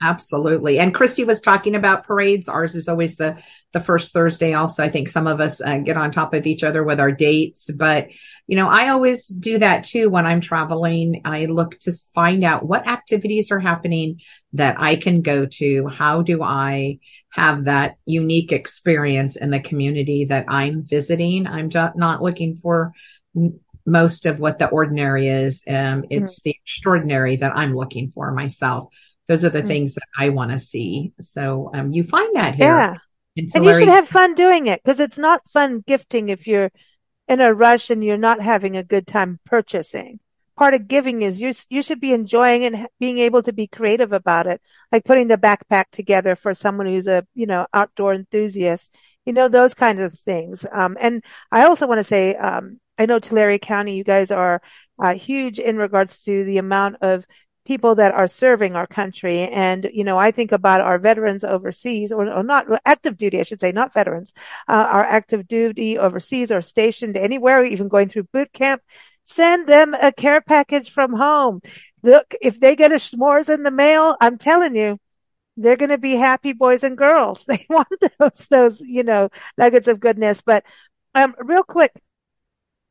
Absolutely. 0.03 0.79
And 0.79 0.93
Kristy 0.93 1.25
was 1.25 1.39
talking 1.39 1.75
about 1.75 2.05
parades. 2.05 2.49
Ours 2.49 2.75
is 2.75 2.89
always 2.89 3.15
the, 3.15 3.37
the 3.71 3.79
first 3.79 4.11
Thursday. 4.11 4.53
Also, 4.53 4.83
I 4.83 4.89
think 4.89 5.07
some 5.07 5.27
of 5.27 5.39
us 5.39 5.61
uh, 5.61 5.77
get 5.77 5.95
on 5.95 6.11
top 6.11 6.33
of 6.33 6.45
each 6.45 6.61
other 6.61 6.83
with 6.83 6.99
our 6.99 7.11
dates, 7.11 7.69
but 7.73 8.09
you 8.45 8.57
know, 8.57 8.67
I 8.67 8.89
always 8.89 9.27
do 9.27 9.59
that 9.59 9.85
too 9.85 10.09
when 10.09 10.25
I'm 10.25 10.41
traveling. 10.41 11.21
I 11.23 11.45
look 11.45 11.79
to 11.79 11.93
find 12.13 12.43
out 12.43 12.65
what 12.65 12.85
activities 12.85 13.49
are 13.49 13.61
happening 13.61 14.19
that 14.51 14.75
I 14.77 14.97
can 14.97 15.21
go 15.21 15.45
to. 15.45 15.87
How 15.87 16.21
do 16.21 16.43
I 16.43 16.99
have 17.31 17.63
that 17.63 17.95
unique 18.05 18.51
experience 18.51 19.37
in 19.37 19.51
the 19.51 19.61
community 19.61 20.25
that 20.25 20.45
I'm 20.49 20.83
visiting? 20.83 21.47
I'm 21.47 21.69
not 21.95 22.21
looking 22.21 22.55
for 22.55 22.91
most 23.85 24.25
of 24.25 24.39
what 24.39 24.59
the 24.59 24.67
ordinary 24.67 25.29
is. 25.29 25.63
Um, 25.65 26.03
it's 26.09 26.39
mm-hmm. 26.39 26.41
the 26.43 26.57
extraordinary 26.61 27.37
that 27.37 27.55
I'm 27.55 27.73
looking 27.73 28.09
for 28.09 28.31
myself. 28.31 28.93
Those 29.27 29.45
are 29.45 29.49
the 29.49 29.59
mm-hmm. 29.59 29.67
things 29.67 29.95
that 29.95 30.07
I 30.17 30.29
want 30.29 30.51
to 30.51 30.59
see. 30.59 31.13
So 31.19 31.71
um, 31.73 31.91
you 31.91 32.03
find 32.03 32.35
that 32.35 32.55
here. 32.55 32.67
Yeah. 32.67 32.97
And 33.35 33.65
you 33.65 33.77
should 33.79 33.87
have 33.87 34.07
fun 34.07 34.35
doing 34.35 34.67
it 34.67 34.81
because 34.83 34.99
it's 34.99 35.17
not 35.17 35.47
fun 35.49 35.83
gifting 35.85 36.29
if 36.29 36.45
you're 36.45 36.71
in 37.27 37.41
a 37.41 37.53
rush 37.53 37.89
and 37.89 38.03
you're 38.03 38.17
not 38.17 38.41
having 38.41 38.77
a 38.77 38.83
good 38.83 39.07
time 39.07 39.39
purchasing. 39.45 40.19
Part 40.55 40.75
of 40.75 40.87
giving 40.87 41.23
is 41.23 41.41
you, 41.41 41.51
you 41.69 41.81
should 41.81 41.99
be 41.99 42.13
enjoying 42.13 42.63
and 42.63 42.87
being 42.99 43.17
able 43.17 43.41
to 43.41 43.51
be 43.51 43.65
creative 43.65 44.13
about 44.13 44.45
it. 44.45 44.61
Like 44.91 45.03
putting 45.03 45.29
the 45.29 45.37
backpack 45.37 45.85
together 45.91 46.35
for 46.35 46.53
someone 46.53 46.85
who's 46.85 47.07
a, 47.07 47.25
you 47.33 47.47
know, 47.47 47.65
outdoor 47.73 48.13
enthusiast, 48.13 48.95
you 49.25 49.33
know, 49.33 49.47
those 49.47 49.73
kinds 49.73 49.99
of 49.99 50.13
things. 50.19 50.63
Um, 50.71 50.95
and 50.99 51.23
I 51.51 51.63
also 51.63 51.87
want 51.87 51.99
to 51.99 52.03
say, 52.03 52.35
um, 52.35 52.79
I 52.99 53.07
know 53.07 53.17
Tulare 53.17 53.57
County, 53.57 53.95
you 53.95 54.03
guys 54.03 54.29
are 54.29 54.61
uh, 54.99 55.15
huge 55.15 55.57
in 55.57 55.77
regards 55.77 56.21
to 56.25 56.43
the 56.43 56.59
amount 56.59 56.97
of 57.01 57.25
people 57.65 57.95
that 57.95 58.13
are 58.13 58.27
serving 58.27 58.75
our 58.75 58.87
country. 58.87 59.41
And, 59.41 59.89
you 59.93 60.03
know, 60.03 60.17
I 60.17 60.31
think 60.31 60.51
about 60.51 60.81
our 60.81 60.99
veterans 60.99 61.43
overseas 61.43 62.11
or, 62.11 62.31
or 62.31 62.43
not 62.43 62.67
active 62.85 63.17
duty, 63.17 63.39
I 63.39 63.43
should 63.43 63.61
say, 63.61 63.71
not 63.71 63.93
veterans, 63.93 64.33
uh, 64.67 64.87
our 64.89 65.03
active 65.03 65.47
duty 65.47 65.97
overseas 65.97 66.51
or 66.51 66.61
stationed 66.61 67.17
anywhere, 67.17 67.63
even 67.65 67.87
going 67.87 68.09
through 68.09 68.27
boot 68.33 68.51
camp. 68.53 68.81
Send 69.23 69.67
them 69.67 69.93
a 69.93 70.11
care 70.11 70.41
package 70.41 70.89
from 70.89 71.13
home. 71.13 71.61
Look, 72.01 72.35
if 72.41 72.59
they 72.59 72.75
get 72.75 72.91
a 72.91 72.95
s'mores 72.95 73.53
in 73.53 73.63
the 73.63 73.71
mail, 73.71 74.17
I'm 74.19 74.37
telling 74.37 74.75
you, 74.75 74.99
they're 75.55 75.77
going 75.77 75.89
to 75.89 75.97
be 75.97 76.15
happy 76.15 76.51
boys 76.53 76.83
and 76.83 76.97
girls. 76.97 77.45
They 77.47 77.65
want 77.69 77.87
those, 78.19 78.47
those, 78.49 78.81
you 78.81 79.03
know, 79.03 79.29
nuggets 79.57 79.87
of 79.87 79.99
goodness. 79.99 80.41
But, 80.41 80.65
um, 81.15 81.35
real 81.39 81.63
quick, 81.63 81.91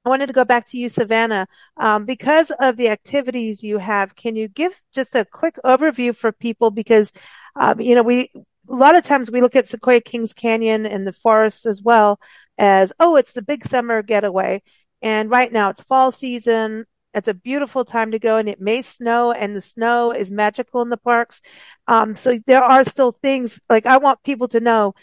I 0.04 0.08
wanted 0.08 0.26
to 0.26 0.32
go 0.32 0.44
back 0.44 0.66
to 0.70 0.78
you, 0.78 0.88
Savannah. 0.88 1.46
Um, 1.76 2.04
because 2.04 2.50
of 2.58 2.76
the 2.76 2.88
activities 2.88 3.62
you 3.62 3.78
have, 3.78 4.16
can 4.16 4.34
you 4.34 4.48
give 4.48 4.80
just 4.92 5.14
a 5.14 5.24
quick 5.24 5.56
overview 5.64 6.14
for 6.14 6.32
people? 6.32 6.70
Because, 6.70 7.12
um, 7.54 7.80
you 7.80 7.94
know, 7.94 8.02
we, 8.02 8.30
a 8.68 8.74
lot 8.74 8.96
of 8.96 9.04
times 9.04 9.30
we 9.30 9.40
look 9.40 9.54
at 9.54 9.68
Sequoia 9.68 10.00
Kings 10.00 10.32
Canyon 10.32 10.86
and 10.86 11.06
the 11.06 11.12
forests 11.12 11.66
as 11.66 11.80
well 11.82 12.18
as, 12.58 12.92
oh, 12.98 13.14
it's 13.16 13.32
the 13.32 13.42
big 13.42 13.64
summer 13.64 14.02
getaway. 14.02 14.62
And 15.02 15.30
right 15.30 15.52
now 15.52 15.70
it's 15.70 15.82
fall 15.82 16.10
season. 16.10 16.84
It's 17.14 17.28
a 17.28 17.34
beautiful 17.34 17.84
time 17.84 18.10
to 18.12 18.18
go 18.18 18.38
and 18.38 18.48
it 18.48 18.60
may 18.60 18.82
snow 18.82 19.32
and 19.32 19.54
the 19.54 19.60
snow 19.60 20.12
is 20.12 20.32
magical 20.32 20.82
in 20.82 20.88
the 20.88 20.96
parks. 20.96 21.42
Um, 21.86 22.16
so 22.16 22.40
there 22.46 22.62
are 22.64 22.84
still 22.84 23.12
things 23.12 23.60
like 23.68 23.86
I 23.86 23.98
want 23.98 24.22
people 24.24 24.48
to 24.48 24.60
know 24.60 24.94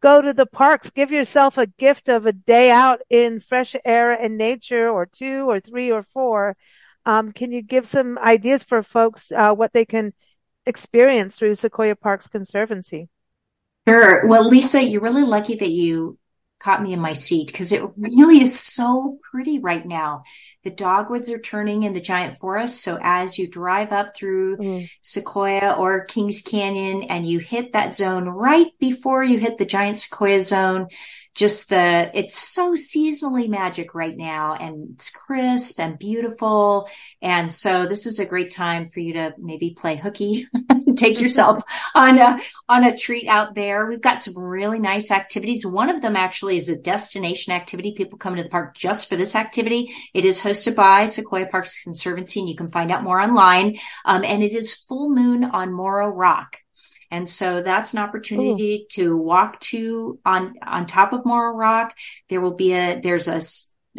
go 0.00 0.22
to 0.22 0.32
the 0.32 0.46
parks, 0.46 0.90
give 0.90 1.10
yourself 1.10 1.58
a 1.58 1.66
gift 1.66 2.08
of 2.08 2.26
a 2.26 2.32
day 2.32 2.70
out 2.70 3.00
in 3.10 3.40
fresh 3.40 3.74
air 3.84 4.12
and 4.12 4.38
nature 4.38 4.88
or 4.88 5.06
two 5.06 5.48
or 5.48 5.60
three 5.60 5.90
or 5.90 6.02
four. 6.02 6.56
Um, 7.04 7.32
can 7.32 7.52
you 7.52 7.62
give 7.62 7.86
some 7.86 8.18
ideas 8.18 8.62
for 8.62 8.82
folks, 8.82 9.32
uh, 9.32 9.52
what 9.52 9.72
they 9.72 9.84
can 9.84 10.12
experience 10.66 11.36
through 11.36 11.54
Sequoia 11.54 11.96
Parks 11.96 12.28
Conservancy? 12.28 13.08
Sure. 13.88 14.26
Well, 14.26 14.46
Lisa, 14.46 14.82
you're 14.82 15.00
really 15.00 15.24
lucky 15.24 15.56
that 15.56 15.70
you 15.70 16.18
caught 16.58 16.82
me 16.82 16.92
in 16.92 17.00
my 17.00 17.12
seat 17.12 17.46
because 17.46 17.72
it 17.72 17.82
really 17.96 18.40
is 18.40 18.58
so 18.58 19.18
pretty 19.30 19.58
right 19.58 19.86
now. 19.86 20.24
The 20.64 20.70
dogwoods 20.70 21.30
are 21.30 21.38
turning 21.38 21.84
in 21.84 21.92
the 21.92 22.00
giant 22.00 22.38
forest. 22.38 22.82
So 22.82 22.98
as 23.00 23.38
you 23.38 23.46
drive 23.46 23.92
up 23.92 24.16
through 24.16 24.56
mm. 24.56 24.90
Sequoia 25.02 25.76
or 25.78 26.04
Kings 26.04 26.42
Canyon 26.42 27.04
and 27.04 27.26
you 27.26 27.38
hit 27.38 27.72
that 27.72 27.94
zone 27.94 28.28
right 28.28 28.66
before 28.80 29.22
you 29.22 29.38
hit 29.38 29.58
the 29.58 29.64
giant 29.64 29.98
Sequoia 29.98 30.40
zone, 30.40 30.88
just 31.38 31.68
the, 31.68 32.10
it's 32.12 32.36
so 32.36 32.72
seasonally 32.74 33.48
magic 33.48 33.94
right 33.94 34.16
now 34.16 34.54
and 34.54 34.94
it's 34.94 35.10
crisp 35.10 35.78
and 35.78 35.96
beautiful. 35.96 36.88
And 37.22 37.52
so 37.52 37.86
this 37.86 38.06
is 38.06 38.18
a 38.18 38.26
great 38.26 38.50
time 38.50 38.86
for 38.86 38.98
you 38.98 39.12
to 39.12 39.34
maybe 39.38 39.70
play 39.70 39.94
hooky, 39.94 40.48
take 40.98 41.20
yourself 41.20 41.62
on 41.94 42.18
a, 42.18 42.38
on 42.68 42.84
a 42.84 42.96
treat 42.96 43.28
out 43.28 43.54
there. 43.54 43.86
We've 43.86 44.00
got 44.00 44.22
some 44.22 44.38
really 44.38 44.78
nice 44.78 45.10
activities. 45.10 45.64
One 45.64 45.90
of 45.90 46.02
them 46.02 46.16
actually 46.16 46.56
is 46.56 46.68
a 46.68 46.80
destination 46.80 47.52
activity. 47.52 47.92
People 47.92 48.18
come 48.18 48.36
to 48.36 48.42
the 48.42 48.48
park 48.48 48.74
just 48.74 49.08
for 49.08 49.16
this 49.16 49.34
activity. 49.34 49.94
It 50.14 50.24
is 50.24 50.40
hosted 50.40 50.76
by 50.76 51.06
Sequoia 51.06 51.46
Parks 51.46 51.82
Conservancy 51.82 52.40
and 52.40 52.48
you 52.48 52.56
can 52.56 52.70
find 52.70 52.90
out 52.90 53.02
more 53.02 53.20
online. 53.20 53.78
Um, 54.04 54.24
and 54.24 54.42
it 54.42 54.52
is 54.52 54.74
full 54.74 55.10
moon 55.10 55.44
on 55.44 55.72
Moro 55.72 56.08
Rock. 56.08 56.58
And 57.10 57.28
so 57.28 57.62
that's 57.62 57.94
an 57.94 58.00
opportunity 58.00 58.82
Ooh. 58.82 58.86
to 58.92 59.16
walk 59.16 59.60
to 59.60 60.18
on, 60.24 60.54
on 60.64 60.86
top 60.86 61.12
of 61.12 61.24
Moro 61.24 61.56
Rock. 61.56 61.94
There 62.28 62.40
will 62.40 62.54
be 62.54 62.74
a, 62.74 63.00
there's 63.00 63.28
a, 63.28 63.40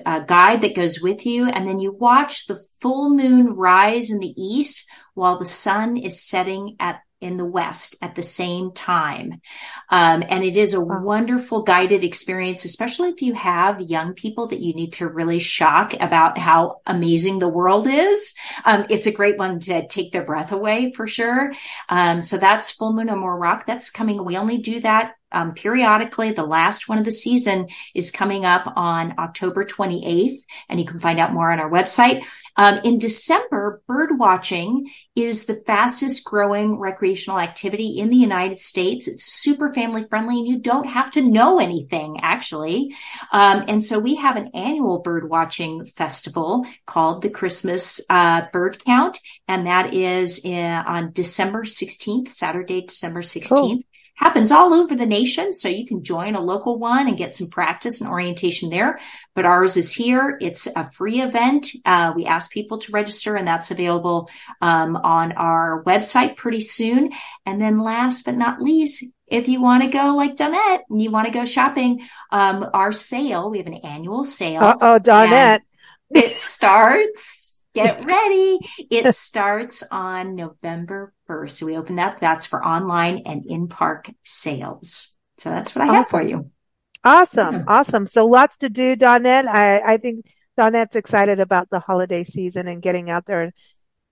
a 0.05 0.23
guide 0.23 0.61
that 0.61 0.75
goes 0.75 1.01
with 1.01 1.25
you 1.25 1.49
and 1.49 1.67
then 1.67 1.79
you 1.79 1.91
watch 1.91 2.45
the 2.45 2.59
full 2.81 3.09
moon 3.09 3.47
rise 3.47 4.11
in 4.11 4.19
the 4.19 4.33
east 4.37 4.87
while 5.19 5.37
the 5.37 5.45
sun 5.45 5.97
is 5.97 6.21
setting 6.21 6.77
at 6.79 7.01
in 7.21 7.35
the 7.35 7.45
West 7.45 7.97
at 8.01 8.15
the 8.15 8.23
same 8.23 8.71
time. 8.71 9.41
Um, 9.89 10.23
and 10.27 10.43
it 10.43 10.55
is 10.55 10.73
a 10.73 10.79
wow. 10.79 11.01
wonderful 11.01 11.63
guided 11.63 12.03
experience, 12.03 12.63
especially 12.63 13.09
if 13.09 13.21
you 13.21 13.33
have 13.33 13.81
young 13.81 14.13
people 14.13 14.47
that 14.47 14.61
you 14.61 14.73
need 14.73 14.93
to 14.93 15.07
really 15.07 15.39
shock 15.39 15.93
about 15.99 16.37
how 16.37 16.81
amazing 16.85 17.39
the 17.39 17.49
world 17.49 17.87
is. 17.87 18.35
Um, 18.63 18.85
it's 18.89 19.07
a 19.07 19.11
great 19.11 19.37
one 19.37 19.59
to 19.61 19.85
take 19.87 20.11
their 20.11 20.23
breath 20.23 20.51
away 20.51 20.93
for 20.93 21.07
sure. 21.07 21.53
Um, 21.89 22.21
so 22.21 22.37
that's 22.37 22.71
Full 22.71 22.93
Moon 22.93 23.09
on 23.09 23.19
Moro 23.19 23.37
Rock. 23.37 23.65
That's 23.65 23.89
coming. 23.89 24.23
We 24.23 24.37
only 24.37 24.59
do 24.59 24.79
that 24.79 25.15
um, 25.31 25.53
periodically. 25.53 26.31
The 26.31 26.43
last 26.43 26.87
one 26.87 26.97
of 26.97 27.05
the 27.05 27.11
season 27.11 27.67
is 27.93 28.11
coming 28.11 28.45
up 28.45 28.71
on 28.75 29.15
October 29.19 29.65
28th, 29.65 30.39
and 30.69 30.79
you 30.79 30.85
can 30.85 30.99
find 30.99 31.19
out 31.19 31.33
more 31.33 31.51
on 31.51 31.59
our 31.59 31.69
website. 31.69 32.23
Um, 32.59 32.81
in 32.83 32.99
December, 32.99 33.81
bird 33.87 34.19
watching 34.19 34.91
is 35.15 35.45
the 35.45 35.55
fastest 35.65 36.25
growing 36.25 36.77
recreational 36.77 37.39
activity 37.39 37.97
in 37.97 38.09
the 38.09 38.17
United 38.17 38.59
States. 38.59 39.07
It's 39.07 39.23
super 39.23 39.73
family 39.73 40.03
friendly 40.03 40.39
and 40.39 40.47
you 40.47 40.59
don't 40.59 40.85
have 40.85 41.09
to 41.11 41.21
know 41.21 41.61
anything 41.61 42.19
actually. 42.21 42.93
Um, 43.31 43.63
and 43.69 43.81
so 43.81 43.97
we 43.97 44.15
have 44.15 44.35
an 44.35 44.49
annual 44.53 44.99
bird 44.99 45.29
watching 45.29 45.85
festival 45.85 46.65
called 46.85 47.21
the 47.21 47.29
Christmas 47.29 48.01
uh, 48.09 48.41
Bird 48.51 48.83
Count. 48.83 49.19
And 49.47 49.65
that 49.65 49.93
is 49.93 50.39
in, 50.43 50.73
on 50.73 51.13
December 51.13 51.63
16th, 51.63 52.27
Saturday, 52.27 52.81
December 52.81 53.21
16th. 53.21 53.47
Cool 53.47 53.79
happens 54.19 54.51
all 54.51 54.73
over 54.73 54.95
the 54.95 55.05
nation. 55.05 55.53
So 55.53 55.69
you 55.69 55.85
can 55.85 56.03
join 56.03 56.35
a 56.35 56.41
local 56.41 56.77
one 56.77 57.07
and 57.07 57.17
get 57.17 57.35
some 57.35 57.47
practice 57.47 58.01
and 58.01 58.09
orientation 58.09 58.69
there. 58.69 58.99
But 59.33 59.45
ours 59.45 59.77
is 59.77 59.93
here. 59.93 60.37
It's 60.41 60.67
a 60.67 60.91
free 60.91 61.21
event. 61.21 61.69
Uh, 61.85 62.11
we 62.13 62.25
ask 62.25 62.51
people 62.51 62.79
to 62.79 62.91
register 62.91 63.35
and 63.35 63.47
that's 63.47 63.71
available 63.71 64.29
um, 64.61 64.97
on 64.97 65.31
our 65.31 65.83
website 65.85 66.35
pretty 66.35 66.59
soon. 66.59 67.11
And 67.45 67.61
then 67.61 67.79
last 67.79 68.25
but 68.25 68.35
not 68.35 68.61
least, 68.61 69.05
if 69.27 69.47
you 69.47 69.61
want 69.61 69.83
to 69.83 69.89
go 69.89 70.15
like 70.17 70.35
Donnette 70.35 70.83
and 70.89 71.01
you 71.01 71.11
want 71.11 71.27
to 71.27 71.33
go 71.33 71.45
shopping, 71.45 72.01
um, 72.29 72.69
our 72.73 72.91
sale, 72.91 73.49
we 73.49 73.59
have 73.59 73.67
an 73.67 73.75
annual 73.75 74.25
sale. 74.25 74.75
oh, 74.81 74.99
Donnette. 74.99 75.61
It 76.09 76.37
starts 76.37 77.57
get 77.73 78.03
ready. 78.03 78.59
It 78.89 79.13
starts 79.13 79.83
on 79.89 80.35
November 80.35 81.13
1st. 81.29 81.51
So 81.51 81.65
we 81.65 81.77
open 81.77 81.99
up. 81.99 82.19
That's 82.19 82.45
for 82.45 82.65
online 82.65 83.23
and 83.25 83.45
in 83.45 83.67
park 83.67 84.09
sales. 84.23 85.15
So 85.37 85.49
that's 85.49 85.75
what 85.75 85.83
I 85.83 85.85
awesome. 85.85 85.95
have 85.95 86.07
for 86.07 86.21
you. 86.21 86.51
Awesome. 87.03 87.55
Yeah. 87.55 87.63
Awesome. 87.67 88.07
So 88.07 88.25
lots 88.25 88.57
to 88.57 88.69
do, 88.69 88.95
Donnette. 88.95 89.47
I, 89.47 89.93
I 89.93 89.97
think 89.97 90.25
Donnette's 90.57 90.95
excited 90.95 91.39
about 91.39 91.69
the 91.69 91.79
holiday 91.79 92.23
season 92.23 92.67
and 92.67 92.81
getting 92.81 93.09
out 93.09 93.25
there 93.25 93.53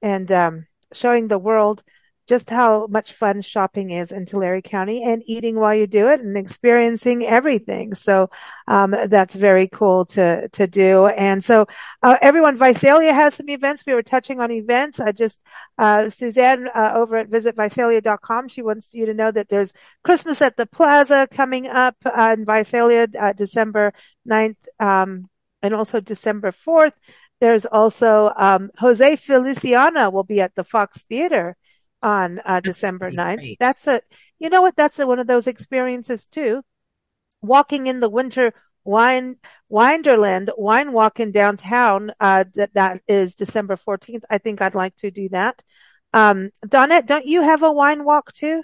and, 0.02 0.32
um, 0.32 0.68
showing 0.94 1.28
the 1.28 1.38
world 1.38 1.84
just 2.28 2.50
how 2.50 2.88
much 2.88 3.14
fun 3.14 3.42
shopping 3.42 3.92
is 3.92 4.12
in 4.12 4.26
Tulare 4.26 4.62
County 4.62 5.02
and 5.04 5.24
eating 5.26 5.56
while 5.56 5.74
you 5.74 5.88
do 5.88 6.10
it 6.10 6.20
and 6.20 6.38
experiencing 6.38 7.26
everything. 7.26 7.94
So, 7.94 8.30
um, 8.68 8.94
that's 9.08 9.34
very 9.34 9.68
cool 9.68 10.06
to, 10.08 10.50
to 10.50 10.68
do. 10.68 11.08
And 11.08 11.44
so, 11.44 11.68
uh, 12.04 12.18
everyone, 12.22 12.58
Visalia 12.58 13.14
has 13.14 13.36
some 13.36 13.50
events. 13.50 13.84
We 13.86 13.94
were 13.94 14.04
touching 14.04 14.42
on 14.42 14.52
events. 14.52 15.00
I 15.00 15.14
just, 15.14 15.40
uh, 15.78 16.10
Suzanne, 16.10 16.68
uh, 16.76 16.92
over 16.96 17.16
at 17.16 17.30
visitvisalia.com, 17.30 18.50
she 18.50 18.62
wants 18.62 18.94
you 18.94 19.06
to 19.06 19.14
know 19.14 19.32
that 19.32 19.48
there's 19.48 19.74
Christmas 20.04 20.42
at 20.42 20.58
the 20.58 20.66
Plaza 20.66 21.28
coming 21.32 21.68
up, 21.68 21.96
in 22.06 22.46
Visalia, 22.46 23.08
uh, 23.20 23.34
December 23.34 23.94
9th, 24.28 24.58
um, 24.80 25.30
and 25.62 25.74
also 25.74 26.02
December 26.02 26.52
4th. 26.52 26.94
There's 27.40 27.66
also, 27.66 28.34
um, 28.36 28.72
Jose 28.80 29.16
Feliciano 29.16 30.10
will 30.10 30.24
be 30.24 30.42
at 30.42 30.56
the 30.56 30.64
Fox 30.64 31.04
Theater 31.04 31.56
on 32.02 32.40
uh, 32.46 32.60
December 32.60 33.12
9th. 33.12 33.58
That's 33.60 33.88
a, 33.88 34.02
you 34.40 34.50
know 34.50 34.62
what? 34.62 34.76
That's 34.76 35.00
a, 35.00 35.08
one 35.08 35.20
of 35.20 35.28
those 35.28 35.48
experiences 35.48 36.26
too. 36.26 36.62
Walking 37.42 37.88
in 37.88 38.00
the 38.00 38.10
winter 38.10 38.54
wine, 38.84 39.36
Winderland 39.72 40.50
wine 40.58 40.94
walk 40.94 41.20
in 41.20 41.32
downtown. 41.32 42.12
Uh, 42.20 42.46
that, 42.56 42.74
that 42.74 43.02
is 43.08 43.36
December 43.36 43.76
14th. 43.76 44.24
I 44.30 44.38
think 44.38 44.62
I'd 44.62 44.76
like 44.76 44.96
to 44.98 45.12
do 45.12 45.30
that. 45.30 45.62
Um, 46.14 46.52
Donnette, 46.68 47.06
don't 47.06 47.26
you 47.26 47.42
have 47.42 47.64
a 47.64 47.72
wine 47.72 48.06
walk 48.06 48.34
too? 48.34 48.64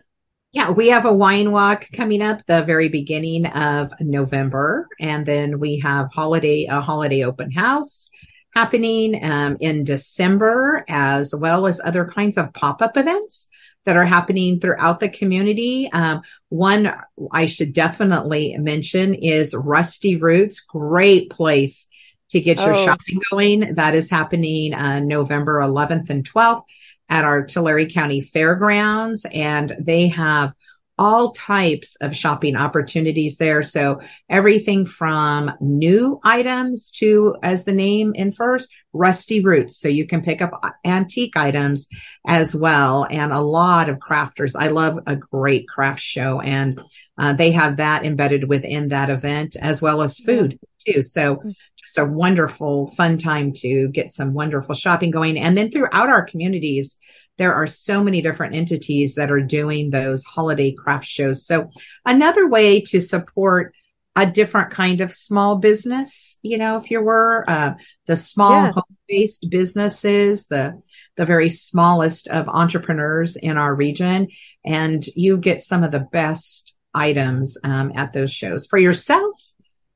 Yeah, 0.54 0.70
we 0.70 0.90
have 0.90 1.06
a 1.06 1.14
wine 1.14 1.52
walk 1.52 1.88
coming 1.94 2.22
up 2.22 2.46
the 2.46 2.64
very 2.64 2.88
beginning 2.88 3.48
of 3.48 3.92
November. 4.00 4.88
And 5.00 5.26
then 5.26 5.60
we 5.60 5.80
have 5.80 6.12
holiday, 6.14 6.68
a 6.70 6.80
holiday 6.80 7.24
open 7.24 7.52
house 7.52 8.10
happening 8.54 9.24
um, 9.24 9.58
in 9.60 9.84
December, 9.84 10.86
as 10.88 11.34
well 11.36 11.68
as 11.68 11.82
other 11.84 12.06
kinds 12.06 12.38
of 12.38 12.54
pop 12.54 12.82
up 12.82 12.98
events 12.98 13.48
that 13.86 13.98
are 13.98 14.06
happening 14.06 14.60
throughout 14.60 15.00
the 15.00 15.10
community. 15.10 15.90
Um, 15.92 16.22
one 16.50 16.94
I 17.32 17.48
should 17.48 17.74
definitely 17.74 18.56
mention 18.58 19.14
is 19.14 19.54
Rusty 19.54 20.18
Roots, 20.18 20.62
great 20.62 21.30
place 21.30 21.88
to 22.30 22.40
get 22.40 22.58
your 22.58 22.74
oh. 22.74 22.86
shopping 22.86 23.20
going. 23.32 23.76
That 23.76 23.96
is 23.96 24.10
happening 24.10 24.74
uh, 24.74 25.00
November 25.00 25.60
11th 25.60 26.10
and 26.10 26.28
12th 26.28 26.64
at 27.10 27.26
our 27.26 27.46
Tulare 27.46 27.86
County 27.88 28.22
Fairgrounds, 28.22 29.26
and 29.32 29.76
they 29.80 30.08
have 30.08 30.54
all 30.98 31.32
types 31.32 31.96
of 32.02 32.16
shopping 32.16 32.56
opportunities 32.56 33.38
there. 33.38 33.64
So 33.64 34.02
everything 34.30 34.86
from 34.86 35.52
new 35.60 36.20
items 36.24 36.92
to, 37.00 37.36
as 37.42 37.66
the 37.66 37.74
name 37.74 38.14
infers, 38.16 38.68
rusty 38.94 39.44
roots. 39.44 39.78
So 39.78 39.88
you 39.88 40.06
can 40.06 40.22
pick 40.22 40.42
up 40.42 40.62
antique 40.86 41.36
items 41.36 41.88
as 42.28 42.56
well 42.56 43.08
and 43.10 43.32
a 43.32 43.42
lot 43.42 43.90
of 43.90 43.98
crafters. 43.98 44.56
I 44.56 44.68
love 44.68 45.00
a 45.08 45.16
great 45.16 45.68
craft 45.68 46.02
show 46.02 46.40
and 46.40 46.82
uh, 47.18 47.34
they 47.34 47.52
have 47.52 47.78
that 47.78 48.06
embedded 48.06 48.48
within 48.48 48.90
that 48.90 49.10
event 49.10 49.56
as 49.60 49.82
well 49.82 50.04
as 50.04 50.20
food 50.20 50.60
too. 50.86 51.02
So 51.02 51.42
just 51.78 51.98
a 51.98 52.06
wonderful, 52.06 52.88
fun 52.88 53.18
time 53.18 53.52
to 53.54 53.88
get 53.90 54.12
some 54.12 54.34
wonderful 54.34 54.76
shopping 54.76 55.12
going. 55.12 55.38
And 55.38 55.58
then 55.58 55.72
throughout 55.72 56.10
our 56.10 56.26
communities, 56.26 56.98
there 57.38 57.54
are 57.54 57.68
so 57.68 58.04
many 58.04 58.22
different 58.22 58.56
entities 58.56 59.16
that 59.16 59.32
are 59.32 59.42
doing 59.42 59.90
those 59.90 60.24
holiday 60.24 60.72
craft 60.72 61.06
shows. 61.06 61.46
So 61.46 61.70
another 62.06 62.48
way 62.48 62.82
to 62.82 63.02
support 63.02 63.74
a 64.16 64.28
different 64.28 64.70
kind 64.70 65.02
of 65.02 65.12
small 65.12 65.56
business, 65.56 66.38
you 66.44 66.60
know, 66.60 66.78
if 66.78 66.92
you 66.92 67.02
were, 67.02 67.44
uh, 67.50 67.74
the 68.06 68.16
small 68.16 68.66
yeah. 68.66 68.72
home-based 68.72 69.48
businesses, 69.50 70.46
the, 70.48 70.80
the 71.18 71.26
very 71.26 71.50
smallest 71.50 72.28
of 72.28 72.48
entrepreneurs 72.48 73.36
in 73.36 73.58
our 73.58 73.74
region, 73.74 74.28
and 74.64 75.04
you 75.16 75.38
get 75.38 75.62
some 75.62 75.84
of 75.84 75.92
the 75.92 76.08
best 76.12 76.76
items, 76.94 77.58
um, 77.64 77.92
at 77.96 78.14
those 78.14 78.32
shows 78.32 78.68
for 78.68 78.78
yourself 78.78 79.36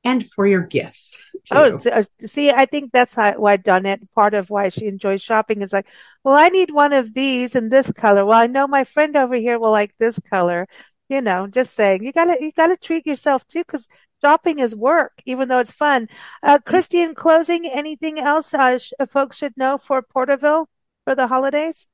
and 0.04 0.28
for 0.32 0.48
your 0.48 0.62
gifts. 0.62 1.20
Oh, 1.50 1.80
see, 2.22 2.52
I 2.52 2.66
think 2.66 2.92
that's 2.92 3.16
how, 3.16 3.34
why 3.40 3.56
Donnette, 3.58 4.02
part 4.14 4.34
of 4.34 4.50
why 4.50 4.68
she 4.70 4.86
enjoys 4.88 5.22
shopping 5.22 5.62
is 5.62 5.72
like, 5.72 5.88
well, 6.24 6.36
I 6.36 6.50
need 6.50 6.72
one 6.72 6.92
of 6.92 7.14
these 7.14 7.56
in 7.56 7.70
this 7.70 7.90
color. 7.94 8.26
Well, 8.26 8.38
I 8.40 8.48
know 8.48 8.68
my 8.68 8.84
friend 8.84 9.16
over 9.16 9.36
here 9.36 9.58
will 9.58 9.72
like 9.72 9.94
this 9.98 10.20
color. 10.20 10.68
You 11.10 11.22
know, 11.22 11.48
just 11.48 11.74
saying 11.74 12.04
you 12.04 12.12
gotta, 12.12 12.38
you 12.42 12.52
gotta 12.52 12.76
treat 12.76 13.06
yourself 13.06 13.48
too, 13.48 13.64
cause 13.64 13.88
shopping 14.22 14.60
is 14.60 14.76
work, 14.76 15.14
even 15.26 15.48
though 15.48 15.60
it's 15.60 15.72
fun. 15.72 16.10
Uh, 16.44 16.60
Kristy, 16.60 17.02
in 17.02 17.16
closing, 17.16 17.66
anything 17.66 18.20
else 18.20 18.54
uh, 18.54 18.78
sh- 18.78 18.92
folks 19.10 19.38
should 19.38 19.56
know 19.56 19.78
for 19.78 20.02
Porterville 20.02 20.68
for 21.06 21.16
the 21.16 21.28
holidays? 21.28 21.88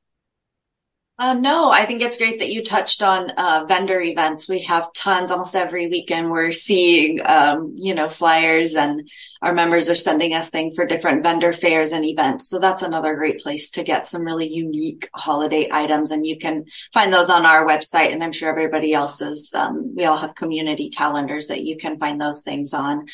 Uh, 1.20 1.36
no, 1.36 1.70
I 1.72 1.86
think 1.86 2.02
it's 2.02 2.18
great 2.18 2.40
that 2.40 2.50
you 2.50 2.64
touched 2.64 3.04
on 3.04 3.30
uh, 3.38 3.66
vendor 3.68 4.02
events. 4.02 4.50
We 4.50 4.64
have 4.64 4.92
tons 4.94 5.30
almost 5.30 5.56
every 5.56 5.86
weekend. 5.86 6.32
We're 6.32 6.52
seeing, 6.52 7.20
um, 7.24 7.76
you 7.78 7.94
know, 7.94 8.10
flyers 8.10 8.76
and 8.76 9.08
our 9.40 9.54
members 9.54 9.90
are 9.90 9.96
sending 9.96 10.34
us 10.34 10.50
things 10.50 10.76
for 10.76 10.88
different 10.88 11.22
vendor 11.22 11.54
fairs 11.54 11.92
and 11.92 12.04
events. 12.04 12.50
So 12.50 12.60
that's 12.60 12.82
another 12.82 13.14
great 13.16 13.40
place 13.40 13.70
to 13.72 13.84
get 13.84 14.08
some 14.08 14.26
really 14.26 14.48
unique 14.48 15.08
holiday 15.14 15.70
items. 15.72 16.10
And 16.10 16.26
you 16.26 16.40
can 16.40 16.66
find 16.92 17.14
those 17.14 17.30
on 17.30 17.46
our 17.46 17.64
website. 17.64 18.12
And 18.12 18.24
I'm 18.24 18.32
sure 18.32 18.50
everybody 18.50 18.92
else's, 18.94 19.54
um, 19.54 19.94
we 19.96 20.06
all 20.06 20.18
have 20.18 20.34
community 20.34 20.90
calendars 20.90 21.50
that 21.50 21.62
you 21.62 21.78
can 21.78 22.00
find 22.00 22.20
those 22.20 22.42
things 22.42 22.74
on. 22.74 23.06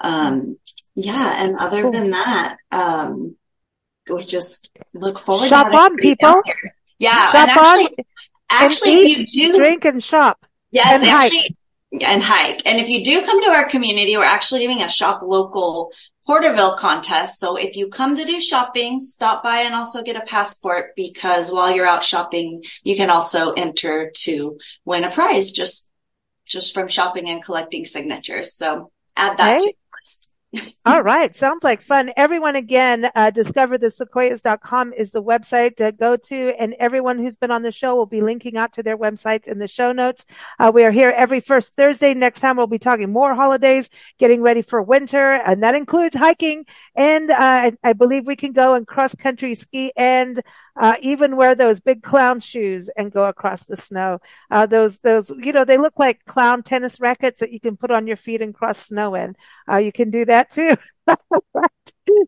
Um, 0.00 0.56
yeah. 0.94 1.44
And 1.44 1.56
other 1.58 1.90
than 1.90 2.10
that, 2.10 2.56
um, 2.70 3.36
we 4.08 4.22
just 4.22 4.74
look 4.94 5.18
forward 5.18 5.50
Shop 5.50 5.70
to 5.70 5.76
on 5.76 5.96
people. 5.96 6.42
Yeah, 7.02 7.32
and 7.34 7.50
actually, 7.50 8.04
actually, 8.48 8.92
and 8.92 9.08
eat, 9.08 9.34
you 9.34 9.50
do 9.50 9.58
drink 9.58 9.84
and 9.84 10.02
shop. 10.02 10.46
Yes, 10.70 11.00
and 11.00 11.10
actually, 11.10 11.56
hike. 11.92 12.02
and 12.08 12.22
hike. 12.22 12.62
And 12.64 12.78
if 12.78 12.88
you 12.88 13.04
do 13.04 13.26
come 13.26 13.42
to 13.42 13.50
our 13.50 13.68
community, 13.68 14.16
we're 14.16 14.22
actually 14.22 14.60
doing 14.60 14.82
a 14.82 14.88
shop 14.88 15.20
local 15.20 15.90
Porterville 16.24 16.76
contest. 16.76 17.40
So 17.40 17.56
if 17.56 17.74
you 17.74 17.88
come 17.88 18.16
to 18.16 18.24
do 18.24 18.40
shopping, 18.40 19.00
stop 19.00 19.42
by 19.42 19.62
and 19.62 19.74
also 19.74 20.04
get 20.04 20.14
a 20.14 20.24
passport 20.24 20.94
because 20.94 21.50
while 21.50 21.74
you're 21.74 21.88
out 21.88 22.04
shopping, 22.04 22.62
you 22.84 22.94
can 22.94 23.10
also 23.10 23.50
enter 23.52 24.12
to 24.18 24.58
win 24.84 25.02
a 25.02 25.10
prize 25.10 25.50
just 25.50 25.90
just 26.46 26.72
from 26.72 26.86
shopping 26.86 27.28
and 27.28 27.42
collecting 27.42 27.84
signatures. 27.84 28.52
So 28.52 28.92
add 29.16 29.38
that 29.38 29.56
okay. 29.56 29.72
to 29.72 29.74
all 30.84 31.02
right. 31.02 31.34
Sounds 31.34 31.64
like 31.64 31.80
fun. 31.80 32.12
Everyone 32.16 32.56
again, 32.56 33.06
uh, 33.14 33.30
discoverthesequoias.com 33.34 34.92
is 34.92 35.10
the 35.12 35.22
website 35.22 35.76
to 35.76 35.92
go 35.92 36.16
to 36.16 36.52
and 36.58 36.74
everyone 36.78 37.18
who's 37.18 37.36
been 37.36 37.50
on 37.50 37.62
the 37.62 37.72
show 37.72 37.94
will 37.94 38.06
be 38.06 38.20
linking 38.20 38.58
out 38.58 38.74
to 38.74 38.82
their 38.82 38.98
websites 38.98 39.48
in 39.48 39.58
the 39.58 39.68
show 39.68 39.92
notes. 39.92 40.26
Uh, 40.58 40.70
we 40.74 40.84
are 40.84 40.90
here 40.90 41.12
every 41.16 41.40
first 41.40 41.74
Thursday. 41.76 42.12
Next 42.12 42.40
time 42.40 42.58
we'll 42.58 42.66
be 42.66 42.78
talking 42.78 43.10
more 43.10 43.34
holidays, 43.34 43.88
getting 44.18 44.42
ready 44.42 44.60
for 44.60 44.82
winter, 44.82 45.32
and 45.32 45.62
that 45.62 45.74
includes 45.74 46.16
hiking. 46.16 46.66
And, 46.94 47.30
uh, 47.30 47.36
I, 47.38 47.72
I 47.82 47.92
believe 47.94 48.26
we 48.26 48.36
can 48.36 48.52
go 48.52 48.74
and 48.74 48.86
cross 48.86 49.14
country 49.14 49.54
ski 49.54 49.92
and 49.96 50.42
uh, 50.76 50.96
even 51.00 51.36
wear 51.36 51.54
those 51.54 51.80
big 51.80 52.02
clown 52.02 52.40
shoes 52.40 52.90
and 52.96 53.12
go 53.12 53.24
across 53.24 53.64
the 53.64 53.76
snow. 53.76 54.20
Uh, 54.50 54.66
those, 54.66 55.00
those, 55.00 55.30
you 55.38 55.52
know, 55.52 55.64
they 55.64 55.78
look 55.78 55.98
like 55.98 56.24
clown 56.24 56.62
tennis 56.62 57.00
rackets 57.00 57.40
that 57.40 57.52
you 57.52 57.60
can 57.60 57.76
put 57.76 57.90
on 57.90 58.06
your 58.06 58.16
feet 58.16 58.42
and 58.42 58.54
cross 58.54 58.78
snow 58.78 59.14
in. 59.14 59.36
Uh, 59.70 59.76
you 59.76 59.92
can 59.92 60.10
do 60.10 60.24
that 60.24 60.50
too. 60.50 60.76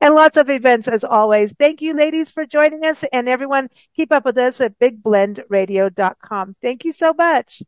and 0.01 0.15
lots 0.15 0.37
of 0.37 0.51
events 0.51 0.89
as 0.89 1.05
always. 1.05 1.53
Thank 1.59 1.81
you, 1.83 1.95
ladies, 1.95 2.31
for 2.31 2.45
joining 2.45 2.85
us 2.85 3.05
and 3.13 3.29
everyone 3.29 3.69
keep 3.97 4.13
up 4.13 4.25
with 4.25 4.39
us 4.39 4.61
at 4.61 4.79
bigblendradio.com. 4.79 6.55
Thank 6.61 6.85
you 6.85 6.93
so 6.93 7.13
much. 7.13 7.63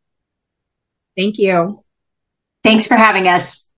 Thank 1.16 1.38
you. 1.38 1.80
Thanks 2.62 2.86
for 2.86 2.96
having 2.96 3.28
us. 3.28 3.70